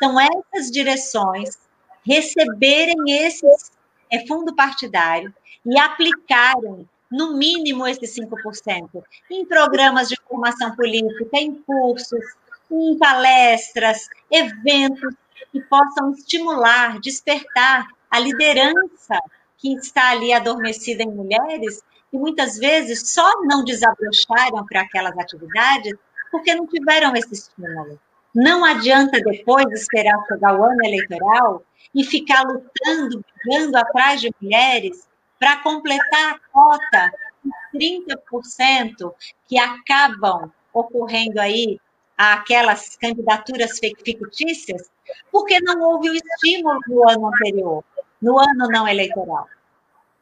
são 0.00 0.18
essas 0.18 0.68
direções 0.68 1.60
receberem 2.04 2.96
esse 3.06 3.46
é, 4.10 4.26
fundo 4.26 4.52
partidário 4.52 5.32
e 5.64 5.78
aplicarem, 5.78 6.88
no 7.10 7.36
mínimo, 7.36 7.86
esse 7.86 8.06
5% 8.20 9.02
em 9.30 9.44
programas 9.46 10.08
de 10.08 10.16
formação 10.28 10.74
política, 10.74 11.38
em 11.38 11.54
cursos, 11.54 12.24
em 12.70 12.98
palestras, 12.98 14.08
eventos 14.30 15.14
que 15.52 15.60
possam 15.60 16.12
estimular, 16.12 16.98
despertar 17.00 17.86
a 18.10 18.18
liderança 18.18 19.18
que 19.58 19.74
está 19.74 20.10
ali 20.10 20.32
adormecida 20.32 21.02
em 21.02 21.10
mulheres 21.10 21.82
que 22.10 22.18
muitas 22.18 22.58
vezes 22.58 23.10
só 23.10 23.42
não 23.42 23.64
desabrocharam 23.64 24.64
para 24.66 24.82
aquelas 24.82 25.16
atividades 25.18 25.94
porque 26.30 26.54
não 26.54 26.66
tiveram 26.66 27.14
esse 27.16 27.32
estímulo. 27.32 27.98
Não 28.34 28.64
adianta 28.64 29.20
depois 29.20 29.66
esperar 29.72 30.24
chegar 30.26 30.58
o 30.58 30.64
ano 30.64 30.84
eleitoral 30.84 31.62
e 31.94 32.04
ficar 32.04 32.42
lutando, 32.42 33.24
brigando 33.44 33.76
atrás 33.76 34.20
de 34.20 34.30
mulheres 34.40 35.08
para 35.44 35.58
completar 35.58 36.36
a 36.36 36.38
cota 36.50 37.12
de 37.44 38.06
30% 38.08 39.12
que 39.46 39.58
acabam 39.58 40.50
ocorrendo 40.72 41.38
aí 41.38 41.78
aquelas 42.16 42.96
candidaturas 42.96 43.78
fictícias, 43.78 44.90
porque 45.30 45.60
não 45.60 45.82
houve 45.82 46.08
o 46.08 46.14
estímulo 46.14 46.80
no 46.88 47.06
ano 47.06 47.26
anterior, 47.26 47.84
no 48.22 48.38
ano 48.38 48.68
não 48.72 48.88
eleitoral. 48.88 49.46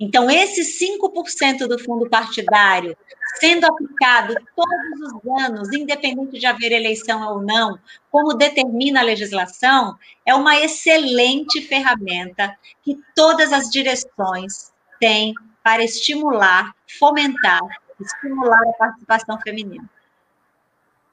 Então, 0.00 0.28
esses 0.28 0.76
5% 0.80 1.68
do 1.68 1.78
fundo 1.78 2.10
partidário 2.10 2.96
sendo 3.38 3.64
aplicado 3.64 4.34
todos 4.56 5.14
os 5.14 5.44
anos, 5.44 5.72
independente 5.72 6.36
de 6.36 6.46
haver 6.46 6.72
eleição 6.72 7.32
ou 7.32 7.40
não, 7.40 7.78
como 8.10 8.34
determina 8.34 9.00
a 9.00 9.04
legislação, 9.04 9.96
é 10.26 10.34
uma 10.34 10.58
excelente 10.58 11.60
ferramenta 11.60 12.58
que 12.82 12.98
todas 13.14 13.52
as 13.52 13.70
direções 13.70 14.71
têm 15.02 15.34
para 15.64 15.82
estimular, 15.82 16.72
fomentar, 16.98 17.60
estimular 18.00 18.62
a 18.68 18.72
participação 18.74 19.36
feminina. 19.40 19.84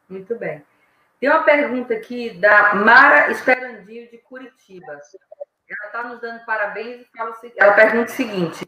Muito 0.07 0.35
bem. 0.35 0.63
Tem 1.19 1.27
uma 1.27 1.43
pergunta 1.43 1.95
aqui 1.95 2.29
da 2.39 2.75
Mara 2.75 3.31
Esperandio, 3.31 4.09
de 4.11 4.19
Curitiba. 4.19 4.91
Ela 4.93 5.87
está 5.87 6.03
nos 6.03 6.21
dando 6.21 6.45
parabéns 6.45 7.01
e 7.01 7.17
fala, 7.17 7.35
ela 7.57 7.73
pergunta 7.73 8.11
o 8.11 8.15
seguinte: 8.15 8.67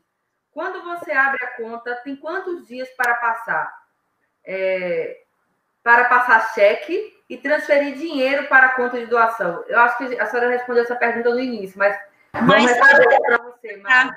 quando 0.51 0.83
você 0.83 1.11
abre 1.11 1.43
a 1.43 1.51
conta, 1.55 1.95
tem 2.03 2.15
quantos 2.15 2.67
dias 2.67 2.89
para 2.97 3.13
passar? 3.15 3.71
É, 4.43 5.21
para 5.83 6.05
passar 6.05 6.53
cheque 6.53 7.13
e 7.29 7.37
transferir 7.37 7.95
dinheiro 7.95 8.47
para 8.47 8.67
a 8.67 8.75
conta 8.75 8.99
de 8.99 9.05
doação? 9.05 9.63
Eu 9.67 9.79
acho 9.79 9.97
que 9.97 10.19
a 10.19 10.25
senhora 10.25 10.49
respondeu 10.49 10.83
essa 10.83 10.95
pergunta 10.95 11.29
no 11.29 11.39
início, 11.39 11.77
mas, 11.77 11.97
mas 12.33 12.65
responder 12.65 13.19
para 13.21 13.37
você, 13.37 13.77
Mara. 13.77 14.15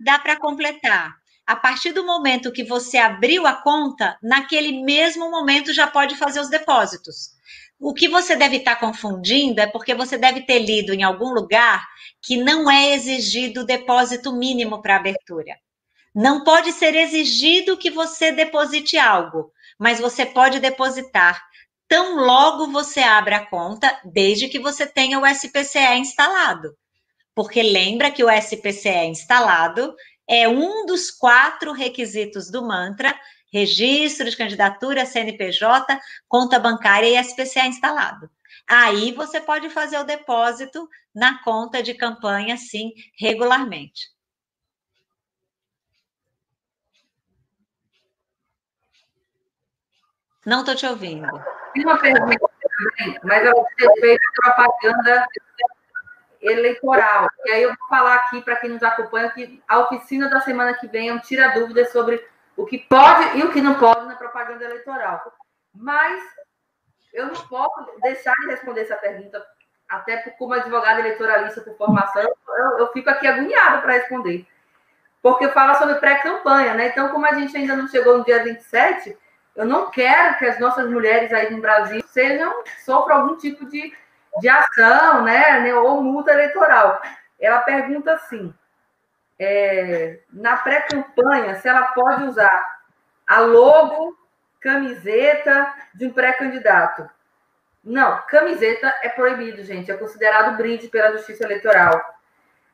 Dá 0.00 0.18
para 0.18 0.38
completar. 0.38 1.14
A 1.46 1.54
partir 1.54 1.92
do 1.92 2.06
momento 2.06 2.52
que 2.52 2.64
você 2.64 2.96
abriu 2.96 3.46
a 3.46 3.52
conta, 3.52 4.18
naquele 4.22 4.82
mesmo 4.82 5.30
momento 5.30 5.72
já 5.74 5.86
pode 5.86 6.16
fazer 6.16 6.40
os 6.40 6.48
depósitos. 6.48 7.34
O 7.78 7.92
que 7.92 8.08
você 8.08 8.34
deve 8.34 8.56
estar 8.56 8.76
confundindo 8.76 9.60
é 9.60 9.66
porque 9.66 9.94
você 9.94 10.16
deve 10.16 10.42
ter 10.42 10.60
lido 10.60 10.94
em 10.94 11.02
algum 11.02 11.34
lugar 11.34 11.84
que 12.22 12.36
não 12.36 12.70
é 12.70 12.94
exigido 12.94 13.66
depósito 13.66 14.32
mínimo 14.32 14.80
para 14.80 14.96
abertura. 14.96 15.54
Não 16.14 16.44
pode 16.44 16.72
ser 16.72 16.94
exigido 16.94 17.76
que 17.76 17.90
você 17.90 18.32
deposite 18.32 18.96
algo, 18.96 19.52
mas 19.78 20.00
você 20.00 20.24
pode 20.24 20.60
depositar 20.60 21.42
tão 21.86 22.16
logo 22.16 22.68
você 22.68 23.00
abra 23.00 23.36
a 23.36 23.46
conta, 23.46 24.00
desde 24.04 24.48
que 24.48 24.58
você 24.58 24.86
tenha 24.86 25.20
o 25.20 25.26
SPCE 25.26 25.98
instalado. 25.98 26.74
Porque 27.34 27.62
lembra 27.62 28.10
que 28.10 28.22
o 28.22 28.30
SPCE 28.30 29.06
instalado 29.06 29.94
é 30.28 30.48
um 30.48 30.86
dos 30.86 31.10
quatro 31.10 31.72
requisitos 31.72 32.50
do 32.50 32.66
mantra: 32.66 33.14
registro 33.52 34.28
de 34.30 34.36
candidatura, 34.36 35.04
CNPJ, 35.04 36.00
conta 36.28 36.58
bancária 36.58 37.08
e 37.08 37.22
SPCE 37.22 37.66
instalado. 37.66 38.30
Aí 38.66 39.12
você 39.12 39.40
pode 39.40 39.68
fazer 39.68 39.98
o 39.98 40.04
depósito 40.04 40.88
na 41.14 41.42
conta 41.42 41.82
de 41.82 41.94
campanha, 41.94 42.56
sim, 42.56 42.92
regularmente. 43.18 44.14
Não 50.46 50.60
estou 50.60 50.74
te 50.74 50.86
ouvindo. 50.86 51.26
Tem 51.72 51.84
uma 51.84 51.98
pergunta 51.98 52.50
também, 52.60 53.18
mas 53.22 53.44
é 53.44 53.48
a 53.48 53.54
respeito 53.78 54.22
da 54.44 54.52
propaganda 54.52 55.26
eleitoral. 56.46 57.28
E 57.44 57.50
aí 57.50 57.62
eu 57.62 57.70
vou 57.70 57.88
falar 57.88 58.14
aqui 58.16 58.40
para 58.42 58.56
quem 58.56 58.70
nos 58.70 58.82
acompanha 58.82 59.30
que 59.30 59.62
a 59.66 59.78
oficina 59.80 60.28
da 60.28 60.40
semana 60.40 60.74
que 60.74 60.86
vem 60.86 61.08
é 61.08 61.12
um 61.12 61.18
tira 61.18 61.48
dúvidas 61.58 61.90
sobre 61.90 62.24
o 62.56 62.64
que 62.66 62.78
pode 62.78 63.38
e 63.38 63.42
o 63.42 63.52
que 63.52 63.60
não 63.60 63.74
pode 63.74 64.06
na 64.06 64.14
propaganda 64.14 64.64
eleitoral. 64.64 65.32
Mas 65.74 66.22
eu 67.12 67.26
não 67.26 67.34
posso 67.34 68.00
deixar 68.02 68.34
de 68.40 68.46
responder 68.46 68.82
essa 68.82 68.96
pergunta, 68.96 69.44
até 69.88 70.16
como 70.38 70.54
advogada 70.54 71.00
eleitoralista 71.00 71.60
por 71.60 71.76
formação, 71.76 72.22
eu, 72.22 72.78
eu 72.78 72.92
fico 72.92 73.10
aqui 73.10 73.26
agoniada 73.26 73.80
para 73.80 73.94
responder. 73.94 74.46
Porque 75.22 75.48
fala 75.48 75.74
sobre 75.74 75.94
pré-campanha, 75.96 76.74
né? 76.74 76.88
Então, 76.88 77.08
como 77.08 77.24
a 77.24 77.34
gente 77.34 77.56
ainda 77.56 77.74
não 77.76 77.88
chegou 77.88 78.18
no 78.18 78.24
dia 78.24 78.44
27, 78.44 79.16
eu 79.56 79.64
não 79.64 79.90
quero 79.90 80.36
que 80.36 80.44
as 80.44 80.58
nossas 80.58 80.90
mulheres 80.90 81.32
aí 81.32 81.50
no 81.50 81.60
Brasil 81.60 82.02
sejam 82.06 82.52
sofram 82.84 83.16
algum 83.16 83.36
tipo 83.36 83.64
de, 83.66 83.94
de 84.40 84.48
ação, 84.48 85.22
né, 85.22 85.74
ou 85.74 86.02
multa 86.02 86.32
eleitoral. 86.32 87.00
Ela 87.40 87.60
pergunta 87.60 88.12
assim: 88.12 88.52
é, 89.38 90.20
na 90.32 90.56
pré-campanha, 90.56 91.56
se 91.56 91.68
ela 91.68 91.82
pode 91.88 92.24
usar 92.24 92.74
a 93.26 93.40
logo, 93.40 94.16
camiseta 94.60 95.72
de 95.94 96.06
um 96.06 96.12
pré-candidato. 96.12 97.08
Não, 97.82 98.22
camiseta 98.28 98.92
é 99.02 99.10
proibido, 99.10 99.62
gente. 99.62 99.90
É 99.90 99.96
considerado 99.96 100.56
brinde 100.56 100.88
pela 100.88 101.12
Justiça 101.12 101.44
Eleitoral. 101.44 102.14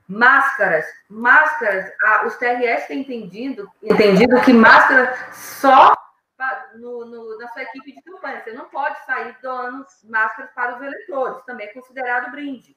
Máscaras, 0.08 0.86
máscaras, 1.08 1.90
ah, 2.04 2.26
os 2.26 2.36
TRS 2.36 2.86
têm 2.86 3.00
entendido, 3.00 3.70
entendido 3.82 4.40
que 4.40 4.52
máscara 4.52 5.16
só 5.32 5.94
no, 6.74 7.04
no, 7.04 7.38
na 7.38 7.48
sua 7.48 7.62
equipe 7.62 7.92
de 7.92 8.02
campanha. 8.02 8.42
Você 8.42 8.52
não 8.52 8.66
pode 8.66 9.04
sair 9.04 9.36
doando 9.42 9.84
máscaras 10.04 10.50
para 10.52 10.76
os 10.76 10.82
eleitores, 10.82 11.44
também 11.44 11.66
é 11.66 11.72
considerado 11.72 12.30
brinde. 12.30 12.76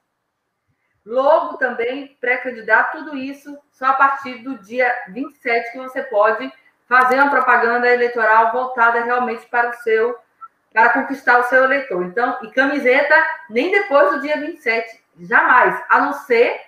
Logo, 1.04 1.58
também, 1.58 2.16
pré-candidato, 2.18 2.98
tudo 2.98 3.16
isso 3.16 3.58
só 3.72 3.86
a 3.86 3.92
partir 3.94 4.38
do 4.38 4.58
dia 4.58 4.90
27 5.08 5.72
que 5.72 5.78
você 5.78 6.02
pode 6.04 6.50
fazer 6.88 7.16
uma 7.16 7.30
propaganda 7.30 7.88
eleitoral 7.88 8.52
voltada 8.52 9.04
realmente 9.04 9.46
para 9.46 9.70
o 9.70 9.74
seu, 9.74 10.18
para 10.72 10.90
conquistar 10.90 11.38
o 11.38 11.44
seu 11.44 11.64
eleitor. 11.64 12.02
Então, 12.04 12.38
e 12.42 12.50
camiseta 12.50 13.14
nem 13.50 13.70
depois 13.70 14.12
do 14.12 14.20
dia 14.22 14.40
27, 14.40 15.04
jamais, 15.20 15.82
a 15.90 16.00
não 16.00 16.12
ser 16.14 16.58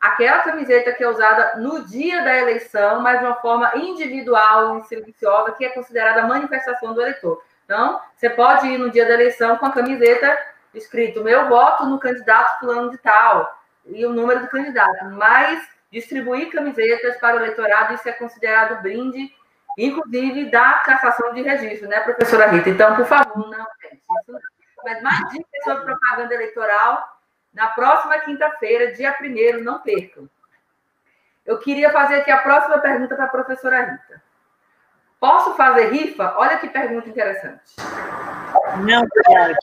aquela 0.00 0.40
camiseta 0.40 0.92
que 0.92 1.02
é 1.02 1.08
usada 1.08 1.56
no 1.56 1.84
dia 1.84 2.22
da 2.22 2.36
eleição, 2.36 3.00
mas 3.00 3.18
de 3.18 3.24
uma 3.24 3.36
forma 3.36 3.72
individual 3.74 4.78
e 4.78 4.84
silenciosa, 4.84 5.52
que 5.52 5.64
é 5.64 5.70
considerada 5.70 6.26
manifestação 6.26 6.94
do 6.94 7.00
eleitor. 7.00 7.42
Então, 7.64 8.00
você 8.16 8.30
pode 8.30 8.66
ir 8.66 8.78
no 8.78 8.90
dia 8.90 9.04
da 9.06 9.14
eleição 9.14 9.56
com 9.56 9.66
a 9.66 9.72
camiseta 9.72 10.38
escrito 10.72 11.24
meu 11.24 11.48
voto 11.48 11.84
no 11.86 11.98
candidato 11.98 12.60
fulano 12.60 12.90
de 12.90 12.98
tal 12.98 13.58
e 13.86 14.04
o 14.04 14.12
número 14.12 14.40
do 14.40 14.48
candidato, 14.48 15.06
mas 15.06 15.66
distribuir 15.90 16.50
camisetas 16.50 17.16
para 17.18 17.36
o 17.36 17.38
eleitorado, 17.38 17.94
isso 17.94 18.08
é 18.08 18.12
considerado 18.12 18.82
brinde, 18.82 19.32
inclusive 19.78 20.50
da 20.50 20.74
cassação 20.84 21.32
de 21.32 21.42
registro, 21.42 21.88
né, 21.88 22.00
professora 22.00 22.46
Rita? 22.46 22.68
Então, 22.68 22.96
por 22.96 23.06
favor, 23.06 23.48
não, 23.48 23.66
isso 23.92 24.04
não. 24.28 24.40
Mas 24.84 25.02
mais 25.02 25.18
dicas 25.30 25.64
sobre 25.64 25.84
propaganda 25.84 26.34
eleitoral, 26.34 27.15
na 27.56 27.68
próxima 27.68 28.18
quinta-feira, 28.18 28.92
dia 28.92 29.16
1 29.18 29.64
não 29.64 29.80
percam. 29.80 30.28
Eu 31.44 31.58
queria 31.58 31.90
fazer 31.90 32.16
aqui 32.16 32.30
a 32.30 32.42
próxima 32.42 32.78
pergunta 32.78 33.16
para 33.16 33.24
a 33.24 33.28
professora 33.28 33.80
Rita. 33.80 34.22
Posso 35.18 35.54
fazer 35.54 35.88
rifa? 35.90 36.34
Olha 36.36 36.58
que 36.58 36.68
pergunta 36.68 37.08
interessante. 37.08 37.76
Não 38.84 39.06
pode. 39.08 39.56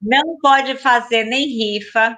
Não 0.00 0.38
pode 0.40 0.76
fazer 0.76 1.24
nem 1.24 1.48
rifa, 1.48 2.16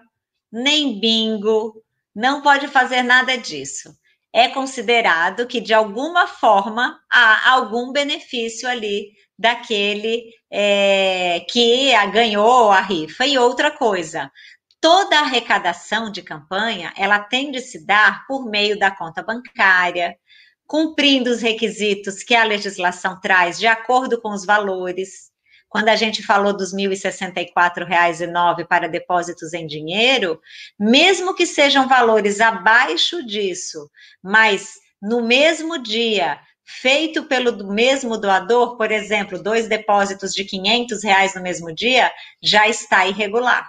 nem 0.52 1.00
bingo, 1.00 1.82
não 2.14 2.42
pode 2.42 2.68
fazer 2.68 3.02
nada 3.02 3.38
disso. 3.38 3.98
É 4.30 4.48
considerado 4.48 5.46
que, 5.46 5.62
de 5.62 5.72
alguma 5.72 6.26
forma, 6.26 7.00
há 7.10 7.50
algum 7.52 7.90
benefício 7.90 8.68
ali 8.68 9.12
daquele 9.38 10.22
é, 10.50 11.40
que 11.48 11.92
ganhou 12.12 12.70
a 12.70 12.80
rifa. 12.80 13.26
E 13.26 13.38
outra 13.38 13.70
coisa, 13.70 14.30
toda 14.80 15.18
a 15.18 15.22
arrecadação 15.22 16.10
de 16.10 16.22
campanha, 16.22 16.92
ela 16.96 17.20
tem 17.20 17.50
de 17.50 17.60
se 17.60 17.86
dar 17.86 18.26
por 18.26 18.46
meio 18.46 18.78
da 18.78 18.90
conta 18.90 19.22
bancária, 19.22 20.16
cumprindo 20.66 21.30
os 21.30 21.40
requisitos 21.42 22.22
que 22.22 22.34
a 22.34 22.44
legislação 22.44 23.20
traz 23.20 23.58
de 23.58 23.66
acordo 23.66 24.20
com 24.20 24.30
os 24.30 24.44
valores. 24.46 25.30
Quando 25.68 25.88
a 25.88 25.96
gente 25.96 26.22
falou 26.22 26.52
dos 26.52 26.72
R$ 26.72 26.88
1.064,09 26.88 28.66
para 28.66 28.88
depósitos 28.88 29.52
em 29.52 29.66
dinheiro, 29.66 30.40
mesmo 30.78 31.34
que 31.34 31.46
sejam 31.46 31.86
valores 31.88 32.40
abaixo 32.40 33.24
disso, 33.24 33.88
mas 34.22 34.74
no 35.00 35.22
mesmo 35.22 35.80
dia 35.80 36.40
feito 36.70 37.24
pelo 37.24 37.66
mesmo 37.72 38.16
doador, 38.16 38.76
por 38.76 38.92
exemplo, 38.92 39.42
dois 39.42 39.66
depósitos 39.66 40.32
de 40.32 40.44
500 40.44 41.02
reais 41.02 41.34
no 41.34 41.42
mesmo 41.42 41.74
dia, 41.74 42.10
já 42.40 42.68
está 42.68 43.06
irregular. 43.06 43.68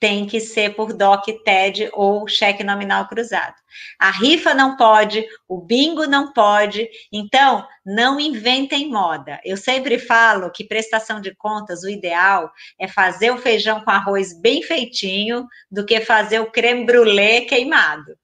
Tem 0.00 0.26
que 0.26 0.40
ser 0.40 0.74
por 0.74 0.92
DOC, 0.92 1.44
TED 1.44 1.88
ou 1.92 2.26
cheque 2.26 2.64
nominal 2.64 3.06
cruzado. 3.06 3.54
A 3.98 4.10
rifa 4.10 4.52
não 4.52 4.76
pode, 4.76 5.24
o 5.48 5.60
bingo 5.60 6.06
não 6.06 6.32
pode, 6.32 6.88
então 7.12 7.66
não 7.86 8.18
inventem 8.18 8.90
moda. 8.90 9.40
Eu 9.44 9.56
sempre 9.56 9.98
falo 9.98 10.50
que 10.50 10.64
prestação 10.64 11.20
de 11.20 11.34
contas, 11.36 11.84
o 11.84 11.88
ideal 11.88 12.50
é 12.78 12.88
fazer 12.88 13.30
o 13.30 13.38
feijão 13.38 13.80
com 13.82 13.90
arroz 13.90 14.38
bem 14.38 14.62
feitinho 14.62 15.46
do 15.70 15.86
que 15.86 16.00
fazer 16.00 16.40
o 16.40 16.50
creme 16.50 16.84
brulee 16.84 17.46
queimado. 17.46 18.16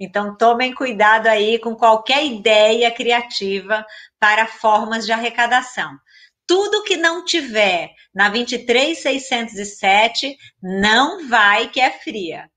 Então, 0.00 0.36
tomem 0.36 0.72
cuidado 0.72 1.26
aí 1.26 1.58
com 1.58 1.74
qualquer 1.74 2.24
ideia 2.24 2.90
criativa 2.90 3.84
para 4.18 4.46
formas 4.46 5.04
de 5.04 5.12
arrecadação. 5.12 5.98
Tudo 6.46 6.84
que 6.84 6.96
não 6.96 7.24
tiver 7.24 7.90
na 8.14 8.28
23607 8.28 10.36
não 10.62 11.28
vai 11.28 11.68
que 11.68 11.80
é 11.80 11.90
fria. 11.90 12.48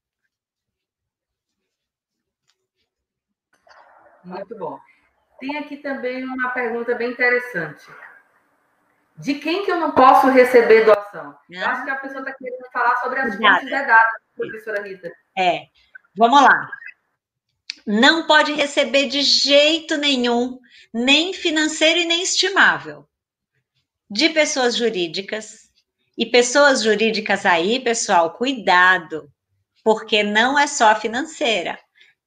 Muito 4.23 4.55
bom. 4.57 4.79
Tem 5.39 5.57
aqui 5.57 5.77
também 5.77 6.23
uma 6.23 6.51
pergunta 6.51 6.93
bem 6.93 7.09
interessante. 7.09 7.87
De 9.17 9.35
quem 9.35 9.65
que 9.65 9.71
eu 9.71 9.79
não 9.79 9.91
posso 9.91 10.29
receber 10.29 10.85
doação? 10.85 11.35
Eu 11.49 11.65
acho 11.65 11.83
que 11.83 11.89
a 11.89 11.95
pessoa 11.95 12.19
está 12.19 12.33
querendo 12.33 12.71
falar 12.71 12.95
sobre 12.97 13.19
as 13.19 13.35
fontes 13.35 13.69
vedadas, 13.69 14.21
professora 14.35 14.83
Rita. 14.83 15.11
É. 15.35 15.65
Vamos 16.15 16.41
lá 16.41 16.69
não 17.85 18.27
pode 18.27 18.53
receber 18.53 19.07
de 19.07 19.21
jeito 19.21 19.97
nenhum, 19.97 20.59
nem 20.93 21.33
financeiro 21.33 21.99
e 21.99 22.05
nem 22.05 22.21
estimável, 22.21 23.07
de 24.09 24.29
pessoas 24.29 24.75
jurídicas. 24.75 25.69
E 26.17 26.25
pessoas 26.25 26.83
jurídicas 26.83 27.45
aí, 27.45 27.79
pessoal, 27.79 28.33
cuidado, 28.33 29.31
porque 29.83 30.21
não 30.21 30.59
é 30.59 30.67
só 30.67 30.93
financeira. 30.95 31.79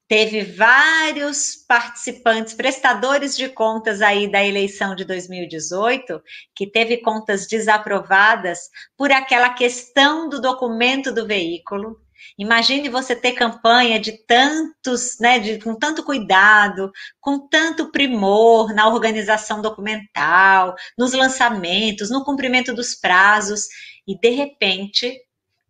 Teve 0.09 0.42
vários 0.42 1.57
participantes, 1.66 2.52
prestadores 2.52 3.36
de 3.36 3.48
contas 3.48 4.02
aí 4.02 4.30
da 4.30 4.44
eleição 4.44 4.94
de 4.94 5.05
2018, 5.05 6.22
que 6.55 6.66
teve 6.66 6.98
contas 6.98 7.46
desaprovadas 7.46 8.68
por 8.96 9.11
aquela 9.11 9.50
questão 9.50 10.28
do 10.28 10.40
documento 10.40 11.12
do 11.12 11.26
veículo, 11.26 12.03
Imagine 12.37 12.89
você 12.89 13.14
ter 13.14 13.32
campanha 13.32 14.01
de 14.01 14.12
tantos, 14.26 15.18
né, 15.20 15.39
de, 15.39 15.59
com 15.61 15.74
tanto 15.76 16.03
cuidado, 16.03 16.91
com 17.20 17.47
tanto 17.49 17.93
primor 17.93 18.74
na 18.74 18.89
organização 18.89 19.62
documental, 19.62 20.74
nos 20.99 21.12
lançamentos, 21.12 22.11
no 22.11 22.24
cumprimento 22.24 22.74
dos 22.74 22.95
prazos, 22.95 23.66
e 24.07 24.18
de 24.18 24.30
repente 24.30 25.16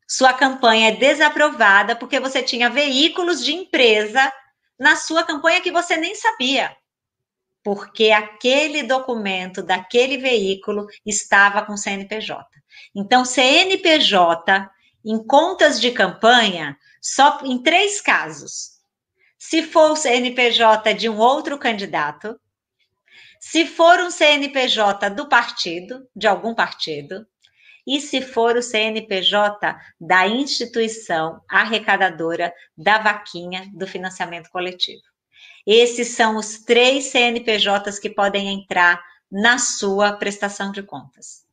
sua 0.09 0.33
campanha 0.33 0.89
é 0.89 0.97
desaprovada 0.97 1.97
porque 1.97 2.21
você 2.21 2.43
tinha 2.43 2.71
veículos 2.71 3.45
de 3.45 3.53
empresa 3.53 4.33
na 4.79 4.97
sua 4.97 5.23
campanha 5.25 5.61
que 5.61 5.71
você 5.71 5.97
nem 5.97 6.15
sabia. 6.15 6.75
Porque 7.63 8.11
aquele 8.11 8.83
documento 8.83 9.63
daquele 9.63 10.19
veículo 10.19 10.87
estava 11.05 11.63
com 11.63 11.77
CNPJ. 11.77 12.45
Então, 12.95 13.25
CNPJ 13.25 14.71
em 15.05 15.23
contas 15.25 15.81
de 15.81 15.91
campanha 15.91 16.77
só 17.01 17.41
em 17.45 17.63
três 17.63 18.01
casos. 18.01 18.75
Se 19.39 19.63
for 19.63 19.91
o 19.91 19.97
CNPJ 19.97 20.95
de 20.95 21.09
um 21.09 21.19
outro 21.19 21.59
candidato, 21.59 22.41
se 23.39 23.67
for 23.67 24.01
um 24.01 24.11
CNPJ 24.11 25.11
do 25.11 25.29
partido, 25.29 26.09
de 26.17 26.27
algum 26.27 26.55
partido, 26.55 27.27
e 27.87 28.01
se 28.01 28.23
for 28.23 28.57
o 28.57 28.63
CNPJ 28.63 29.77
da 30.01 30.27
instituição 30.27 31.43
arrecadadora 31.47 32.55
da 32.75 32.99
vaquinha 32.99 33.71
do 33.75 33.87
financiamento 33.87 34.49
coletivo. 34.49 35.03
Esses 35.67 36.09
são 36.09 36.37
os 36.37 36.59
três 36.61 37.05
CNPJs 37.07 37.99
que 37.99 38.09
podem 38.09 38.49
entrar 38.49 39.03
na 39.31 39.59
sua 39.59 40.15
prestação 40.15 40.73
de 40.73 40.83
contas. 40.83 41.45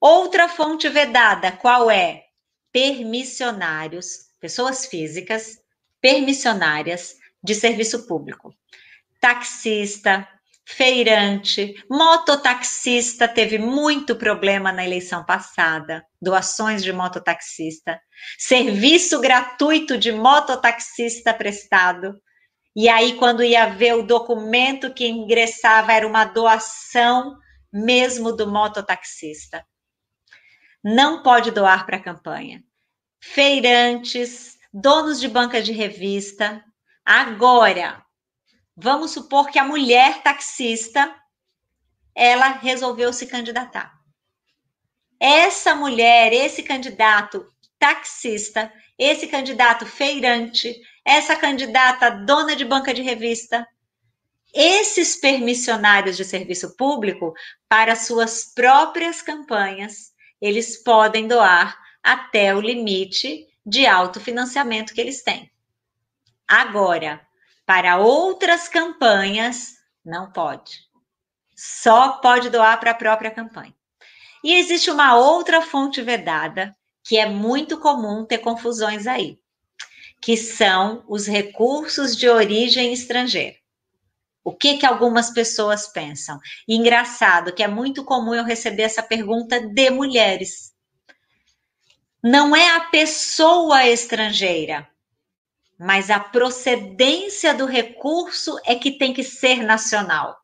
Outra 0.00 0.48
fonte 0.48 0.88
vedada, 0.88 1.52
qual 1.52 1.90
é? 1.90 2.24
Permissionários, 2.72 4.30
pessoas 4.40 4.86
físicas 4.86 5.62
permissionárias 6.00 7.14
de 7.42 7.54
serviço 7.54 8.06
público. 8.06 8.52
Taxista, 9.20 10.28
feirante, 10.66 11.74
mototaxista 11.88 13.28
teve 13.28 13.56
muito 13.56 14.16
problema 14.16 14.72
na 14.72 14.84
eleição 14.84 15.24
passada, 15.24 16.04
doações 16.20 16.82
de 16.82 16.92
mototaxista, 16.92 18.00
serviço 18.36 19.20
gratuito 19.20 19.96
de 19.96 20.10
mototaxista 20.10 21.32
prestado. 21.32 22.20
E 22.74 22.88
aí, 22.88 23.14
quando 23.14 23.44
ia 23.44 23.66
ver 23.66 23.94
o 23.94 24.02
documento 24.02 24.92
que 24.92 25.06
ingressava, 25.06 25.92
era 25.92 26.06
uma 26.06 26.24
doação 26.24 27.36
mesmo 27.72 28.32
do 28.32 28.50
mototaxista 28.50 29.64
não 30.82 31.22
pode 31.22 31.50
doar 31.50 31.86
para 31.86 31.96
a 31.96 32.02
campanha. 32.02 32.64
Feirantes, 33.20 34.58
donos 34.72 35.20
de 35.20 35.28
banca 35.28 35.62
de 35.62 35.72
revista. 35.72 36.64
Agora, 37.04 38.04
vamos 38.76 39.12
supor 39.12 39.50
que 39.50 39.58
a 39.58 39.64
mulher 39.64 40.22
taxista 40.22 41.14
ela 42.14 42.48
resolveu 42.48 43.12
se 43.12 43.26
candidatar. 43.26 43.92
Essa 45.18 45.74
mulher, 45.74 46.32
esse 46.32 46.62
candidato 46.62 47.46
taxista, 47.78 48.72
esse 48.98 49.26
candidato 49.26 49.86
feirante, 49.86 50.80
essa 51.04 51.36
candidata 51.36 52.10
dona 52.10 52.54
de 52.54 52.64
banca 52.64 52.92
de 52.92 53.02
revista, 53.02 53.66
esses 54.54 55.16
permissionários 55.16 56.16
de 56.16 56.24
serviço 56.24 56.76
público, 56.76 57.32
para 57.68 57.96
suas 57.96 58.52
próprias 58.54 59.22
campanhas, 59.22 60.11
eles 60.42 60.76
podem 60.76 61.28
doar 61.28 61.80
até 62.02 62.52
o 62.52 62.60
limite 62.60 63.46
de 63.64 63.86
autofinanciamento 63.86 64.92
que 64.92 65.00
eles 65.00 65.22
têm. 65.22 65.48
Agora, 66.48 67.24
para 67.64 67.98
outras 67.98 68.66
campanhas, 68.66 69.74
não 70.04 70.32
pode. 70.32 70.80
Só 71.54 72.14
pode 72.14 72.50
doar 72.50 72.80
para 72.80 72.90
a 72.90 72.94
própria 72.94 73.30
campanha. 73.30 73.72
E 74.42 74.54
existe 74.54 74.90
uma 74.90 75.14
outra 75.14 75.62
fonte 75.62 76.02
vedada, 76.02 76.76
que 77.04 77.16
é 77.16 77.26
muito 77.26 77.78
comum 77.78 78.24
ter 78.24 78.38
confusões 78.38 79.06
aí, 79.06 79.38
que 80.20 80.36
são 80.36 81.04
os 81.06 81.28
recursos 81.28 82.16
de 82.16 82.28
origem 82.28 82.92
estrangeira. 82.92 83.61
O 84.44 84.52
que 84.52 84.76
que 84.76 84.86
algumas 84.86 85.30
pessoas 85.30 85.86
pensam? 85.86 86.38
E 86.66 86.74
engraçado 86.74 87.52
que 87.52 87.62
é 87.62 87.68
muito 87.68 88.04
comum 88.04 88.34
eu 88.34 88.44
receber 88.44 88.82
essa 88.82 89.02
pergunta 89.02 89.60
de 89.60 89.90
mulheres. 89.90 90.72
Não 92.22 92.54
é 92.54 92.76
a 92.76 92.80
pessoa 92.80 93.86
estrangeira, 93.86 94.88
mas 95.78 96.10
a 96.10 96.20
procedência 96.20 97.54
do 97.54 97.66
recurso 97.66 98.56
é 98.64 98.74
que 98.74 98.92
tem 98.98 99.12
que 99.12 99.24
ser 99.24 99.62
nacional. 99.62 100.36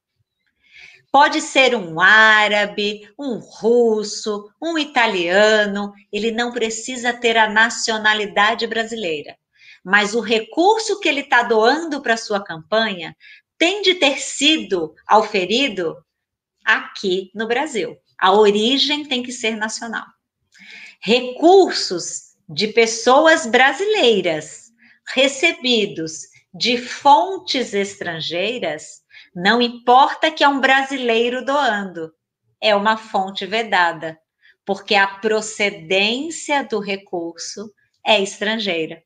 Pode 1.10 1.40
ser 1.40 1.74
um 1.74 2.00
árabe, 2.00 3.08
um 3.18 3.38
russo, 3.38 4.52
um 4.60 4.76
italiano, 4.76 5.92
ele 6.12 6.30
não 6.30 6.52
precisa 6.52 7.12
ter 7.12 7.36
a 7.36 7.48
nacionalidade 7.48 8.66
brasileira. 8.66 9.36
Mas 9.82 10.14
o 10.14 10.20
recurso 10.20 11.00
que 11.00 11.08
ele 11.08 11.20
está 11.20 11.42
doando 11.42 12.02
para 12.02 12.16
sua 12.16 12.44
campanha 12.44 13.16
tem 13.58 13.82
de 13.82 13.96
ter 13.96 14.18
sido 14.18 14.94
auferido 15.06 15.96
aqui 16.64 17.30
no 17.34 17.48
Brasil. 17.48 17.96
A 18.16 18.32
origem 18.32 19.04
tem 19.04 19.22
que 19.22 19.32
ser 19.32 19.56
nacional. 19.56 20.06
Recursos 21.00 22.34
de 22.48 22.68
pessoas 22.68 23.46
brasileiras 23.46 24.68
recebidos 25.14 26.22
de 26.54 26.78
fontes 26.78 27.74
estrangeiras, 27.74 29.02
não 29.34 29.60
importa 29.60 30.30
que 30.30 30.42
é 30.42 30.48
um 30.48 30.60
brasileiro 30.60 31.44
doando, 31.44 32.12
é 32.60 32.74
uma 32.74 32.96
fonte 32.96 33.46
vedada, 33.46 34.18
porque 34.64 34.94
a 34.94 35.06
procedência 35.06 36.64
do 36.64 36.80
recurso 36.80 37.72
é 38.04 38.20
estrangeira. 38.20 39.02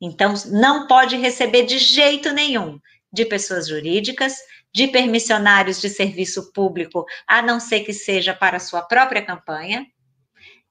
Então, 0.00 0.34
não 0.46 0.86
pode 0.86 1.16
receber 1.16 1.64
de 1.64 1.78
jeito 1.78 2.32
nenhum 2.32 2.78
de 3.14 3.24
pessoas 3.24 3.68
jurídicas, 3.68 4.36
de 4.72 4.88
permissionários 4.88 5.80
de 5.80 5.88
serviço 5.88 6.52
público, 6.52 7.06
a 7.26 7.40
não 7.40 7.60
ser 7.60 7.80
que 7.80 7.92
seja 7.92 8.34
para 8.34 8.58
sua 8.58 8.82
própria 8.82 9.24
campanha, 9.24 9.86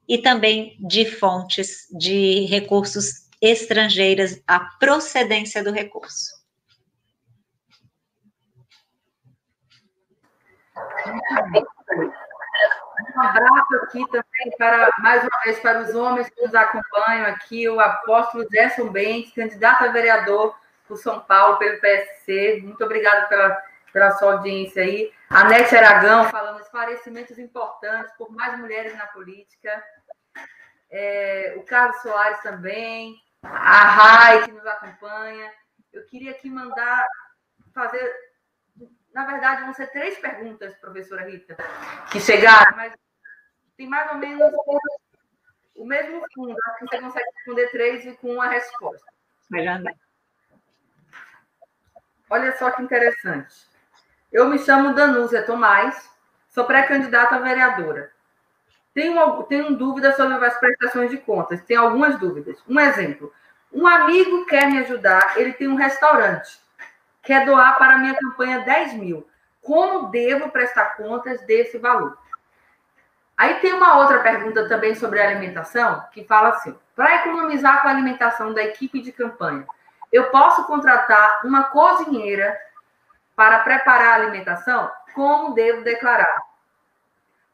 e 0.08 0.18
também 0.18 0.78
de 0.82 1.06
fontes 1.06 1.88
de 1.90 2.46
recursos 2.46 3.30
estrangeiras, 3.42 4.44
a 4.46 4.60
procedência 4.78 5.64
do 5.64 5.72
recurso. 5.72 6.44
Um 13.16 13.22
abraço 13.22 13.76
aqui 13.84 14.06
também 14.12 14.58
para, 14.58 14.90
mais 15.00 15.22
uma 15.22 15.42
vez, 15.46 15.60
para 15.60 15.82
os 15.82 15.96
homens 15.96 16.30
que 16.30 16.42
nos 16.42 16.54
acompanham 16.54 17.26
aqui, 17.28 17.68
o 17.70 17.80
apóstolo 17.80 18.46
Gerson 18.52 18.90
Bentes, 18.90 19.34
candidato 19.34 19.84
a 19.84 19.88
vereador 19.88 20.56
por 20.88 20.98
São 20.98 21.20
Paulo, 21.22 21.58
pelo 21.58 21.80
PSC. 21.80 22.62
Muito 22.64 22.84
obrigada 22.84 23.28
pela, 23.28 23.64
pela 23.92 24.12
sua 24.12 24.34
audiência 24.34 24.84
aí. 24.84 25.12
A 25.30 25.46
Nete 25.46 25.76
Aragão 25.76 26.30
falando 26.30 26.60
esclarecimentos 26.60 27.38
importantes 27.40 28.14
por 28.18 28.32
mais 28.32 28.58
mulheres 28.60 28.96
na 28.98 29.08
política. 29.08 29.84
É, 30.90 31.56
o 31.58 31.64
Carlos 31.64 32.02
Soares 32.02 32.40
também. 32.42 33.16
A 33.42 33.84
Rai, 33.84 34.44
que 34.44 34.52
nos 34.52 34.66
acompanha. 34.66 35.52
Eu 35.92 36.06
queria 36.06 36.32
aqui 36.32 36.50
mandar 36.50 37.06
fazer. 37.74 38.14
Na 39.14 39.26
verdade, 39.26 39.64
vão 39.64 39.74
ser 39.74 39.88
três 39.88 40.18
perguntas, 40.18 40.76
professora 40.78 41.30
Rita, 41.30 41.56
que 42.12 42.20
chegaram, 42.20 42.76
mas 42.76 42.94
tem 43.78 43.88
mais 43.88 44.10
ou 44.12 44.18
menos 44.18 44.52
o 45.76 45.86
mesmo 45.86 46.24
fundo. 46.34 46.56
Acho 46.68 46.80
que 46.80 46.88
você 46.88 47.02
consegue 47.02 47.30
responder 47.36 47.70
três 47.70 48.06
e 48.06 48.14
com 48.18 48.34
uma 48.34 48.48
resposta. 48.48 49.06
Melhor 49.52 49.80
não. 49.80 49.92
Olha 52.34 52.58
só 52.58 52.72
que 52.72 52.82
interessante. 52.82 53.54
Eu 54.32 54.48
me 54.48 54.58
chamo 54.58 54.96
Danúzia 54.96 55.44
Tomás, 55.44 56.10
sou 56.50 56.66
pré-candidata 56.66 57.36
a 57.36 57.40
vereadora. 57.40 58.12
Tenho, 58.92 59.44
tenho 59.44 59.76
dúvidas 59.76 60.16
sobre 60.16 60.44
as 60.44 60.58
prestações 60.60 61.12
de 61.12 61.18
contas, 61.18 61.62
tenho 61.62 61.82
algumas 61.82 62.18
dúvidas. 62.18 62.58
Um 62.68 62.80
exemplo: 62.80 63.32
um 63.72 63.86
amigo 63.86 64.48
quer 64.48 64.68
me 64.68 64.80
ajudar, 64.80 65.38
ele 65.38 65.54
tem 65.54 65.68
um 65.68 65.76
restaurante, 65.76 66.58
quer 67.22 67.46
doar 67.46 67.78
para 67.78 67.94
a 67.94 67.98
minha 68.00 68.16
campanha 68.16 68.62
10 68.62 68.94
mil. 68.96 69.30
Como 69.62 70.10
devo 70.10 70.50
prestar 70.50 70.98
contas 70.98 71.40
desse 71.42 71.78
valor? 71.78 72.18
Aí 73.38 73.60
tem 73.60 73.74
uma 73.74 74.00
outra 74.00 74.24
pergunta 74.24 74.68
também 74.68 74.96
sobre 74.96 75.22
alimentação, 75.22 76.04
que 76.12 76.24
fala 76.24 76.50
assim: 76.50 76.76
para 76.96 77.18
economizar 77.18 77.84
com 77.84 77.90
a 77.90 77.92
alimentação 77.92 78.56
da 78.56 78.64
equipe 78.64 79.04
de 79.04 79.12
campanha, 79.12 79.68
eu 80.14 80.30
posso 80.30 80.66
contratar 80.66 81.42
uma 81.44 81.64
cozinheira 81.64 82.56
para 83.36 83.60
preparar 83.60 84.12
a 84.12 84.16
alimentação? 84.24 84.92
Como 85.16 85.56
devo 85.56 85.84
declarar? 85.84 86.44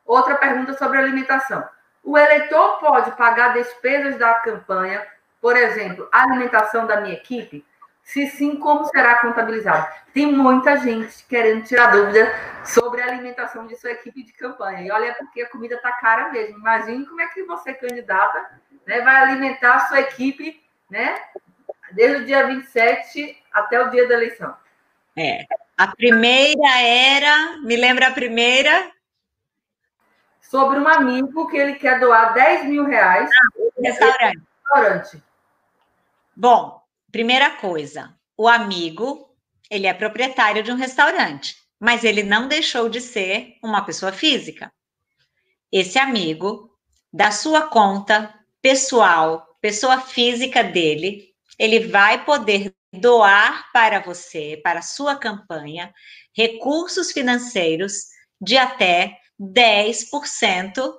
Outra 0.06 0.36
pergunta 0.36 0.74
sobre 0.74 0.98
alimentação. 0.98 1.64
O 2.04 2.18
eleitor 2.18 2.80
pode 2.80 3.12
pagar 3.12 3.54
despesas 3.54 4.18
da 4.18 4.34
campanha, 4.36 5.06
por 5.42 5.56
exemplo, 5.56 6.10
a 6.12 6.24
alimentação 6.24 6.86
da 6.86 7.00
minha 7.00 7.14
equipe? 7.14 7.66
Se 8.04 8.28
sim, 8.28 8.58
como 8.58 8.86
será 8.86 9.20
contabilizado? 9.20 9.88
Tem 10.14 10.26
muita 10.26 10.78
gente 10.78 11.24
querendo 11.28 11.64
tirar 11.64 11.92
dúvida 11.92 12.30
sobre 12.66 13.02
a 13.02 13.06
alimentação 13.06 13.68
de 13.68 13.76
sua 13.78 13.92
equipe 13.92 14.24
de 14.24 14.34
campanha. 14.34 14.82
E 14.82 14.92
olha, 14.92 15.14
porque 15.14 15.44
a 15.44 15.50
comida 15.50 15.76
está 15.76 15.94
cara 15.94 16.30
mesmo. 16.30 16.58
Imagine 16.58 17.06
como 17.06 17.22
é 17.22 17.28
que 17.28 17.44
você, 17.44 17.74
candidata, 17.74 18.50
né, 18.86 19.00
vai 19.02 19.16
alimentar 19.16 19.76
a 19.76 19.88
sua 19.88 20.00
equipe 20.02 20.62
né, 20.90 21.22
desde 21.92 22.24
o 22.24 22.26
dia 22.26 22.46
27 22.48 23.38
até 23.52 23.82
o 23.82 23.90
dia 23.90 24.08
da 24.08 24.14
eleição. 24.16 24.56
É. 25.18 25.46
A 25.78 25.88
primeira 25.88 26.82
era, 26.82 27.58
me 27.60 27.76
lembra 27.76 28.08
a 28.08 28.12
primeira? 28.12 28.92
Sobre 30.42 30.80
um 30.80 30.88
amigo 30.88 31.48
que 31.48 31.58
ele 31.58 31.76
quer 31.76 32.00
doar 32.00 32.34
10 32.34 32.66
mil 32.66 32.86
reais. 32.86 33.30
Ah, 33.30 33.82
restaurante. 33.82 34.42
restaurante. 34.64 35.24
Bom, 36.36 36.82
primeira 37.12 37.52
coisa, 37.52 38.16
o 38.38 38.48
amigo, 38.48 39.30
ele 39.70 39.88
é 39.88 39.94
proprietário 39.94 40.64
de 40.64 40.72
um 40.72 40.76
restaurante, 40.76 41.56
mas 41.80 42.04
ele 42.04 42.24
não 42.24 42.48
deixou 42.48 42.90
de 42.90 43.02
ser 43.02 43.58
uma 43.62 43.84
pessoa 43.84 44.12
física. 44.12 44.72
Esse 45.72 46.00
amigo, 46.00 46.74
da 47.12 47.32
sua 47.32 47.64
conta 47.64 48.34
pessoal, 48.62 49.58
pessoa 49.62 50.00
física 50.00 50.64
dele, 50.64 51.29
ele 51.60 51.88
vai 51.88 52.24
poder 52.24 52.74
doar 52.94 53.70
para 53.74 54.00
você, 54.00 54.60
para 54.64 54.80
a 54.80 54.84
sua 54.84 55.16
campanha, 55.16 55.94
recursos 56.34 57.12
financeiros 57.12 58.06
de 58.42 58.58
até 58.58 59.18
10% 59.40 60.94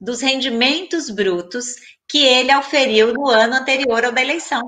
dos 0.00 0.20
rendimentos 0.22 1.10
brutos 1.10 1.74
que 2.08 2.24
ele 2.24 2.50
auferiu 2.50 3.12
no 3.12 3.28
ano 3.28 3.54
anterior 3.54 4.04
ao 4.04 4.12
da 4.12 4.22
eleição. 4.22 4.62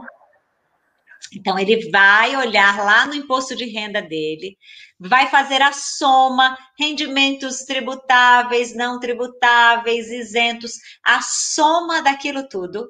Então, 1.34 1.58
ele 1.58 1.90
vai 1.90 2.36
olhar 2.36 2.78
lá 2.82 3.06
no 3.06 3.14
imposto 3.14 3.54
de 3.54 3.66
renda 3.66 4.00
dele, 4.00 4.56
vai 4.98 5.28
fazer 5.28 5.60
a 5.60 5.72
soma, 5.72 6.56
rendimentos 6.78 7.64
tributáveis, 7.64 8.74
não 8.74 8.98
tributáveis, 8.98 10.10
isentos, 10.10 10.72
a 11.04 11.20
soma 11.20 12.00
daquilo 12.02 12.48
tudo, 12.48 12.88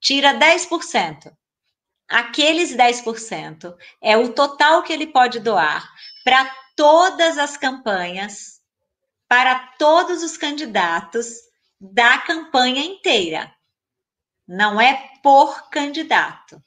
tira 0.00 0.32
10% 0.34 1.32
aqueles 2.14 2.72
10% 2.76 3.74
é 4.00 4.16
o 4.16 4.32
total 4.32 4.84
que 4.84 4.92
ele 4.92 5.08
pode 5.08 5.40
doar 5.40 5.84
para 6.24 6.48
todas 6.76 7.36
as 7.38 7.56
campanhas, 7.56 8.60
para 9.28 9.58
todos 9.80 10.22
os 10.22 10.36
candidatos 10.36 11.26
da 11.80 12.18
campanha 12.18 12.84
inteira. 12.84 13.52
Não 14.46 14.80
é 14.80 15.10
por 15.24 15.68
candidato. 15.70 16.62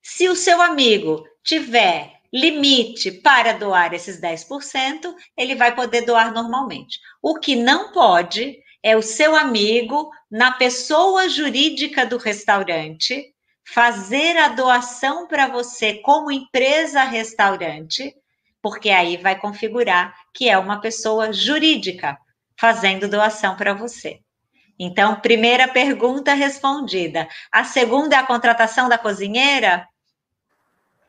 Se 0.00 0.28
o 0.28 0.36
seu 0.36 0.62
amigo 0.62 1.26
tiver 1.42 2.20
limite 2.32 3.10
para 3.10 3.54
doar 3.54 3.92
esses 3.92 4.20
10%, 4.20 5.16
ele 5.36 5.56
vai 5.56 5.74
poder 5.74 6.02
doar 6.02 6.32
normalmente. 6.32 7.00
O 7.20 7.40
que 7.40 7.56
não 7.56 7.90
pode 7.90 8.56
é 8.84 8.96
o 8.96 9.02
seu 9.02 9.34
amigo, 9.34 10.12
na 10.30 10.52
pessoa 10.52 11.28
jurídica 11.28 12.06
do 12.06 12.18
restaurante, 12.18 13.33
fazer 13.66 14.36
a 14.36 14.48
doação 14.48 15.26
para 15.26 15.48
você 15.48 15.94
como 15.94 16.30
empresa 16.30 17.02
restaurante, 17.04 18.14
porque 18.62 18.90
aí 18.90 19.16
vai 19.16 19.38
configurar 19.38 20.14
que 20.32 20.48
é 20.48 20.58
uma 20.58 20.80
pessoa 20.80 21.32
jurídica 21.32 22.18
fazendo 22.58 23.08
doação 23.08 23.56
para 23.56 23.74
você. 23.74 24.20
Então, 24.78 25.20
primeira 25.20 25.68
pergunta 25.68 26.34
respondida. 26.34 27.28
A 27.50 27.64
segunda 27.64 28.16
é 28.16 28.18
a 28.18 28.26
contratação 28.26 28.88
da 28.88 28.98
cozinheira? 28.98 29.86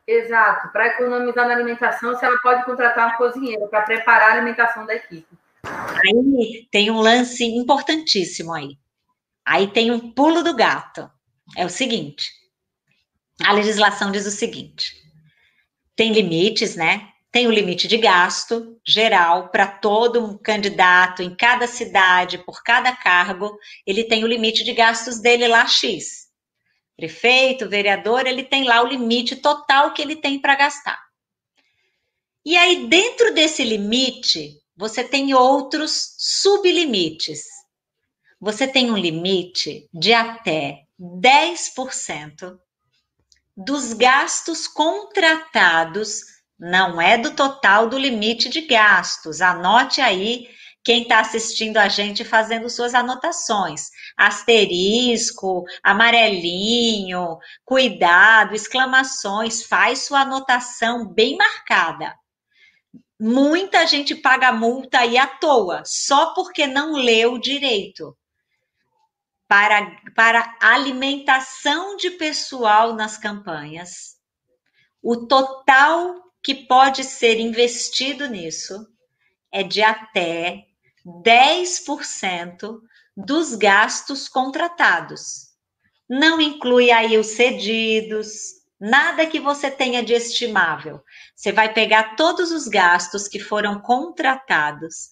Exato. 0.07 0.71
Para 0.71 0.87
economizar 0.87 1.47
na 1.47 1.55
alimentação, 1.55 2.13
você 2.13 2.27
pode 2.41 2.63
contratar 2.63 3.07
uma 3.07 3.17
cozinheira 3.17 3.67
para 3.67 3.81
preparar 3.81 4.29
a 4.29 4.33
alimentação 4.33 4.85
da 4.85 4.95
equipe. 4.95 5.27
Aí 5.63 6.67
tem 6.71 6.91
um 6.91 6.99
lance 6.99 7.43
importantíssimo 7.43 8.53
aí. 8.53 8.77
Aí 9.43 9.67
tem 9.67 9.91
um 9.91 10.11
pulo 10.11 10.43
do 10.43 10.55
gato. 10.55 11.09
É 11.57 11.65
o 11.65 11.69
seguinte: 11.69 12.31
a 13.41 13.51
legislação 13.51 14.11
diz 14.11 14.25
o 14.25 14.31
seguinte: 14.31 14.93
tem 15.95 16.11
limites, 16.11 16.75
né? 16.75 17.09
Tem 17.31 17.47
o 17.47 17.51
limite 17.51 17.87
de 17.87 17.97
gasto 17.97 18.79
geral 18.87 19.49
para 19.49 19.67
todo 19.67 20.23
um 20.23 20.37
candidato 20.37 21.21
em 21.21 21.35
cada 21.35 21.67
cidade, 21.67 22.37
por 22.37 22.63
cada 22.63 22.95
cargo, 22.95 23.57
ele 23.85 24.05
tem 24.05 24.23
o 24.23 24.27
limite 24.27 24.63
de 24.63 24.71
gastos 24.71 25.19
dele 25.19 25.47
lá 25.47 25.67
X. 25.67 26.27
Prefeito, 26.95 27.67
vereador, 27.67 28.25
ele 28.25 28.43
tem 28.43 28.63
lá 28.63 28.81
o 28.81 28.87
limite 28.87 29.35
total 29.35 29.93
que 29.93 30.01
ele 30.01 30.15
tem 30.15 30.39
para 30.39 30.55
gastar. 30.55 30.97
E 32.45 32.55
aí, 32.55 32.87
dentro 32.87 33.33
desse 33.33 33.65
limite, 33.65 34.53
você 34.77 35.03
tem 35.03 35.33
outros 35.33 36.15
sublimites. 36.17 37.43
Você 38.39 38.65
tem 38.65 38.89
um 38.91 38.97
limite 38.97 39.89
de 39.93 40.13
até 40.13 40.83
10% 40.99 42.57
dos 43.55 43.93
gastos 43.93 44.67
contratados, 44.67 46.21
não 46.59 47.01
é 47.01 47.17
do 47.17 47.31
total 47.31 47.87
do 47.87 47.97
limite 47.97 48.49
de 48.49 48.61
gastos. 48.61 49.41
Anote 49.41 50.01
aí 50.01 50.47
quem 50.83 51.03
está 51.03 51.19
assistindo 51.19 51.77
a 51.77 51.87
gente 51.87 52.23
fazendo 52.23 52.69
suas 52.69 52.93
anotações. 52.93 53.89
Asterisco, 54.17 55.63
amarelinho, 55.83 57.37
cuidado, 57.63 58.53
exclamações, 58.53 59.63
faz 59.63 60.05
sua 60.05 60.21
anotação 60.21 61.07
bem 61.07 61.35
marcada. 61.37 62.15
Muita 63.19 63.87
gente 63.87 64.13
paga 64.13 64.51
multa 64.51 64.99
aí 64.99 65.17
à 65.17 65.25
toa, 65.25 65.81
só 65.85 66.33
porque 66.33 66.67
não 66.67 66.93
leu 66.93 67.39
direito 67.39 68.15
para, 69.47 69.95
para 70.15 70.57
alimentação 70.59 71.95
de 71.97 72.11
pessoal 72.11 72.93
nas 72.93 73.17
campanhas, 73.17 74.15
o 75.01 75.27
total 75.27 76.23
que 76.43 76.55
pode 76.55 77.03
ser 77.03 77.39
investido 77.39 78.27
nisso 78.27 78.87
é 79.51 79.63
de 79.63 79.81
até 79.81 80.65
10% 81.05 82.79
dos 83.15 83.55
gastos 83.55 84.27
contratados. 84.27 85.53
Não 86.09 86.41
inclui 86.41 86.91
aí 86.91 87.17
os 87.17 87.27
cedidos, 87.27 88.55
nada 88.79 89.25
que 89.25 89.39
você 89.39 89.71
tenha 89.71 90.03
de 90.03 90.13
estimável. 90.13 91.01
Você 91.35 91.51
vai 91.51 91.73
pegar 91.73 92.15
todos 92.15 92.51
os 92.51 92.67
gastos 92.67 93.27
que 93.27 93.39
foram 93.39 93.79
contratados. 93.79 95.09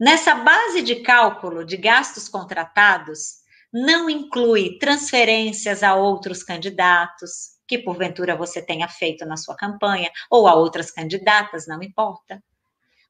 Nessa 0.00 0.34
base 0.34 0.82
de 0.82 0.96
cálculo 0.96 1.64
de 1.64 1.76
gastos 1.76 2.28
contratados, 2.28 3.37
não 3.72 4.08
inclui 4.08 4.78
transferências 4.78 5.82
a 5.82 5.94
outros 5.94 6.42
candidatos, 6.42 7.58
que 7.66 7.78
porventura 7.78 8.36
você 8.36 8.62
tenha 8.62 8.88
feito 8.88 9.26
na 9.26 9.36
sua 9.36 9.54
campanha, 9.54 10.10
ou 10.30 10.48
a 10.48 10.54
outras 10.54 10.90
candidatas, 10.90 11.66
não 11.66 11.82
importa. 11.82 12.42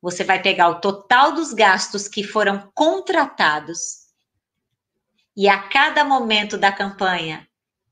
Você 0.03 0.25
vai 0.25 0.41
pegar 0.43 0.69
o 0.69 0.81
total 0.81 1.33
dos 1.33 1.53
gastos 1.53 2.09
que 2.09 2.23
foram 2.25 2.71
contratados 2.75 4.09
e 5.41 5.49
a 5.49 5.57
cada 5.69 6.03
momento 6.03 6.59
da 6.59 6.73
campanha, 6.73 7.49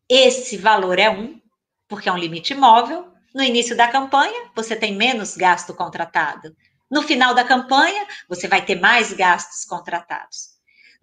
esse 0.08 0.56
valor 0.56 0.98
é 0.98 1.08
um, 1.08 1.40
porque 1.86 2.08
é 2.08 2.12
um 2.12 2.18
limite 2.18 2.56
móvel. 2.56 3.06
No 3.32 3.40
início 3.40 3.76
da 3.76 3.86
campanha, 3.86 4.50
você 4.52 4.74
tem 4.74 4.96
menos 4.96 5.36
gasto 5.36 5.72
contratado. 5.72 6.56
No 6.90 7.02
final 7.02 7.34
da 7.36 7.44
campanha, 7.44 8.04
você 8.28 8.48
vai 8.48 8.64
ter 8.64 8.80
mais 8.80 9.12
gastos 9.12 9.64
contratados. 9.64 10.55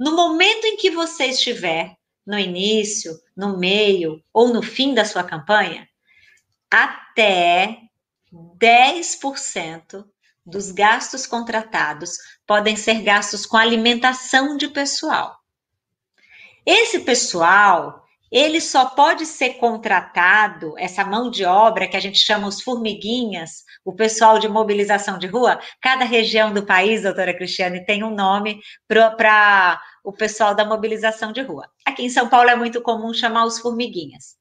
No 0.03 0.17
momento 0.17 0.65
em 0.65 0.75
que 0.75 0.91
você 0.91 1.27
estiver 1.27 1.95
no 2.27 2.37
início, 2.37 3.17
no 3.37 3.57
meio 3.57 4.21
ou 4.33 4.49
no 4.49 4.61
fim 4.61 4.93
da 4.93 5.05
sua 5.05 5.23
campanha, 5.23 5.87
até 6.69 7.77
10% 8.59 10.03
dos 10.45 10.71
gastos 10.71 11.25
contratados 11.25 12.17
podem 12.45 12.75
ser 12.75 13.01
gastos 13.01 13.45
com 13.45 13.55
alimentação 13.55 14.57
de 14.57 14.67
pessoal. 14.67 15.37
Esse 16.65 16.99
pessoal 16.99 18.03
ele 18.33 18.59
só 18.59 18.87
pode 18.87 19.27
ser 19.27 19.53
contratado, 19.59 20.73
essa 20.79 21.05
mão 21.05 21.29
de 21.29 21.45
obra 21.45 21.87
que 21.87 21.95
a 21.95 21.99
gente 21.99 22.17
chama 22.17 22.47
os 22.47 22.63
formiguinhas, 22.63 23.63
o 23.85 23.93
pessoal 23.93 24.39
de 24.39 24.49
mobilização 24.49 25.19
de 25.19 25.27
rua, 25.27 25.59
cada 25.79 26.03
região 26.03 26.51
do 26.51 26.65
país, 26.65 27.03
doutora 27.03 27.31
Cristiane, 27.31 27.85
tem 27.85 28.03
um 28.03 28.09
nome 28.09 28.59
para 28.87 29.79
o 30.03 30.11
pessoal 30.11 30.53
da 30.53 30.65
mobilização 30.65 31.31
de 31.31 31.41
rua. 31.41 31.69
Aqui 31.85 32.03
em 32.03 32.09
São 32.09 32.27
Paulo 32.27 32.49
é 32.49 32.55
muito 32.55 32.81
comum 32.81 33.13
chamar 33.13 33.45
os 33.45 33.59
formiguinhas. 33.59 34.35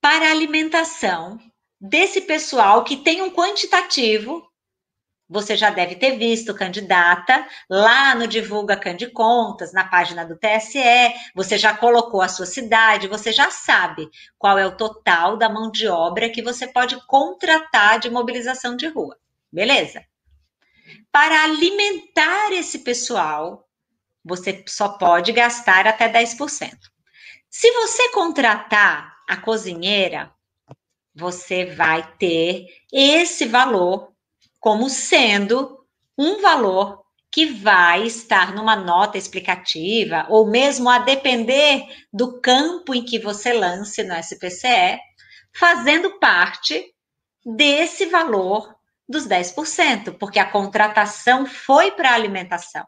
Para 0.00 0.28
a 0.28 0.30
alimentação 0.30 1.38
desse 1.80 2.20
pessoal 2.20 2.84
que 2.84 2.98
tem 2.98 3.22
um 3.22 3.30
quantitativo 3.30 4.50
você 5.30 5.56
já 5.56 5.70
deve 5.70 5.94
ter 5.94 6.18
visto 6.18 6.52
candidata 6.52 7.46
lá 7.70 8.16
no 8.16 8.26
Divulga 8.26 8.76
Candicontas, 8.76 9.72
na 9.72 9.84
página 9.84 10.26
do 10.26 10.36
TSE, 10.36 11.14
você 11.32 11.56
já 11.56 11.72
colocou 11.72 12.20
a 12.20 12.26
sua 12.26 12.46
cidade, 12.46 13.06
você 13.06 13.30
já 13.30 13.48
sabe 13.48 14.10
qual 14.36 14.58
é 14.58 14.66
o 14.66 14.76
total 14.76 15.36
da 15.36 15.48
mão 15.48 15.70
de 15.70 15.86
obra 15.86 16.28
que 16.28 16.42
você 16.42 16.66
pode 16.66 16.96
contratar 17.06 18.00
de 18.00 18.10
mobilização 18.10 18.74
de 18.74 18.88
rua. 18.88 19.16
Beleza? 19.52 20.04
Para 21.12 21.44
alimentar 21.44 22.50
esse 22.50 22.80
pessoal, 22.80 23.68
você 24.30 24.64
só 24.68 24.90
pode 24.90 25.32
gastar 25.32 25.86
até 25.88 26.08
10%. 26.08 26.78
Se 27.50 27.70
você 27.72 28.10
contratar 28.12 29.12
a 29.28 29.36
cozinheira, 29.36 30.32
você 31.12 31.64
vai 31.66 32.14
ter 32.16 32.66
esse 32.92 33.44
valor 33.44 34.12
como 34.60 34.88
sendo 34.88 35.84
um 36.16 36.40
valor 36.40 37.02
que 37.32 37.46
vai 37.46 38.04
estar 38.04 38.54
numa 38.54 38.76
nota 38.76 39.18
explicativa, 39.18 40.26
ou 40.28 40.48
mesmo 40.48 40.88
a 40.88 40.98
depender 40.98 41.86
do 42.12 42.40
campo 42.40 42.94
em 42.94 43.04
que 43.04 43.18
você 43.18 43.52
lance 43.52 44.02
no 44.02 44.14
SPCE, 44.14 44.98
fazendo 45.52 46.18
parte 46.18 46.84
desse 47.44 48.06
valor 48.06 48.74
dos 49.08 49.26
10%, 49.26 50.16
porque 50.18 50.38
a 50.38 50.50
contratação 50.50 51.46
foi 51.46 51.90
para 51.90 52.14
alimentação. 52.14 52.86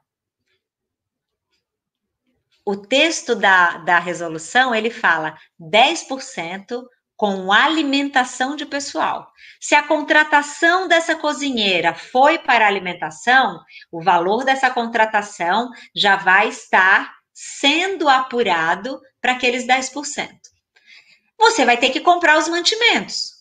O 2.64 2.76
texto 2.76 3.34
da, 3.34 3.78
da 3.78 3.98
resolução, 3.98 4.74
ele 4.74 4.90
fala 4.90 5.36
10% 5.60 6.82
com 7.16 7.52
alimentação 7.52 8.56
de 8.56 8.66
pessoal. 8.66 9.30
Se 9.60 9.74
a 9.74 9.82
contratação 9.82 10.88
dessa 10.88 11.14
cozinheira 11.14 11.94
foi 11.94 12.38
para 12.38 12.66
alimentação, 12.66 13.60
o 13.90 14.02
valor 14.02 14.44
dessa 14.44 14.70
contratação 14.70 15.70
já 15.94 16.16
vai 16.16 16.48
estar 16.48 17.14
sendo 17.32 18.08
apurado 18.08 19.00
para 19.20 19.32
aqueles 19.32 19.66
10%. 19.66 20.28
Você 21.38 21.64
vai 21.64 21.76
ter 21.76 21.90
que 21.90 22.00
comprar 22.00 22.38
os 22.38 22.48
mantimentos. 22.48 23.32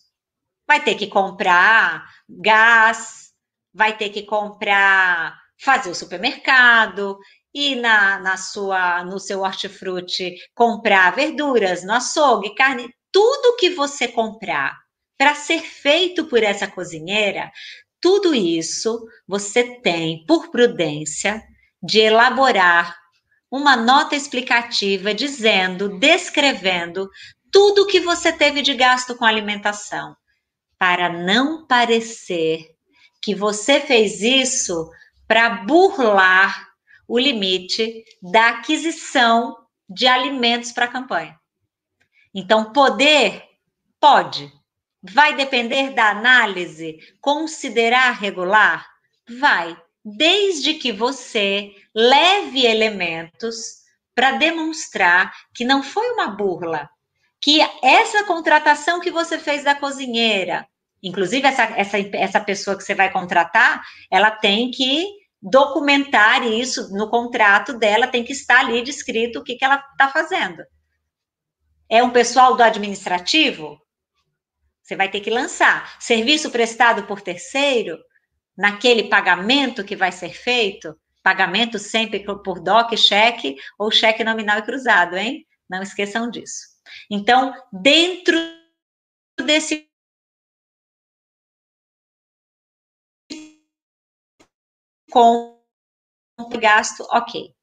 Vai 0.66 0.80
ter 0.80 0.94
que 0.94 1.06
comprar 1.08 2.04
gás, 2.28 3.32
vai 3.74 3.96
ter 3.96 4.10
que 4.10 4.22
comprar, 4.22 5.36
fazer 5.60 5.90
o 5.90 5.94
supermercado, 5.94 7.18
e 7.54 7.74
na, 7.74 8.18
na 8.18 8.36
sua 8.36 9.04
no 9.04 9.18
seu 9.18 9.40
hortifruti 9.40 10.36
comprar 10.54 11.14
verduras 11.14 11.84
no 11.84 11.92
açougue, 11.92 12.54
carne, 12.54 12.88
tudo 13.10 13.56
que 13.56 13.70
você 13.70 14.08
comprar 14.08 14.76
para 15.18 15.34
ser 15.34 15.60
feito 15.60 16.24
por 16.24 16.42
essa 16.42 16.66
cozinheira, 16.66 17.52
tudo 18.00 18.34
isso 18.34 19.06
você 19.28 19.80
tem, 19.80 20.24
por 20.26 20.50
prudência, 20.50 21.40
de 21.82 22.00
elaborar 22.00 22.96
uma 23.50 23.76
nota 23.76 24.16
explicativa 24.16 25.14
dizendo, 25.14 25.98
descrevendo 25.98 27.08
tudo 27.52 27.86
que 27.86 28.00
você 28.00 28.32
teve 28.32 28.62
de 28.62 28.74
gasto 28.74 29.14
com 29.14 29.24
alimentação, 29.24 30.16
para 30.78 31.10
não 31.10 31.66
parecer 31.66 32.66
que 33.20 33.34
você 33.34 33.78
fez 33.78 34.22
isso 34.22 34.90
para 35.28 35.50
burlar 35.50 36.71
o 37.06 37.18
limite 37.18 38.04
da 38.22 38.50
aquisição 38.50 39.56
de 39.88 40.06
alimentos 40.06 40.72
para 40.72 40.86
a 40.86 40.92
campanha. 40.92 41.38
Então, 42.34 42.72
poder 42.72 43.42
pode. 44.00 44.50
Vai 45.02 45.34
depender 45.34 45.90
da 45.90 46.10
análise, 46.10 46.98
considerar 47.20 48.12
regular? 48.12 48.86
Vai, 49.38 49.76
desde 50.04 50.74
que 50.74 50.92
você 50.92 51.74
leve 51.94 52.64
elementos 52.64 53.82
para 54.14 54.32
demonstrar 54.32 55.32
que 55.54 55.64
não 55.64 55.82
foi 55.82 56.08
uma 56.12 56.28
burla, 56.28 56.88
que 57.40 57.60
essa 57.82 58.24
contratação 58.24 59.00
que 59.00 59.10
você 59.10 59.38
fez 59.38 59.64
da 59.64 59.74
cozinheira, 59.74 60.66
inclusive 61.02 61.46
essa, 61.46 61.64
essa, 61.76 61.98
essa 61.98 62.40
pessoa 62.40 62.76
que 62.76 62.84
você 62.84 62.94
vai 62.94 63.10
contratar, 63.10 63.82
ela 64.10 64.30
tem 64.30 64.70
que 64.70 65.21
documentar 65.42 66.46
isso 66.46 66.94
no 66.94 67.10
contrato 67.10 67.76
dela, 67.76 68.06
tem 68.06 68.22
que 68.22 68.32
estar 68.32 68.60
ali 68.60 68.82
descrito 68.82 69.40
o 69.40 69.44
que, 69.44 69.56
que 69.56 69.64
ela 69.64 69.84
está 69.92 70.08
fazendo. 70.08 70.62
É 71.90 72.02
um 72.02 72.10
pessoal 72.10 72.56
do 72.56 72.62
administrativo? 72.62 73.80
Você 74.82 74.94
vai 74.94 75.10
ter 75.10 75.20
que 75.20 75.30
lançar. 75.30 75.96
Serviço 76.00 76.50
prestado 76.50 77.04
por 77.04 77.20
terceiro, 77.20 77.98
naquele 78.56 79.04
pagamento 79.04 79.84
que 79.84 79.96
vai 79.96 80.12
ser 80.12 80.32
feito, 80.32 80.96
pagamento 81.22 81.78
sempre 81.78 82.24
por 82.24 82.60
DOC, 82.60 82.96
cheque 82.96 83.56
ou 83.78 83.90
cheque 83.90 84.24
nominal 84.24 84.58
e 84.58 84.62
cruzado, 84.62 85.16
hein? 85.16 85.46
Não 85.68 85.82
esqueçam 85.82 86.30
disso. 86.30 86.72
Então, 87.10 87.54
dentro 87.72 88.36
desse 89.44 89.88
com 95.12 95.60
gasto, 96.58 97.06
ok. 97.10 97.54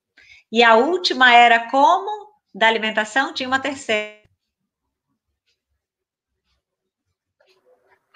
E 0.51 0.63
a 0.63 0.75
última 0.75 1.33
era 1.33 1.69
como? 1.69 2.29
Da 2.53 2.67
alimentação, 2.67 3.33
tinha 3.33 3.47
uma 3.47 3.59
terceira. 3.59 4.19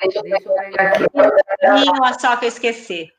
Deixa 0.02 0.20
eu 0.20 0.24
pegar 0.24 0.92
aqui. 0.92 1.90
Uma 1.90 2.20
só 2.20 2.38
que 2.38 2.46
eu 2.46 2.50
esqueci. 2.50 3.12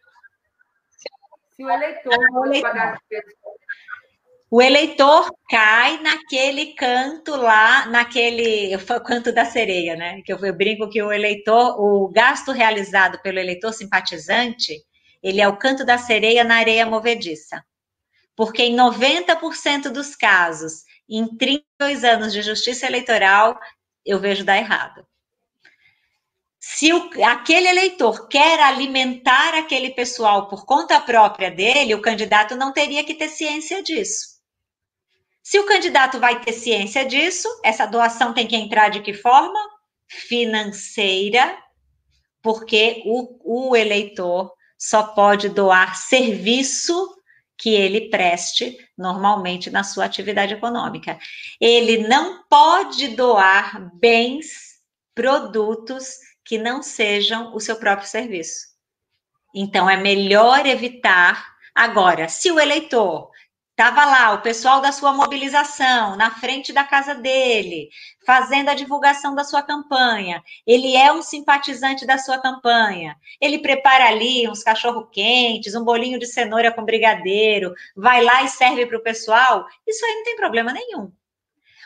Se 1.56 1.64
o 1.64 1.70
eleitor, 1.70 2.18
o 2.32 2.46
eleitor 2.46 2.62
pagar 2.62 2.98
o 4.50 4.62
eleitor 4.62 5.28
cai 5.50 6.00
naquele 6.00 6.74
canto 6.74 7.34
lá, 7.34 7.86
naquele 7.86 8.78
canto 9.04 9.32
da 9.32 9.44
sereia, 9.44 9.96
né? 9.96 10.22
Que 10.24 10.32
eu, 10.32 10.38
eu 10.38 10.56
brinco 10.56 10.88
que 10.88 11.02
o 11.02 11.10
eleitor, 11.10 11.74
o 11.80 12.08
gasto 12.08 12.52
realizado 12.52 13.20
pelo 13.20 13.40
eleitor 13.40 13.72
simpatizante, 13.72 14.80
ele 15.24 15.40
é 15.40 15.48
o 15.48 15.56
canto 15.56 15.86
da 15.86 15.96
sereia 15.96 16.44
na 16.44 16.56
areia 16.56 16.84
movediça. 16.84 17.64
Porque 18.36 18.62
em 18.62 18.76
90% 18.76 19.88
dos 19.88 20.14
casos, 20.14 20.84
em 21.08 21.26
32 21.34 22.04
anos 22.04 22.30
de 22.30 22.42
justiça 22.42 22.84
eleitoral, 22.84 23.58
eu 24.04 24.20
vejo 24.20 24.44
dar 24.44 24.58
errado. 24.58 25.06
Se 26.60 26.92
o, 26.92 27.10
aquele 27.24 27.68
eleitor 27.68 28.28
quer 28.28 28.60
alimentar 28.60 29.54
aquele 29.54 29.90
pessoal 29.90 30.46
por 30.46 30.66
conta 30.66 31.00
própria 31.00 31.50
dele, 31.50 31.94
o 31.94 32.02
candidato 32.02 32.54
não 32.54 32.72
teria 32.72 33.02
que 33.02 33.14
ter 33.14 33.28
ciência 33.28 33.82
disso. 33.82 34.34
Se 35.42 35.58
o 35.58 35.66
candidato 35.66 36.18
vai 36.18 36.40
ter 36.40 36.52
ciência 36.52 37.04
disso, 37.04 37.48
essa 37.62 37.86
doação 37.86 38.34
tem 38.34 38.46
que 38.46 38.56
entrar 38.56 38.90
de 38.90 39.00
que 39.00 39.14
forma? 39.14 39.58
Financeira, 40.06 41.58
porque 42.42 43.02
o, 43.06 43.70
o 43.70 43.76
eleitor 43.76 44.52
só 44.78 45.02
pode 45.02 45.48
doar 45.48 45.96
serviço 45.96 47.14
que 47.56 47.70
ele 47.70 48.10
preste 48.10 48.76
normalmente 48.98 49.70
na 49.70 49.84
sua 49.84 50.04
atividade 50.04 50.54
econômica. 50.54 51.18
Ele 51.60 52.06
não 52.06 52.44
pode 52.48 53.08
doar 53.08 53.90
bens, 53.94 54.74
produtos 55.14 56.16
que 56.44 56.58
não 56.58 56.82
sejam 56.82 57.54
o 57.54 57.60
seu 57.60 57.76
próprio 57.76 58.08
serviço. 58.08 58.74
Então 59.54 59.88
é 59.88 59.96
melhor 59.96 60.66
evitar. 60.66 61.54
Agora, 61.74 62.28
se 62.28 62.50
o 62.50 62.58
eleitor 62.58 63.30
Estava 63.76 64.04
lá 64.04 64.34
o 64.34 64.40
pessoal 64.40 64.80
da 64.80 64.92
sua 64.92 65.12
mobilização 65.12 66.14
na 66.14 66.30
frente 66.30 66.72
da 66.72 66.84
casa 66.84 67.12
dele, 67.12 67.88
fazendo 68.24 68.68
a 68.68 68.74
divulgação 68.74 69.34
da 69.34 69.42
sua 69.42 69.62
campanha. 69.62 70.40
Ele 70.64 70.94
é 70.94 71.12
um 71.12 71.20
simpatizante 71.20 72.06
da 72.06 72.16
sua 72.16 72.38
campanha. 72.38 73.16
Ele 73.40 73.58
prepara 73.58 74.06
ali 74.06 74.48
uns 74.48 74.62
cachorro 74.62 75.08
quentes, 75.10 75.74
um 75.74 75.82
bolinho 75.82 76.20
de 76.20 76.26
cenoura 76.26 76.70
com 76.70 76.84
brigadeiro, 76.84 77.74
vai 77.96 78.22
lá 78.22 78.44
e 78.44 78.48
serve 78.48 78.86
para 78.86 78.96
o 78.96 79.02
pessoal. 79.02 79.66
Isso 79.84 80.06
aí 80.06 80.14
não 80.14 80.22
tem 80.22 80.36
problema 80.36 80.72
nenhum. 80.72 81.10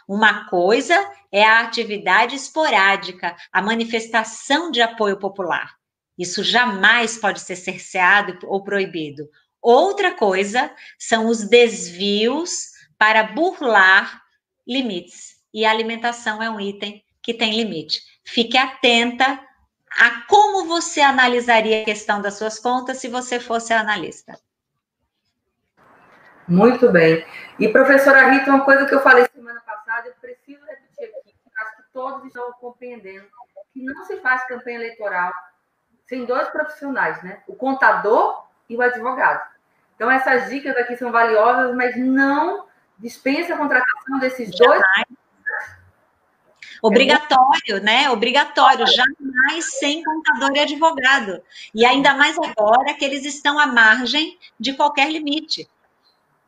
Uma 0.07 0.45
coisa 0.45 0.95
é 1.33 1.43
a 1.43 1.61
atividade 1.61 2.37
esporádica, 2.37 3.35
a 3.51 3.63
manifestação 3.63 4.71
de 4.71 4.83
apoio 4.83 5.19
popular. 5.19 5.75
Isso 6.19 6.45
jamais 6.45 7.17
pode 7.17 7.41
ser 7.41 7.57
cerceado 7.57 8.39
ou 8.47 8.63
proibido. 8.63 9.27
Outra 9.61 10.15
coisa 10.15 10.71
são 10.99 11.27
os 11.27 11.49
desvios 11.49 12.73
para 12.97 13.23
burlar 13.23 14.23
limites. 14.67 15.37
E 15.53 15.65
a 15.65 15.71
alimentação 15.71 16.43
é 16.43 16.51
um 16.51 16.61
item 16.61 17.03
que 17.23 17.35
tem 17.35 17.57
limite. 17.57 18.01
Fique 18.25 18.57
atenta 18.57 19.41
a 19.91 20.23
como 20.29 20.67
você 20.67 21.01
analisaria 21.01 21.83
a 21.83 21.85
questão 21.85 22.21
das 22.21 22.35
suas 22.35 22.59
contas 22.59 22.99
se 22.99 23.09
você 23.09 23.41
fosse 23.41 23.73
analista. 23.73 24.39
Muito 26.47 26.91
bem. 26.91 27.27
E, 27.59 27.69
professora 27.69 28.31
Rita, 28.31 28.51
uma 28.51 28.65
coisa 28.65 28.87
que 28.87 28.95
eu 28.95 29.03
falei 29.03 29.27
semana 29.35 29.61
passada, 29.61 30.09
eu 30.09 30.15
preciso 30.15 30.65
repetir 30.65 31.05
aqui, 31.05 31.35
acho 31.61 31.77
que 31.77 31.83
todos 31.93 32.25
estão 32.25 32.53
compreendendo, 32.53 33.27
que 33.73 33.83
não 33.83 34.05
se 34.07 34.17
faz 34.19 34.47
campanha 34.47 34.77
eleitoral 34.77 35.33
sem 36.07 36.25
dois 36.25 36.49
profissionais, 36.49 37.23
né? 37.23 37.43
O 37.47 37.55
contador 37.55 38.48
e 38.69 38.77
o 38.77 38.83
advogado. 38.83 39.41
Então, 39.95 40.11
essas 40.11 40.49
dicas 40.49 40.77
aqui 40.77 40.97
são 40.97 41.11
valiosas, 41.11 41.75
mas 41.75 41.97
não 41.97 42.67
dispensa 42.99 43.55
a 43.55 43.59
contratação 43.59 44.19
desses 44.19 44.51
dois. 44.57 44.83
Obrigatório, 46.81 47.83
né? 47.83 48.09
Obrigatório, 48.11 48.87
jamais 48.87 49.79
sem 49.79 50.05
contador 50.05 50.53
e 50.55 50.61
advogado. 50.61 51.43
E 51.75 51.85
ainda 51.85 52.15
mais 52.15 52.37
agora 52.39 52.95
que 52.95 53.05
eles 53.05 53.25
estão 53.25 53.59
à 53.59 53.67
margem 53.67 54.39
de 54.59 54.75
qualquer 54.75 55.11
limite 55.11 55.69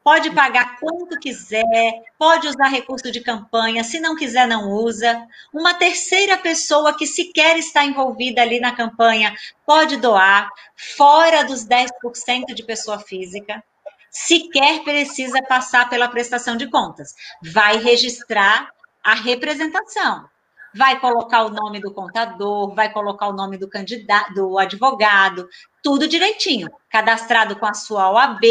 pode 0.02 0.30
pagar 0.32 0.78
quanto 0.78 1.18
quiser, 1.18 2.02
pode 2.18 2.48
usar 2.48 2.68
recurso 2.68 3.10
de 3.10 3.20
campanha, 3.20 3.84
se 3.84 4.00
não 4.00 4.16
quiser, 4.16 4.46
não 4.46 4.70
usa. 4.70 5.26
Uma 5.52 5.74
terceira 5.74 6.36
pessoa 6.38 6.96
que 6.96 7.06
sequer 7.06 7.58
está 7.58 7.84
envolvida 7.84 8.42
ali 8.42 8.60
na 8.60 8.74
campanha 8.74 9.34
pode 9.66 9.96
doar, 9.96 10.48
fora 10.76 11.44
dos 11.44 11.66
10% 11.66 12.54
de 12.54 12.62
pessoa 12.62 12.98
física. 12.98 13.62
Sequer 14.10 14.82
precisa 14.82 15.40
passar 15.42 15.88
pela 15.88 16.08
prestação 16.08 16.56
de 16.56 16.68
contas. 16.68 17.14
Vai 17.42 17.76
registrar 17.76 18.70
a 19.04 19.14
representação 19.14 20.28
vai 20.74 20.98
colocar 21.00 21.44
o 21.44 21.50
nome 21.50 21.80
do 21.80 21.92
contador, 21.92 22.74
vai 22.74 22.92
colocar 22.92 23.28
o 23.28 23.32
nome 23.32 23.56
do 23.56 23.68
candidato, 23.68 24.34
do 24.34 24.58
advogado, 24.58 25.48
tudo 25.82 26.06
direitinho, 26.06 26.68
cadastrado 26.88 27.56
com 27.56 27.66
a 27.66 27.74
sua 27.74 28.10
OAB, 28.10 28.44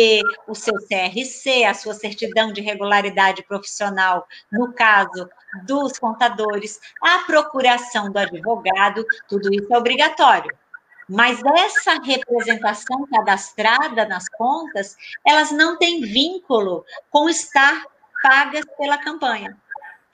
o 0.47 0.55
seu 0.55 0.73
CRC, 0.75 1.63
a 1.63 1.73
sua 1.73 1.93
certidão 1.93 2.51
de 2.51 2.61
regularidade 2.61 3.43
profissional, 3.43 4.25
no 4.51 4.73
caso 4.73 5.29
dos 5.65 5.97
contadores, 5.97 6.79
a 7.01 7.19
procuração 7.19 8.11
do 8.11 8.19
advogado, 8.19 9.05
tudo 9.27 9.53
isso 9.53 9.73
é 9.73 9.77
obrigatório. 9.77 10.51
Mas 11.07 11.41
essa 11.43 11.99
representação 12.03 13.07
cadastrada 13.07 14.05
nas 14.05 14.29
contas, 14.29 14.95
elas 15.25 15.51
não 15.51 15.77
têm 15.77 16.01
vínculo 16.01 16.85
com 17.09 17.27
estar 17.27 17.83
pagas 18.21 18.63
pela 18.77 18.97
campanha 18.97 19.57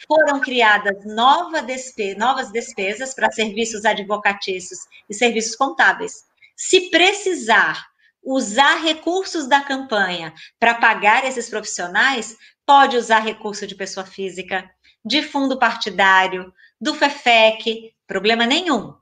foram 0.08 0.40
criadas 0.40 1.06
nova 1.06 1.62
despe 1.62 2.16
novas 2.16 2.52
despesas 2.52 3.14
para 3.14 3.32
serviços 3.32 3.86
advocatícios 3.86 4.80
e 5.10 5.14
serviços 5.14 5.56
contábeis. 5.56 6.24
Se 6.56 6.90
precisar 6.90 7.86
usar 8.24 8.78
recursos 8.82 9.48
da 9.48 9.62
campanha 9.62 10.34
para 10.60 10.76
pagar 10.76 11.26
esses 11.26 11.50
profissionais, 11.50 12.36
pode 12.66 12.98
usar 12.98 13.20
recurso 13.20 13.68
de 13.68 13.76
pessoa 13.76 14.06
física, 14.06 14.68
de 15.04 15.22
fundo 15.22 15.60
partidário, 15.60 16.52
do 16.82 16.96
FEFEC, 16.96 17.94
problema 18.08 18.46
nenhum. 18.46 18.96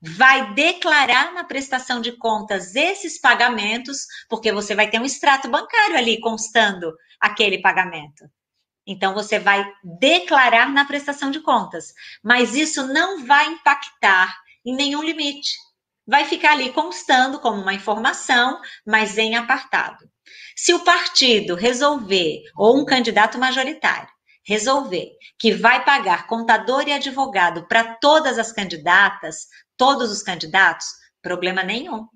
Vai 0.00 0.52
declarar 0.54 1.32
na 1.34 1.44
prestação 1.44 2.00
de 2.00 2.12
contas 2.12 2.74
esses 2.74 3.20
pagamentos, 3.20 4.06
porque 4.28 4.50
você 4.50 4.74
vai 4.74 4.90
ter 4.90 5.00
um 5.00 5.04
extrato 5.04 5.48
bancário 5.48 5.96
ali 5.96 6.18
constando 6.20 6.92
aquele 7.20 7.60
pagamento. 7.60 8.24
Então, 8.86 9.14
você 9.14 9.38
vai 9.38 9.64
declarar 10.00 10.70
na 10.70 10.84
prestação 10.84 11.30
de 11.30 11.40
contas, 11.40 11.92
mas 12.22 12.54
isso 12.54 12.86
não 12.88 13.24
vai 13.24 13.46
impactar 13.46 14.36
em 14.64 14.74
nenhum 14.74 15.02
limite. 15.02 15.50
Vai 16.06 16.24
ficar 16.24 16.52
ali 16.52 16.72
constando 16.72 17.38
como 17.38 17.60
uma 17.60 17.74
informação, 17.74 18.60
mas 18.84 19.16
em 19.18 19.36
apartado. 19.36 20.04
Se 20.56 20.74
o 20.74 20.80
partido 20.80 21.54
resolver, 21.54 22.42
ou 22.56 22.76
um 22.76 22.84
candidato 22.84 23.38
majoritário, 23.38 24.08
resolver 24.44 25.12
que 25.38 25.52
vai 25.52 25.84
pagar 25.84 26.26
contador 26.26 26.86
e 26.86 26.92
advogado 26.92 27.66
para 27.68 27.94
todas 27.94 28.38
as 28.38 28.52
candidatas, 28.52 29.46
todos 29.76 30.10
os 30.10 30.22
candidatos, 30.22 30.86
problema 31.22 31.62
nenhum. 31.62 32.08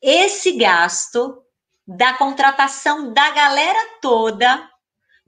Esse 0.00 0.52
gasto 0.56 1.42
da 1.86 2.12
contratação 2.12 3.12
da 3.12 3.30
galera 3.30 3.98
toda 4.00 4.68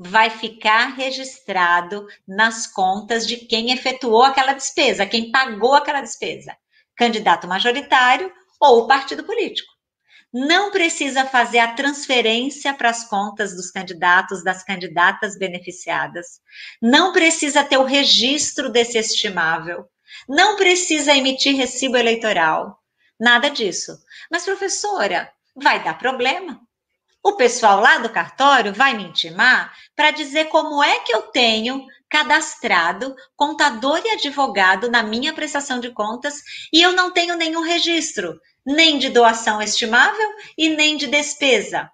vai 0.03 0.31
ficar 0.31 0.95
registrado 0.95 2.07
nas 2.27 2.67
contas 2.67 3.27
de 3.27 3.37
quem 3.37 3.71
efetuou 3.71 4.23
aquela 4.23 4.55
despesa, 4.55 5.05
quem 5.05 5.31
pagou 5.31 5.75
aquela 5.75 6.01
despesa, 6.01 6.57
candidato 6.97 7.47
majoritário 7.47 8.33
ou 8.59 8.87
partido 8.87 9.23
político. 9.25 9.71
Não 10.33 10.71
precisa 10.71 11.27
fazer 11.27 11.59
a 11.59 11.75
transferência 11.75 12.73
para 12.73 12.89
as 12.89 13.05
contas 13.05 13.55
dos 13.55 13.71
candidatos, 13.71 14.43
das 14.43 14.65
candidatas 14.65 15.37
beneficiadas, 15.37 16.41
não 16.81 17.13
precisa 17.13 17.63
ter 17.63 17.77
o 17.77 17.85
registro 17.85 18.71
desse 18.71 18.97
estimável, 18.97 19.85
não 20.27 20.57
precisa 20.57 21.15
emitir 21.15 21.57
recibo 21.57 21.99
eleitoral, 21.99 22.79
nada 23.19 23.51
disso. 23.51 23.99
Mas, 24.31 24.47
professora, 24.47 25.31
vai 25.55 25.85
dar 25.85 25.99
problema. 25.99 26.59
O 27.23 27.33
pessoal 27.33 27.81
lá 27.81 27.99
do 27.99 28.09
cartório 28.09 28.73
vai 28.73 28.97
me 28.97 29.05
intimar 29.05 29.75
para 29.95 30.11
dizer 30.11 30.47
como 30.47 30.83
é 30.83 31.01
que 31.01 31.15
eu 31.15 31.23
tenho 31.23 31.87
cadastrado 32.09 33.15
contador 33.37 34.01
e 34.05 34.11
advogado 34.11 34.91
na 34.91 35.03
minha 35.03 35.33
prestação 35.33 35.79
de 35.79 35.91
contas 35.91 36.43
e 36.73 36.81
eu 36.81 36.93
não 36.93 37.13
tenho 37.13 37.37
nenhum 37.37 37.63
registro 37.63 38.41
nem 38.65 38.99
de 38.99 39.11
doação 39.11 39.61
estimável 39.61 40.29
e 40.57 40.71
nem 40.71 40.97
de 40.97 41.07
despesa. 41.07 41.91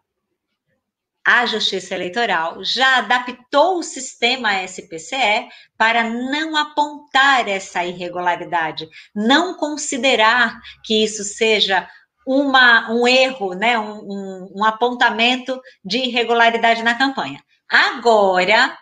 A 1.25 1.45
Justiça 1.45 1.93
Eleitoral 1.93 2.63
já 2.63 2.99
adaptou 2.99 3.79
o 3.79 3.83
sistema 3.83 4.63
SPCE 4.63 5.49
para 5.77 6.05
não 6.05 6.57
apontar 6.57 7.49
essa 7.49 7.85
irregularidade, 7.85 8.89
não 9.13 9.55
considerar 9.55 10.61
que 10.85 11.03
isso 11.03 11.25
seja 11.25 11.89
uma, 12.27 12.91
um 12.91 13.07
erro, 13.07 13.55
né, 13.55 13.79
um, 13.79 14.01
um, 14.01 14.53
um 14.57 14.65
apontamento 14.65 15.61
de 15.85 15.99
irregularidade 15.99 16.83
na 16.83 16.99
campanha. 16.99 17.41
Agora, 17.69 18.77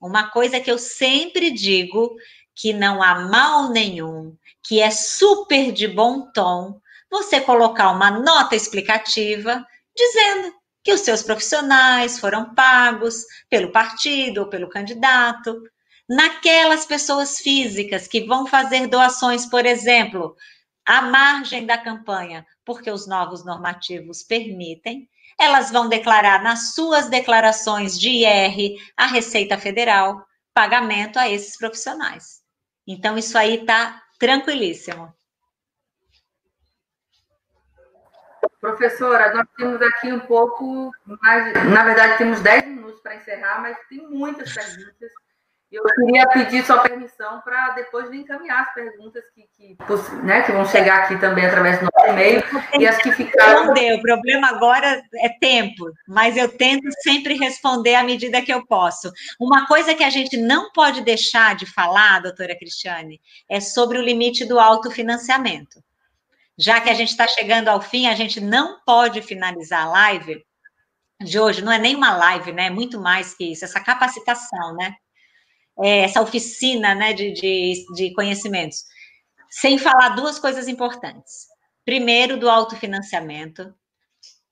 uma 0.00 0.30
coisa 0.30 0.58
que 0.58 0.70
eu 0.70 0.78
sempre 0.78 1.50
digo, 1.50 2.16
que 2.56 2.72
não 2.72 3.02
há 3.02 3.20
mal 3.20 3.70
nenhum, 3.70 4.34
que 4.62 4.80
é 4.80 4.90
super 4.90 5.70
de 5.70 5.86
bom 5.86 6.30
tom, 6.32 6.80
você 7.10 7.40
colocar 7.40 7.90
uma 7.90 8.10
nota 8.10 8.56
explicativa 8.56 9.64
dizendo 9.94 10.54
que 10.82 10.92
os 10.92 11.00
seus 11.00 11.22
profissionais 11.22 12.18
foram 12.18 12.54
pagos 12.54 13.24
pelo 13.50 13.70
partido 13.70 14.38
ou 14.42 14.46
pelo 14.48 14.68
candidato. 14.68 15.62
Naquelas 16.08 16.86
pessoas 16.86 17.38
físicas 17.38 18.08
que 18.08 18.24
vão 18.24 18.46
fazer 18.46 18.86
doações, 18.86 19.44
por 19.44 19.66
exemplo, 19.66 20.34
à 20.86 21.02
margem 21.02 21.66
da 21.66 21.76
campanha, 21.76 22.46
porque 22.68 22.90
os 22.90 23.06
novos 23.06 23.46
normativos 23.46 24.22
permitem, 24.22 25.08
elas 25.40 25.70
vão 25.70 25.88
declarar 25.88 26.42
nas 26.42 26.74
suas 26.74 27.08
declarações 27.08 27.98
de 27.98 28.10
IR 28.10 28.78
à 28.94 29.06
Receita 29.06 29.56
Federal 29.56 30.22
pagamento 30.52 31.18
a 31.18 31.26
esses 31.26 31.56
profissionais. 31.56 32.42
Então, 32.86 33.16
isso 33.16 33.38
aí 33.38 33.60
está 33.60 34.02
tranquilíssimo. 34.18 35.10
Professora, 38.60 39.32
nós 39.32 39.46
temos 39.56 39.80
aqui 39.80 40.12
um 40.12 40.20
pouco 40.20 40.90
mais. 41.22 41.54
Na 41.72 41.84
verdade, 41.84 42.18
temos 42.18 42.42
10 42.42 42.66
minutos 42.66 43.00
para 43.00 43.16
encerrar, 43.16 43.62
mas 43.62 43.78
tem 43.88 44.06
muitas 44.10 44.52
perguntas. 44.52 45.10
Eu 45.70 45.84
queria 45.84 46.26
pedir 46.28 46.64
sua 46.64 46.78
permissão 46.78 47.42
para 47.42 47.72
depois 47.72 48.10
de 48.10 48.16
encaminhar 48.16 48.62
as 48.62 48.72
perguntas 48.72 49.22
que, 49.34 49.42
que, 49.54 49.76
né, 50.24 50.42
que 50.42 50.52
vão 50.52 50.64
chegar 50.64 51.02
aqui 51.02 51.18
também 51.20 51.44
através 51.44 51.78
do 51.78 51.84
nosso 51.84 52.10
e-mail 52.10 52.42
e 52.78 52.86
as 52.86 52.96
que 52.96 53.12
ficaram. 53.12 53.66
Responder. 53.66 53.98
O 53.98 54.02
problema 54.02 54.48
agora 54.48 55.02
é 55.16 55.28
tempo, 55.28 55.92
mas 56.06 56.38
eu 56.38 56.48
tento 56.48 56.88
sempre 57.02 57.34
responder 57.34 57.96
à 57.96 58.02
medida 58.02 58.40
que 58.40 58.52
eu 58.52 58.66
posso. 58.66 59.12
Uma 59.38 59.66
coisa 59.66 59.94
que 59.94 60.02
a 60.02 60.08
gente 60.08 60.38
não 60.38 60.72
pode 60.72 61.02
deixar 61.02 61.54
de 61.54 61.66
falar, 61.66 62.22
doutora 62.22 62.56
Cristiane, 62.58 63.20
é 63.46 63.60
sobre 63.60 63.98
o 63.98 64.02
limite 64.02 64.46
do 64.46 64.58
autofinanciamento. 64.58 65.84
Já 66.56 66.80
que 66.80 66.88
a 66.88 66.94
gente 66.94 67.10
está 67.10 67.28
chegando 67.28 67.68
ao 67.68 67.82
fim, 67.82 68.06
a 68.06 68.14
gente 68.14 68.40
não 68.40 68.80
pode 68.86 69.20
finalizar 69.20 69.84
a 69.84 69.90
live 69.90 70.42
de 71.22 71.38
hoje, 71.38 71.62
não 71.62 71.72
é 71.72 71.78
nem 71.78 71.94
uma 71.94 72.16
live, 72.16 72.52
né? 72.52 72.66
É 72.66 72.70
muito 72.70 72.98
mais 72.98 73.34
que 73.34 73.52
isso, 73.52 73.64
essa 73.64 73.80
capacitação, 73.80 74.74
né? 74.74 74.94
É, 75.82 76.00
essa 76.00 76.20
oficina 76.20 76.94
né, 76.94 77.12
de, 77.12 77.32
de, 77.32 77.84
de 77.94 78.12
conhecimentos, 78.12 78.84
sem 79.50 79.78
falar 79.78 80.10
duas 80.10 80.38
coisas 80.38 80.68
importantes. 80.68 81.46
Primeiro, 81.84 82.38
do 82.38 82.50
autofinanciamento. 82.50 83.74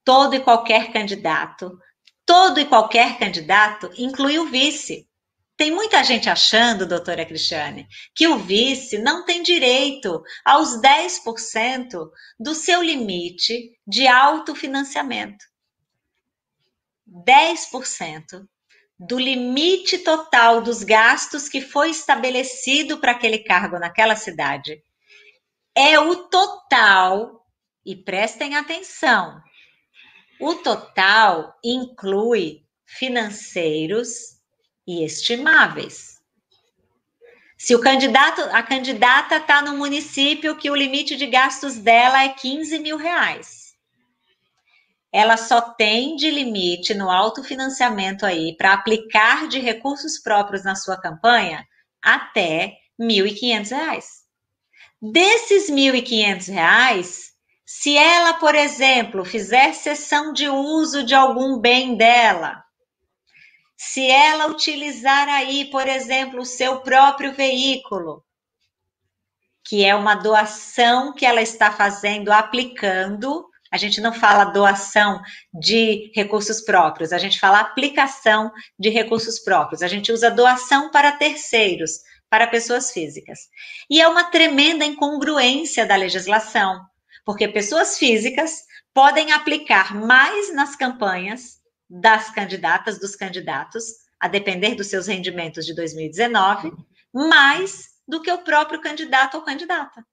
Todo 0.04 0.36
e 0.36 0.40
qualquer 0.40 0.92
candidato, 0.92 1.76
todo 2.24 2.60
e 2.60 2.64
qualquer 2.64 3.18
candidato 3.18 3.90
inclui 3.98 4.38
o 4.38 4.46
vice. 4.46 5.08
Tem 5.56 5.70
muita 5.70 6.04
gente 6.04 6.28
achando, 6.28 6.86
doutora 6.86 7.24
Cristiane, 7.24 7.88
que 8.14 8.28
o 8.28 8.38
vice 8.38 8.98
não 8.98 9.24
tem 9.24 9.42
direito 9.42 10.22
aos 10.44 10.80
10% 10.80 12.10
do 12.38 12.54
seu 12.54 12.82
limite 12.82 13.72
de 13.86 14.06
autofinanciamento. 14.06 15.44
10% 17.08 18.46
do 18.98 19.18
limite 19.18 19.98
total 19.98 20.62
dos 20.62 20.82
gastos 20.82 21.48
que 21.48 21.60
foi 21.60 21.90
estabelecido 21.90 22.98
para 22.98 23.12
aquele 23.12 23.38
cargo 23.38 23.78
naquela 23.78 24.16
cidade. 24.16 24.82
É 25.74 25.98
o 26.00 26.16
total, 26.28 27.44
e 27.84 27.94
prestem 27.94 28.56
atenção, 28.56 29.40
o 30.40 30.54
total 30.54 31.54
inclui 31.62 32.62
financeiros, 32.86 34.36
e 34.86 35.04
estimáveis. 35.04 36.16
Se 37.58 37.74
o 37.74 37.80
candidato, 37.80 38.42
a 38.52 38.62
candidata 38.62 39.36
está 39.36 39.62
no 39.62 39.76
município 39.76 40.56
que 40.56 40.70
o 40.70 40.74
limite 40.74 41.16
de 41.16 41.26
gastos 41.26 41.76
dela 41.76 42.22
é 42.22 42.28
15 42.28 42.78
mil 42.78 42.96
reais, 42.96 43.65
ela 45.16 45.38
só 45.38 45.62
tem 45.62 46.14
de 46.14 46.30
limite 46.30 46.92
no 46.92 47.10
autofinanciamento 47.10 48.26
aí 48.26 48.54
para 48.54 48.74
aplicar 48.74 49.48
de 49.48 49.58
recursos 49.58 50.18
próprios 50.18 50.62
na 50.62 50.74
sua 50.74 51.00
campanha 51.00 51.66
até 52.02 52.76
R$ 53.00 53.06
1.500. 53.06 54.04
Desses 55.00 55.70
R$ 55.70 55.74
1.500, 55.74 57.30
se 57.64 57.96
ela, 57.96 58.34
por 58.34 58.54
exemplo, 58.54 59.24
fizer 59.24 59.72
cessão 59.72 60.34
de 60.34 60.50
uso 60.50 61.02
de 61.02 61.14
algum 61.14 61.58
bem 61.58 61.96
dela, 61.96 62.62
se 63.74 64.06
ela 64.06 64.48
utilizar 64.48 65.30
aí, 65.30 65.64
por 65.70 65.88
exemplo, 65.88 66.40
o 66.40 66.44
seu 66.44 66.80
próprio 66.82 67.32
veículo, 67.32 68.22
que 69.64 69.82
é 69.82 69.94
uma 69.94 70.14
doação 70.14 71.14
que 71.14 71.24
ela 71.24 71.40
está 71.40 71.72
fazendo, 71.72 72.30
aplicando. 72.30 73.48
A 73.72 73.76
gente 73.76 74.00
não 74.00 74.12
fala 74.12 74.44
doação 74.44 75.20
de 75.52 76.10
recursos 76.14 76.60
próprios, 76.60 77.12
a 77.12 77.18
gente 77.18 77.40
fala 77.40 77.60
aplicação 77.60 78.52
de 78.78 78.88
recursos 78.88 79.38
próprios. 79.40 79.82
A 79.82 79.88
gente 79.88 80.12
usa 80.12 80.30
doação 80.30 80.90
para 80.90 81.12
terceiros, 81.12 82.00
para 82.30 82.46
pessoas 82.46 82.92
físicas. 82.92 83.40
E 83.90 84.00
é 84.00 84.08
uma 84.08 84.24
tremenda 84.24 84.84
incongruência 84.84 85.86
da 85.86 85.96
legislação, 85.96 86.80
porque 87.24 87.48
pessoas 87.48 87.98
físicas 87.98 88.64
podem 88.94 89.32
aplicar 89.32 89.94
mais 89.94 90.54
nas 90.54 90.74
campanhas 90.74 91.60
das 91.88 92.30
candidatas, 92.30 92.98
dos 92.98 93.14
candidatos, 93.14 93.84
a 94.18 94.28
depender 94.28 94.74
dos 94.74 94.88
seus 94.88 95.06
rendimentos 95.06 95.66
de 95.66 95.74
2019, 95.74 96.72
mais 97.12 97.88
do 98.08 98.20
que 98.20 98.30
o 98.30 98.38
próprio 98.38 98.80
candidato 98.80 99.36
ou 99.36 99.42
candidata. 99.42 100.04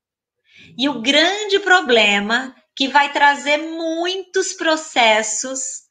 E 0.78 0.88
o 0.90 1.02
grande 1.02 1.60
problema 1.60 2.56
que 2.76 2.88
vai 2.88 3.12
trazer 3.12 3.58
muitos 3.58 4.54
processos, 4.54 5.84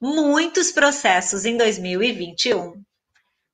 muitos 0.00 0.70
processos 0.70 1.44
em 1.44 1.56
2021, 1.56 2.82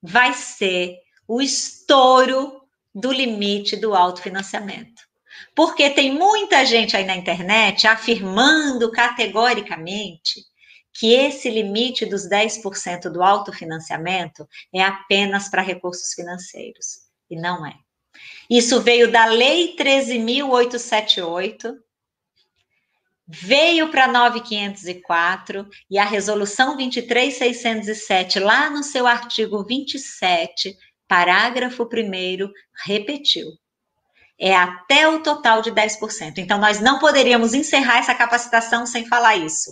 vai 0.03 0.35
ser 0.35 0.99
o 1.27 1.41
estouro 1.41 2.61
do 2.95 3.13
limite 3.13 3.77
do 3.77 3.95
autofinanciamento. 3.95 5.03
Porque 5.55 5.91
tem 5.91 6.13
muita 6.13 6.65
gente 6.67 6.97
aí 6.97 7.05
na 7.05 7.17
internet 7.17 7.87
afirmando 7.87 8.91
categoricamente 8.91 10.45
que 10.93 11.15
esse 11.15 11.49
limite 11.49 12.05
dos 12.05 12.29
10% 12.29 13.09
do 13.11 13.23
autofinanciamento 13.23 14.47
é 14.75 14.83
apenas 14.83 15.49
para 15.49 15.63
recursos 15.63 16.13
financeiros. 16.15 17.09
E 17.31 17.37
não 17.37 17.65
é. 17.65 17.75
Isso 18.51 18.81
veio 18.81 19.11
da 19.11 19.27
Lei 19.27 19.77
13.878 19.77 21.75
veio 23.33 23.91
para 23.91 24.09
9504 24.09 25.69
e 25.89 25.99
a 25.99 26.05
resolução 26.05 26.77
23607, 26.77 28.41
lá 28.41 28.69
no 28.69 28.83
seu 28.83 29.07
artigo 29.07 29.65
27, 29.65 30.77
parágrafo 31.07 31.85
1 31.85 32.51
repetiu. 32.85 33.47
É 34.39 34.57
até 34.57 35.07
o 35.07 35.23
total 35.23 35.63
de 35.63 35.71
10%. 35.71 36.39
Então, 36.39 36.59
nós 36.59 36.81
não 36.81 36.99
poderíamos 36.99 37.55
encerrar 37.55 37.99
essa 37.99 38.15
capacitação 38.15 38.85
sem 38.87 39.07
falar 39.07 39.37
isso. 39.37 39.71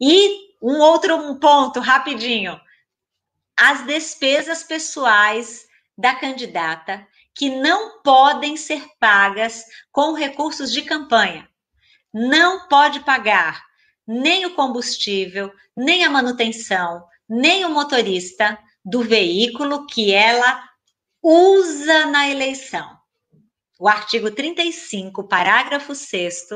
E 0.00 0.54
um 0.62 0.78
outro 0.78 1.38
ponto, 1.38 1.80
rapidinho. 1.80 2.58
As 3.56 3.84
despesas 3.84 4.62
pessoais 4.62 5.66
da 5.98 6.14
candidata 6.14 7.06
que 7.34 7.50
não 7.50 8.00
podem 8.02 8.56
ser 8.56 8.84
pagas 8.98 9.64
com 9.92 10.12
recursos 10.12 10.72
de 10.72 10.82
campanha 10.82 11.48
não 12.14 12.68
pode 12.68 13.00
pagar 13.00 13.60
nem 14.06 14.46
o 14.46 14.54
combustível, 14.54 15.52
nem 15.76 16.04
a 16.04 16.10
manutenção, 16.10 17.04
nem 17.28 17.64
o 17.64 17.70
motorista 17.70 18.56
do 18.84 19.02
veículo 19.02 19.86
que 19.86 20.14
ela 20.14 20.62
usa 21.20 22.06
na 22.06 22.28
eleição. 22.28 22.96
O 23.80 23.88
artigo 23.88 24.30
35, 24.30 25.26
parágrafo 25.26 25.94
6 25.94 26.48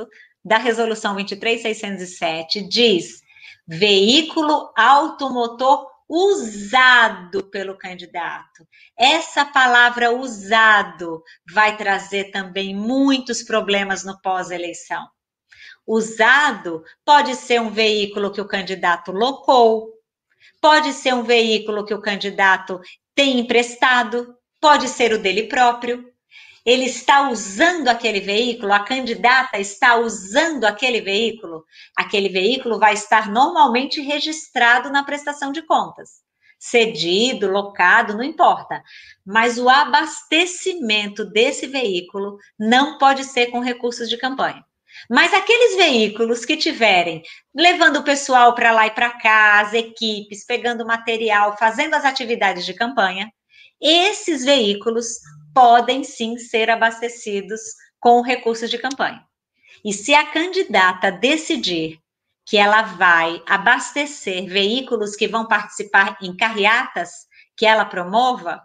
da 0.44 0.58
Resolução 0.58 1.16
23607 1.16 2.68
diz: 2.68 3.20
veículo 3.66 4.72
automotor 4.76 5.88
usado 6.08 7.44
pelo 7.50 7.76
candidato. 7.76 8.66
Essa 8.96 9.44
palavra 9.44 10.12
usado 10.12 11.22
vai 11.52 11.76
trazer 11.76 12.30
também 12.30 12.74
muitos 12.74 13.42
problemas 13.42 14.04
no 14.04 14.18
pós-eleição. 14.22 15.06
Usado 15.86 16.84
pode 17.04 17.34
ser 17.34 17.60
um 17.60 17.70
veículo 17.70 18.30
que 18.30 18.40
o 18.40 18.48
candidato 18.48 19.10
locou, 19.10 19.92
pode 20.60 20.92
ser 20.92 21.14
um 21.14 21.22
veículo 21.22 21.84
que 21.84 21.94
o 21.94 22.00
candidato 22.00 22.80
tem 23.14 23.40
emprestado, 23.40 24.36
pode 24.60 24.88
ser 24.88 25.12
o 25.12 25.18
dele 25.18 25.44
próprio. 25.44 26.04
Ele 26.64 26.84
está 26.84 27.30
usando 27.30 27.88
aquele 27.88 28.20
veículo, 28.20 28.72
a 28.72 28.80
candidata 28.80 29.58
está 29.58 29.96
usando 29.96 30.64
aquele 30.64 31.00
veículo, 31.00 31.64
aquele 31.96 32.28
veículo 32.28 32.78
vai 32.78 32.92
estar 32.92 33.30
normalmente 33.30 34.02
registrado 34.02 34.90
na 34.90 35.02
prestação 35.02 35.50
de 35.50 35.62
contas. 35.62 36.22
Cedido, 36.58 37.50
locado, 37.50 38.14
não 38.14 38.22
importa. 38.22 38.82
Mas 39.24 39.58
o 39.58 39.68
abastecimento 39.68 41.24
desse 41.24 41.66
veículo 41.66 42.36
não 42.58 42.98
pode 42.98 43.24
ser 43.24 43.46
com 43.46 43.60
recursos 43.60 44.08
de 44.08 44.18
campanha. 44.18 44.62
Mas 45.08 45.32
aqueles 45.32 45.76
veículos 45.76 46.44
que 46.44 46.56
tiverem 46.56 47.22
levando 47.54 47.98
o 47.98 48.04
pessoal 48.04 48.54
para 48.54 48.72
lá 48.72 48.86
e 48.86 48.90
para 48.90 49.10
cá, 49.10 49.60
as 49.60 49.72
equipes, 49.72 50.44
pegando 50.44 50.86
material, 50.86 51.56
fazendo 51.58 51.94
as 51.94 52.04
atividades 52.04 52.64
de 52.64 52.74
campanha, 52.74 53.30
esses 53.80 54.44
veículos 54.44 55.06
podem 55.54 56.04
sim 56.04 56.38
ser 56.38 56.70
abastecidos 56.70 57.60
com 58.00 58.20
recursos 58.20 58.70
de 58.70 58.78
campanha. 58.78 59.22
E 59.84 59.92
se 59.92 60.14
a 60.14 60.26
candidata 60.26 61.10
decidir 61.10 61.98
que 62.44 62.56
ela 62.56 62.82
vai 62.82 63.42
abastecer 63.46 64.46
veículos 64.46 65.14
que 65.14 65.28
vão 65.28 65.46
participar 65.46 66.16
em 66.22 66.34
carreatas 66.36 67.10
que 67.56 67.66
ela 67.66 67.84
promova, 67.84 68.62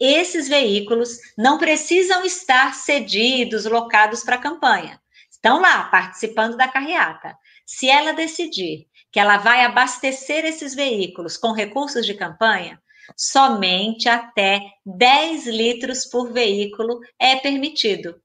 esses 0.00 0.48
veículos 0.48 1.18
não 1.36 1.58
precisam 1.58 2.24
estar 2.24 2.74
cedidos, 2.74 3.64
locados 3.64 4.22
para 4.22 4.36
a 4.36 4.40
campanha 4.40 5.00
estão 5.38 5.60
lá 5.60 5.84
participando 5.84 6.56
da 6.56 6.68
carreata. 6.68 7.36
Se 7.64 7.88
ela 7.88 8.12
decidir 8.12 8.86
que 9.10 9.18
ela 9.18 9.38
vai 9.38 9.64
abastecer 9.64 10.44
esses 10.44 10.74
veículos 10.74 11.36
com 11.36 11.52
recursos 11.52 12.04
de 12.04 12.14
campanha, 12.14 12.80
somente 13.16 14.08
até 14.08 14.60
10 14.84 15.46
litros 15.46 16.04
por 16.04 16.32
veículo 16.32 17.00
é 17.18 17.36
permitido. 17.36 18.20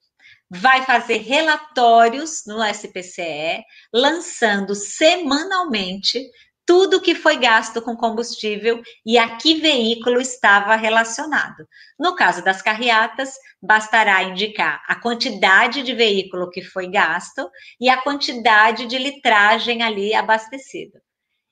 Vai 0.49 0.83
fazer 0.83 1.17
relatórios 1.17 2.43
no 2.45 2.63
SPCE, 2.63 3.63
lançando 3.93 4.75
semanalmente 4.75 6.29
tudo 6.65 7.01
que 7.01 7.13
foi 7.13 7.37
gasto 7.37 7.81
com 7.81 7.95
combustível 7.95 8.81
e 9.05 9.17
a 9.17 9.35
que 9.35 9.55
veículo 9.55 10.21
estava 10.21 10.75
relacionado. 10.75 11.67
No 11.99 12.15
caso 12.15 12.43
das 12.43 12.61
carreatas, 12.61 13.33
bastará 13.61 14.23
indicar 14.23 14.81
a 14.87 14.95
quantidade 14.95 15.83
de 15.83 15.93
veículo 15.93 16.49
que 16.49 16.61
foi 16.61 16.89
gasto 16.89 17.49
e 17.79 17.89
a 17.89 18.01
quantidade 18.01 18.85
de 18.85 18.97
litragem 18.97 19.83
ali 19.83 20.13
abastecida. 20.13 21.01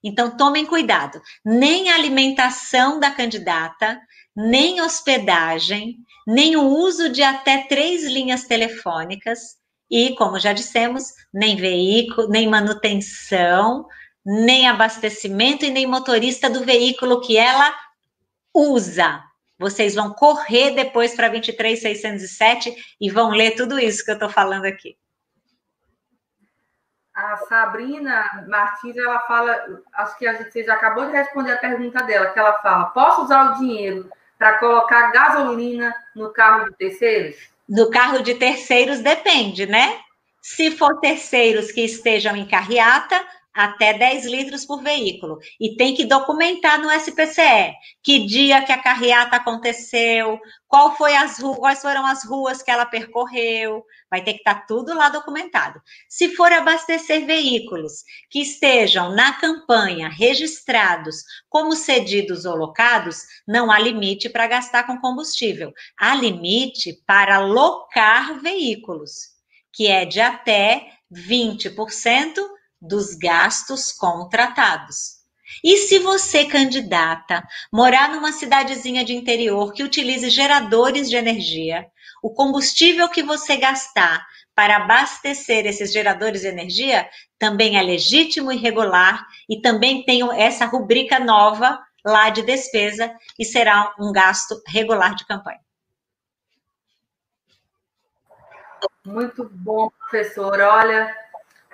Então, 0.03 0.35
tomem 0.35 0.65
cuidado, 0.65 1.21
nem 1.45 1.91
a 1.91 1.95
alimentação 1.95 2.99
da 2.99 3.11
candidata, 3.11 3.99
nem 4.35 4.81
hospedagem, 4.81 5.97
nem 6.25 6.55
o 6.55 6.63
uso 6.63 7.09
de 7.09 7.21
até 7.21 7.67
três 7.67 8.03
linhas 8.03 8.45
telefônicas 8.45 9.39
e, 9.89 10.15
como 10.15 10.39
já 10.39 10.53
dissemos, 10.53 11.03
nem 11.33 11.55
veículo, 11.55 12.29
nem 12.29 12.47
manutenção, 12.47 13.85
nem 14.25 14.67
abastecimento 14.67 15.65
e 15.65 15.69
nem 15.69 15.85
motorista 15.85 16.49
do 16.49 16.63
veículo 16.63 17.21
que 17.21 17.37
ela 17.37 17.73
usa. 18.53 19.23
Vocês 19.57 19.93
vão 19.93 20.11
correr 20.13 20.71
depois 20.71 21.15
para 21.15 21.29
23607 21.29 22.75
e 22.99 23.09
vão 23.09 23.29
ler 23.29 23.51
tudo 23.51 23.79
isso 23.79 24.03
que 24.03 24.11
eu 24.11 24.15
estou 24.15 24.29
falando 24.29 24.65
aqui. 24.65 24.97
A 27.13 27.37
Sabrina 27.37 28.45
Martins, 28.47 28.97
ela 28.97 29.19
fala, 29.21 29.81
acho 29.93 30.17
que 30.17 30.25
a 30.25 30.33
gente 30.33 30.51
você 30.51 30.63
já 30.63 30.73
acabou 30.73 31.05
de 31.05 31.11
responder 31.11 31.51
a 31.51 31.57
pergunta 31.57 32.03
dela, 32.03 32.31
que 32.31 32.39
ela 32.39 32.53
fala: 32.59 32.85
posso 32.85 33.23
usar 33.23 33.51
o 33.51 33.59
dinheiro 33.59 34.09
para 34.39 34.57
colocar 34.57 35.11
gasolina 35.11 35.93
no 36.15 36.31
carro 36.31 36.69
de 36.69 36.77
terceiros? 36.77 37.35
No 37.69 37.91
carro 37.91 38.23
de 38.23 38.35
terceiros 38.35 38.99
depende, 38.99 39.65
né? 39.65 39.99
Se 40.41 40.71
for 40.71 40.99
terceiros 40.99 41.71
que 41.71 41.85
estejam 41.85 42.35
em 42.35 42.47
carreata, 42.47 43.23
até 43.53 43.93
10 43.93 44.25
litros 44.25 44.65
por 44.65 44.81
veículo. 44.81 45.39
E 45.59 45.75
tem 45.75 45.93
que 45.93 46.05
documentar 46.05 46.81
no 46.81 46.91
SPCE 46.91 47.73
que 48.03 48.25
dia 48.25 48.63
que 48.63 48.71
a 48.71 48.81
carreata 48.81 49.35
aconteceu, 49.35 50.39
qual 50.67 50.95
foi 50.95 51.15
as 51.15 51.37
quais 51.37 51.81
foram 51.81 52.05
as 52.05 52.23
ruas 52.23 52.61
que 52.61 52.71
ela 52.71 52.85
percorreu. 52.85 53.83
Vai 54.09 54.23
ter 54.23 54.33
que 54.33 54.39
estar 54.39 54.55
tá 54.55 54.65
tudo 54.67 54.93
lá 54.93 55.09
documentado. 55.09 55.81
Se 56.09 56.35
for 56.35 56.51
abastecer 56.51 57.25
veículos 57.25 58.03
que 58.29 58.41
estejam 58.41 59.13
na 59.13 59.33
campanha 59.33 60.09
registrados 60.09 61.23
como 61.49 61.75
cedidos 61.75 62.45
ou 62.45 62.55
locados, 62.55 63.19
não 63.47 63.71
há 63.71 63.79
limite 63.79 64.29
para 64.29 64.47
gastar 64.47 64.85
com 64.85 64.99
combustível. 64.99 65.73
Há 65.97 66.15
limite 66.15 67.01
para 67.05 67.39
locar 67.39 68.39
veículos, 68.41 69.31
que 69.73 69.87
é 69.87 70.05
de 70.05 70.19
até 70.19 70.89
20% 71.11 72.33
dos 72.81 73.15
gastos 73.15 73.91
contratados. 73.91 75.21
E 75.63 75.77
se 75.77 75.99
você, 75.99 76.45
candidata, 76.45 77.45
morar 77.71 78.09
numa 78.09 78.31
cidadezinha 78.31 79.03
de 79.03 79.13
interior 79.13 79.73
que 79.73 79.83
utilize 79.83 80.29
geradores 80.29 81.09
de 81.09 81.15
energia, 81.15 81.85
o 82.23 82.33
combustível 82.33 83.09
que 83.09 83.21
você 83.21 83.57
gastar 83.57 84.25
para 84.55 84.77
abastecer 84.77 85.65
esses 85.65 85.91
geradores 85.91 86.41
de 86.41 86.47
energia 86.47 87.09
também 87.37 87.77
é 87.77 87.81
legítimo 87.81 88.51
e 88.51 88.57
regular 88.57 89.25
e 89.49 89.61
também 89.61 90.03
tem 90.03 90.21
essa 90.39 90.65
rubrica 90.65 91.19
nova 91.19 91.79
lá 92.05 92.29
de 92.29 92.43
despesa 92.43 93.13
e 93.37 93.45
será 93.45 93.93
um 93.99 94.11
gasto 94.11 94.61
regular 94.67 95.15
de 95.15 95.25
campanha. 95.25 95.59
Muito 99.05 99.49
bom, 99.49 99.89
professor. 99.89 100.59
Olha, 100.59 101.15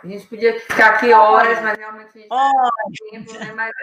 a 0.04 0.08
gente 0.08 0.28
podia 0.28 0.60
ficar 0.60 0.96
aqui 0.96 1.12
horas, 1.12 1.62
mas 1.62 1.78
realmente 1.78 2.10
a 2.10 2.20
gente 2.20 2.30
não 2.30 2.72
tem 2.92 3.12
tempo, 3.12 3.34
né? 3.40 3.52
Mas 3.54 3.74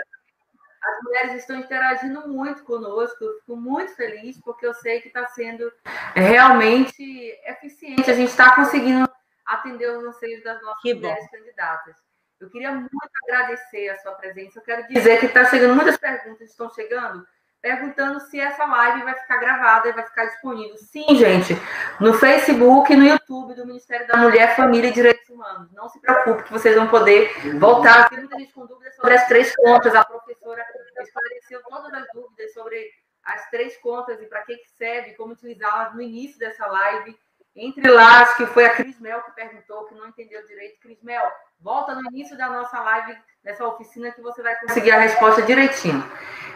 as 0.82 1.02
mulheres 1.02 1.34
estão 1.34 1.56
interagindo 1.56 2.28
muito 2.28 2.62
conosco, 2.64 3.24
eu 3.24 3.38
fico 3.40 3.56
muito 3.56 3.94
feliz, 3.94 4.38
porque 4.40 4.66
eu 4.66 4.74
sei 4.74 5.00
que 5.00 5.08
está 5.08 5.26
sendo 5.28 5.72
realmente 6.14 7.02
eficiente. 7.46 8.10
A 8.10 8.14
gente 8.14 8.28
está 8.28 8.54
conseguindo 8.54 9.08
atender 9.46 9.90
os 9.96 10.04
anseios 10.04 10.42
das 10.44 10.60
nossas 10.62 10.82
que 10.82 10.94
mulheres 10.94 11.24
bom. 11.24 11.38
candidatas. 11.38 11.96
Eu 12.40 12.50
queria 12.50 12.72
muito 12.72 12.90
agradecer 13.24 13.88
a 13.88 13.98
sua 13.98 14.12
presença. 14.12 14.58
Eu 14.58 14.62
quero 14.62 14.86
dizer 14.88 15.20
que 15.20 15.26
está 15.26 15.46
chegando 15.46 15.74
muitas 15.74 15.96
perguntas, 15.96 16.50
estão 16.50 16.68
chegando 16.70 17.26
perguntando 17.64 18.20
se 18.20 18.38
essa 18.38 18.66
live 18.66 19.04
vai 19.04 19.14
ficar 19.14 19.38
gravada 19.38 19.88
e 19.88 19.92
vai 19.92 20.04
ficar 20.04 20.26
disponível. 20.26 20.76
Sim, 20.76 21.16
gente, 21.16 21.56
no 21.98 22.12
Facebook 22.12 22.92
e 22.92 22.96
no 22.96 23.04
YouTube 23.06 23.54
do 23.54 23.66
Ministério 23.66 24.06
da 24.06 24.18
Mulher, 24.18 24.54
Família 24.54 24.90
e 24.90 24.92
Direitos 24.92 25.26
Humanos. 25.30 25.72
Não 25.72 25.88
se 25.88 25.98
preocupe 25.98 26.42
que 26.42 26.52
vocês 26.52 26.76
vão 26.76 26.88
poder 26.88 27.32
voltar. 27.58 28.10
Tem 28.10 28.18
muita 28.18 28.38
gente 28.38 28.52
com 28.52 28.66
dúvidas 28.66 28.94
sobre 28.94 29.14
as 29.14 29.26
três 29.28 29.56
contas. 29.56 29.94
A 29.94 30.04
professora 30.04 30.62
esclareceu 31.00 31.62
todas 31.66 31.94
as 31.94 32.06
dúvidas 32.12 32.52
sobre 32.52 32.86
as 33.24 33.48
três 33.48 33.78
contas 33.78 34.20
e 34.20 34.26
para 34.26 34.42
que, 34.42 34.58
que 34.58 34.70
serve, 34.72 35.14
como 35.14 35.32
utilizá-las 35.32 35.94
no 35.94 36.02
início 36.02 36.38
dessa 36.38 36.66
live. 36.66 37.16
Entre 37.56 37.88
lá, 37.88 38.22
acho 38.22 38.36
que 38.36 38.46
foi 38.46 38.64
a 38.64 38.74
Cris 38.74 38.98
Mel 38.98 39.22
que 39.22 39.32
perguntou, 39.32 39.86
que 39.86 39.94
não 39.94 40.08
entendeu 40.08 40.44
direito. 40.44 40.80
Cris 40.80 41.00
Mel, 41.02 41.30
Volta 41.64 41.94
no 41.94 42.02
início 42.10 42.36
da 42.36 42.50
nossa 42.50 42.78
live, 42.78 43.18
nessa 43.42 43.66
oficina, 43.66 44.12
que 44.12 44.20
você 44.20 44.42
vai 44.42 44.54
conseguir 44.60 44.90
a 44.90 44.98
resposta 44.98 45.40
direitinho. 45.40 46.04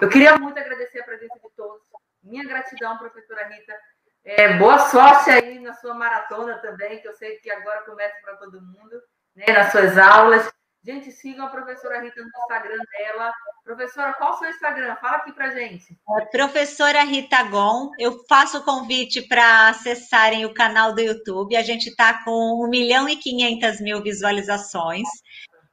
Eu 0.03 0.09
queria 0.11 0.37
muito 0.37 0.59
agradecer 0.59 1.01
a 1.01 1.05
presença 1.05 1.35
de 1.43 1.49
todos. 1.57 1.81
Minha 2.23 2.47
gratidão, 2.47 2.99
professora 2.99 3.49
Rita. 3.49 3.75
É, 4.23 4.59
boa 4.59 4.79
sorte 4.81 5.31
aí 5.31 5.59
na 5.61 5.73
sua 5.73 5.95
maratona 5.95 6.59
também, 6.59 7.01
que 7.01 7.09
eu 7.09 7.15
sei 7.15 7.37
que 7.39 7.51
agora 7.51 7.81
começa 7.85 8.15
para 8.21 8.37
todo 8.37 8.61
mundo, 8.61 9.01
né, 9.35 9.47
nas 9.47 9.73
suas 9.73 9.97
aulas. 9.97 10.53
Gente, 10.89 11.13
sigam 11.13 11.45
a 11.45 11.51
professora 11.51 12.01
Rita 12.01 12.23
no 12.23 12.29
Instagram 12.29 12.79
dela. 12.97 13.31
Professora, 13.63 14.15
qual 14.15 14.33
o 14.33 14.39
seu 14.39 14.49
Instagram? 14.49 14.97
Fala 14.97 15.19
aqui 15.19 15.33
para 15.33 15.51
gente. 15.51 15.95
É 16.19 16.25
professora 16.25 17.05
Rita 17.05 17.43
Gon. 17.43 17.91
Eu 17.99 18.25
faço 18.27 18.57
o 18.57 18.65
convite 18.65 19.21
para 19.29 19.69
acessarem 19.69 20.47
o 20.47 20.55
canal 20.55 20.95
do 20.95 21.03
YouTube. 21.03 21.55
A 21.55 21.63
gente 21.63 21.91
está 21.91 22.25
com 22.25 22.65
1 22.65 22.71
milhão 22.71 23.07
e 23.07 23.17
500 23.17 23.83
mil 23.83 24.03
visualizações. 24.03 25.07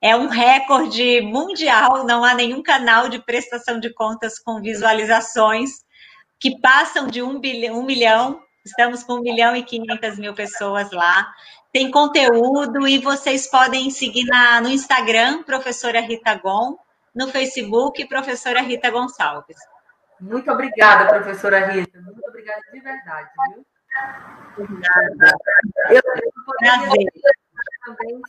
É 0.02 0.18
um 0.18 0.28
recorde 0.28 1.22
mundial. 1.22 2.06
Não 2.06 2.22
há 2.22 2.34
nenhum 2.34 2.62
canal 2.62 3.08
de 3.08 3.24
prestação 3.24 3.80
de 3.80 3.94
contas 3.94 4.38
com 4.38 4.60
visualizações 4.60 5.86
que 6.38 6.60
passam 6.60 7.08
de 7.08 7.22
1, 7.22 7.40
bilhão, 7.40 7.80
1 7.80 7.86
milhão. 7.86 8.42
Estamos 8.66 9.02
com 9.02 9.14
1 9.14 9.22
milhão 9.22 9.56
e 9.56 9.64
500 9.64 10.20
mil 10.20 10.34
pessoas 10.34 10.92
lá 10.92 11.26
tem 11.76 11.92
conteúdo 11.92 12.88
e 12.88 13.00
vocês 13.00 13.48
podem 13.48 13.90
seguir 13.90 14.24
na, 14.28 14.62
no 14.62 14.70
Instagram, 14.70 15.44
professora 15.44 16.00
Rita 16.00 16.34
Gon, 16.36 16.78
no 17.14 17.28
Facebook, 17.28 18.08
professora 18.08 18.62
Rita 18.62 18.90
Gonçalves. 18.90 19.58
Muito 20.22 20.50
obrigada, 20.50 21.10
professora 21.10 21.68
Rita. 21.68 22.00
Muito 22.00 22.26
obrigada 22.30 22.62
de 22.72 22.80
verdade, 22.80 23.30
viu? 23.50 23.66
Obrigada. 24.58 25.38
Eu, 25.90 25.96
eu 25.96 26.32
Prazer 26.60 27.45
também 27.86 28.22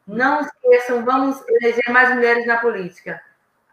Não 0.06 0.42
esqueçam, 0.42 1.04
vamos 1.04 1.44
eleger 1.48 1.92
mais 1.92 2.14
mulheres 2.14 2.46
na 2.46 2.58
política. 2.58 3.20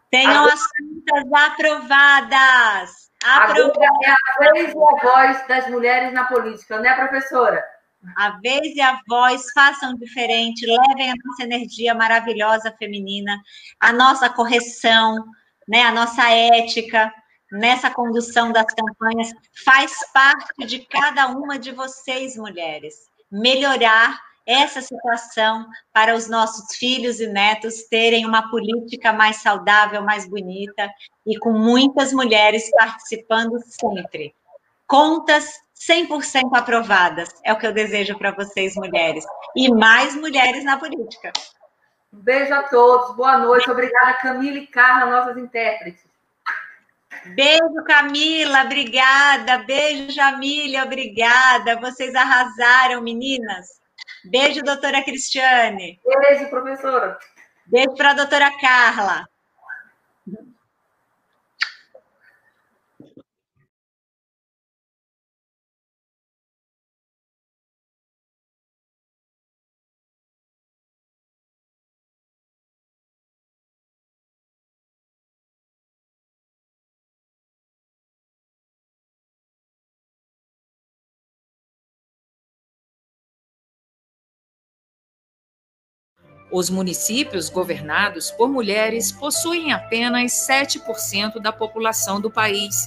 Tenham 0.09 0.31
Agora, 0.31 0.53
as 0.53 0.65
contas 0.67 1.31
aprovadas. 1.33 3.11
Aprovadas. 3.23 3.77
Agora 3.77 3.99
é 4.03 4.11
a 4.11 4.15
vez 4.53 4.73
e 4.73 4.77
a 4.77 4.95
voz 5.03 5.47
das 5.47 5.67
mulheres 5.67 6.11
na 6.13 6.23
política, 6.25 6.79
né, 6.79 6.95
professora? 6.95 7.63
A 8.17 8.31
vez 8.39 8.75
e 8.75 8.81
a 8.81 8.99
voz 9.07 9.51
façam 9.53 9.95
diferente, 9.95 10.65
levem 10.65 11.11
a 11.11 11.15
nossa 11.25 11.43
energia 11.43 11.93
maravilhosa 11.93 12.73
feminina, 12.77 13.41
a 13.79 13.93
nossa 13.93 14.29
correção, 14.29 15.23
né, 15.67 15.83
a 15.83 15.91
nossa 15.91 16.29
ética 16.29 17.13
nessa 17.51 17.89
condução 17.89 18.51
das 18.51 18.67
campanhas 18.73 19.33
faz 19.65 19.93
parte 20.13 20.65
de 20.65 20.79
cada 20.79 21.27
uma 21.27 21.59
de 21.59 21.71
vocês, 21.71 22.37
mulheres. 22.37 23.09
Melhorar 23.29 24.19
essa 24.45 24.81
situação 24.81 25.67
para 25.93 26.15
os 26.15 26.27
nossos 26.27 26.75
filhos 26.75 27.19
e 27.19 27.27
netos 27.27 27.83
terem 27.83 28.25
uma 28.25 28.49
política 28.49 29.13
mais 29.13 29.37
saudável, 29.37 30.01
mais 30.01 30.27
bonita 30.27 30.89
e 31.25 31.37
com 31.37 31.51
muitas 31.51 32.11
mulheres 32.11 32.69
participando 32.71 33.59
sempre. 33.59 34.33
Contas 34.87 35.53
100% 35.89 36.55
aprovadas. 36.55 37.29
É 37.43 37.51
o 37.51 37.57
que 37.57 37.65
eu 37.65 37.73
desejo 37.73 38.17
para 38.17 38.31
vocês, 38.31 38.75
mulheres. 38.75 39.25
E 39.55 39.69
mais 39.73 40.15
mulheres 40.15 40.63
na 40.63 40.77
política. 40.77 41.31
Um 42.13 42.19
beijo 42.19 42.53
a 42.53 42.63
todos. 42.63 43.15
Boa 43.15 43.37
noite. 43.37 43.69
Obrigada, 43.69 44.13
Camila 44.15 44.57
e 44.57 44.67
Carla, 44.67 45.11
nossas 45.11 45.37
intérpretes. 45.37 46.03
Beijo, 47.35 47.83
Camila. 47.85 48.63
Obrigada. 48.63 49.59
Beijo, 49.59 50.11
Jamília. 50.11 50.83
Obrigada. 50.83 51.79
Vocês 51.79 52.13
arrasaram, 52.15 53.01
meninas. 53.01 53.79
Beijo, 54.25 54.61
doutora 54.61 55.03
Cristiane. 55.03 55.99
Beijo, 56.05 56.49
professora. 56.49 57.17
Beijo 57.65 57.95
para 57.95 58.11
a 58.11 58.15
doutora 58.15 58.51
Carla. 58.59 59.30
Os 86.51 86.69
municípios 86.69 87.49
governados 87.49 88.29
por 88.31 88.49
mulheres 88.49 89.09
possuem 89.09 89.71
apenas 89.71 90.33
7% 90.33 91.39
da 91.39 91.51
população 91.53 92.19
do 92.19 92.29
país. 92.29 92.85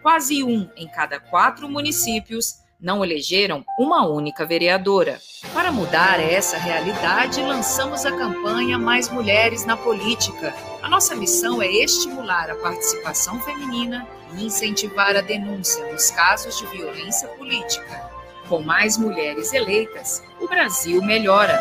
Quase 0.00 0.44
um 0.44 0.70
em 0.76 0.86
cada 0.86 1.18
quatro 1.18 1.68
municípios 1.68 2.60
não 2.80 3.04
elegeram 3.04 3.64
uma 3.76 4.06
única 4.06 4.46
vereadora. 4.46 5.20
Para 5.52 5.72
mudar 5.72 6.20
essa 6.20 6.56
realidade, 6.56 7.42
lançamos 7.42 8.06
a 8.06 8.12
campanha 8.12 8.78
Mais 8.78 9.08
Mulheres 9.08 9.66
na 9.66 9.76
Política. 9.76 10.54
A 10.80 10.88
nossa 10.88 11.14
missão 11.16 11.60
é 11.60 11.66
estimular 11.66 12.48
a 12.48 12.54
participação 12.54 13.40
feminina 13.40 14.06
e 14.36 14.46
incentivar 14.46 15.16
a 15.16 15.20
denúncia 15.20 15.84
nos 15.92 16.10
casos 16.12 16.56
de 16.58 16.66
violência 16.66 17.28
política. 17.30 18.08
Com 18.48 18.62
mais 18.62 18.96
mulheres 18.96 19.52
eleitas, 19.52 20.22
o 20.40 20.48
Brasil 20.48 21.02
melhora. 21.02 21.58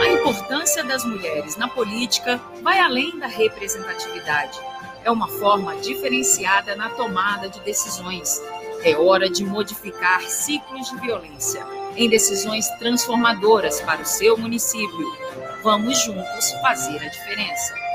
A 0.00 0.08
importância 0.08 0.84
das 0.84 1.04
mulheres 1.04 1.56
na 1.56 1.68
política 1.68 2.40
vai 2.62 2.78
além 2.78 3.18
da 3.18 3.26
representatividade. 3.26 4.58
É 5.04 5.10
uma 5.10 5.28
forma 5.28 5.76
diferenciada 5.76 6.74
na 6.74 6.90
tomada 6.90 7.48
de 7.48 7.60
decisões. 7.60 8.40
É 8.82 8.96
hora 8.96 9.30
de 9.30 9.44
modificar 9.44 10.20
ciclos 10.22 10.90
de 10.90 11.00
violência 11.00 11.64
em 11.96 12.08
decisões 12.08 12.68
transformadoras 12.78 13.80
para 13.80 14.02
o 14.02 14.06
seu 14.06 14.36
município. 14.36 15.16
Vamos 15.62 15.98
juntos 15.98 16.52
fazer 16.60 16.98
a 16.98 17.08
diferença. 17.08 17.85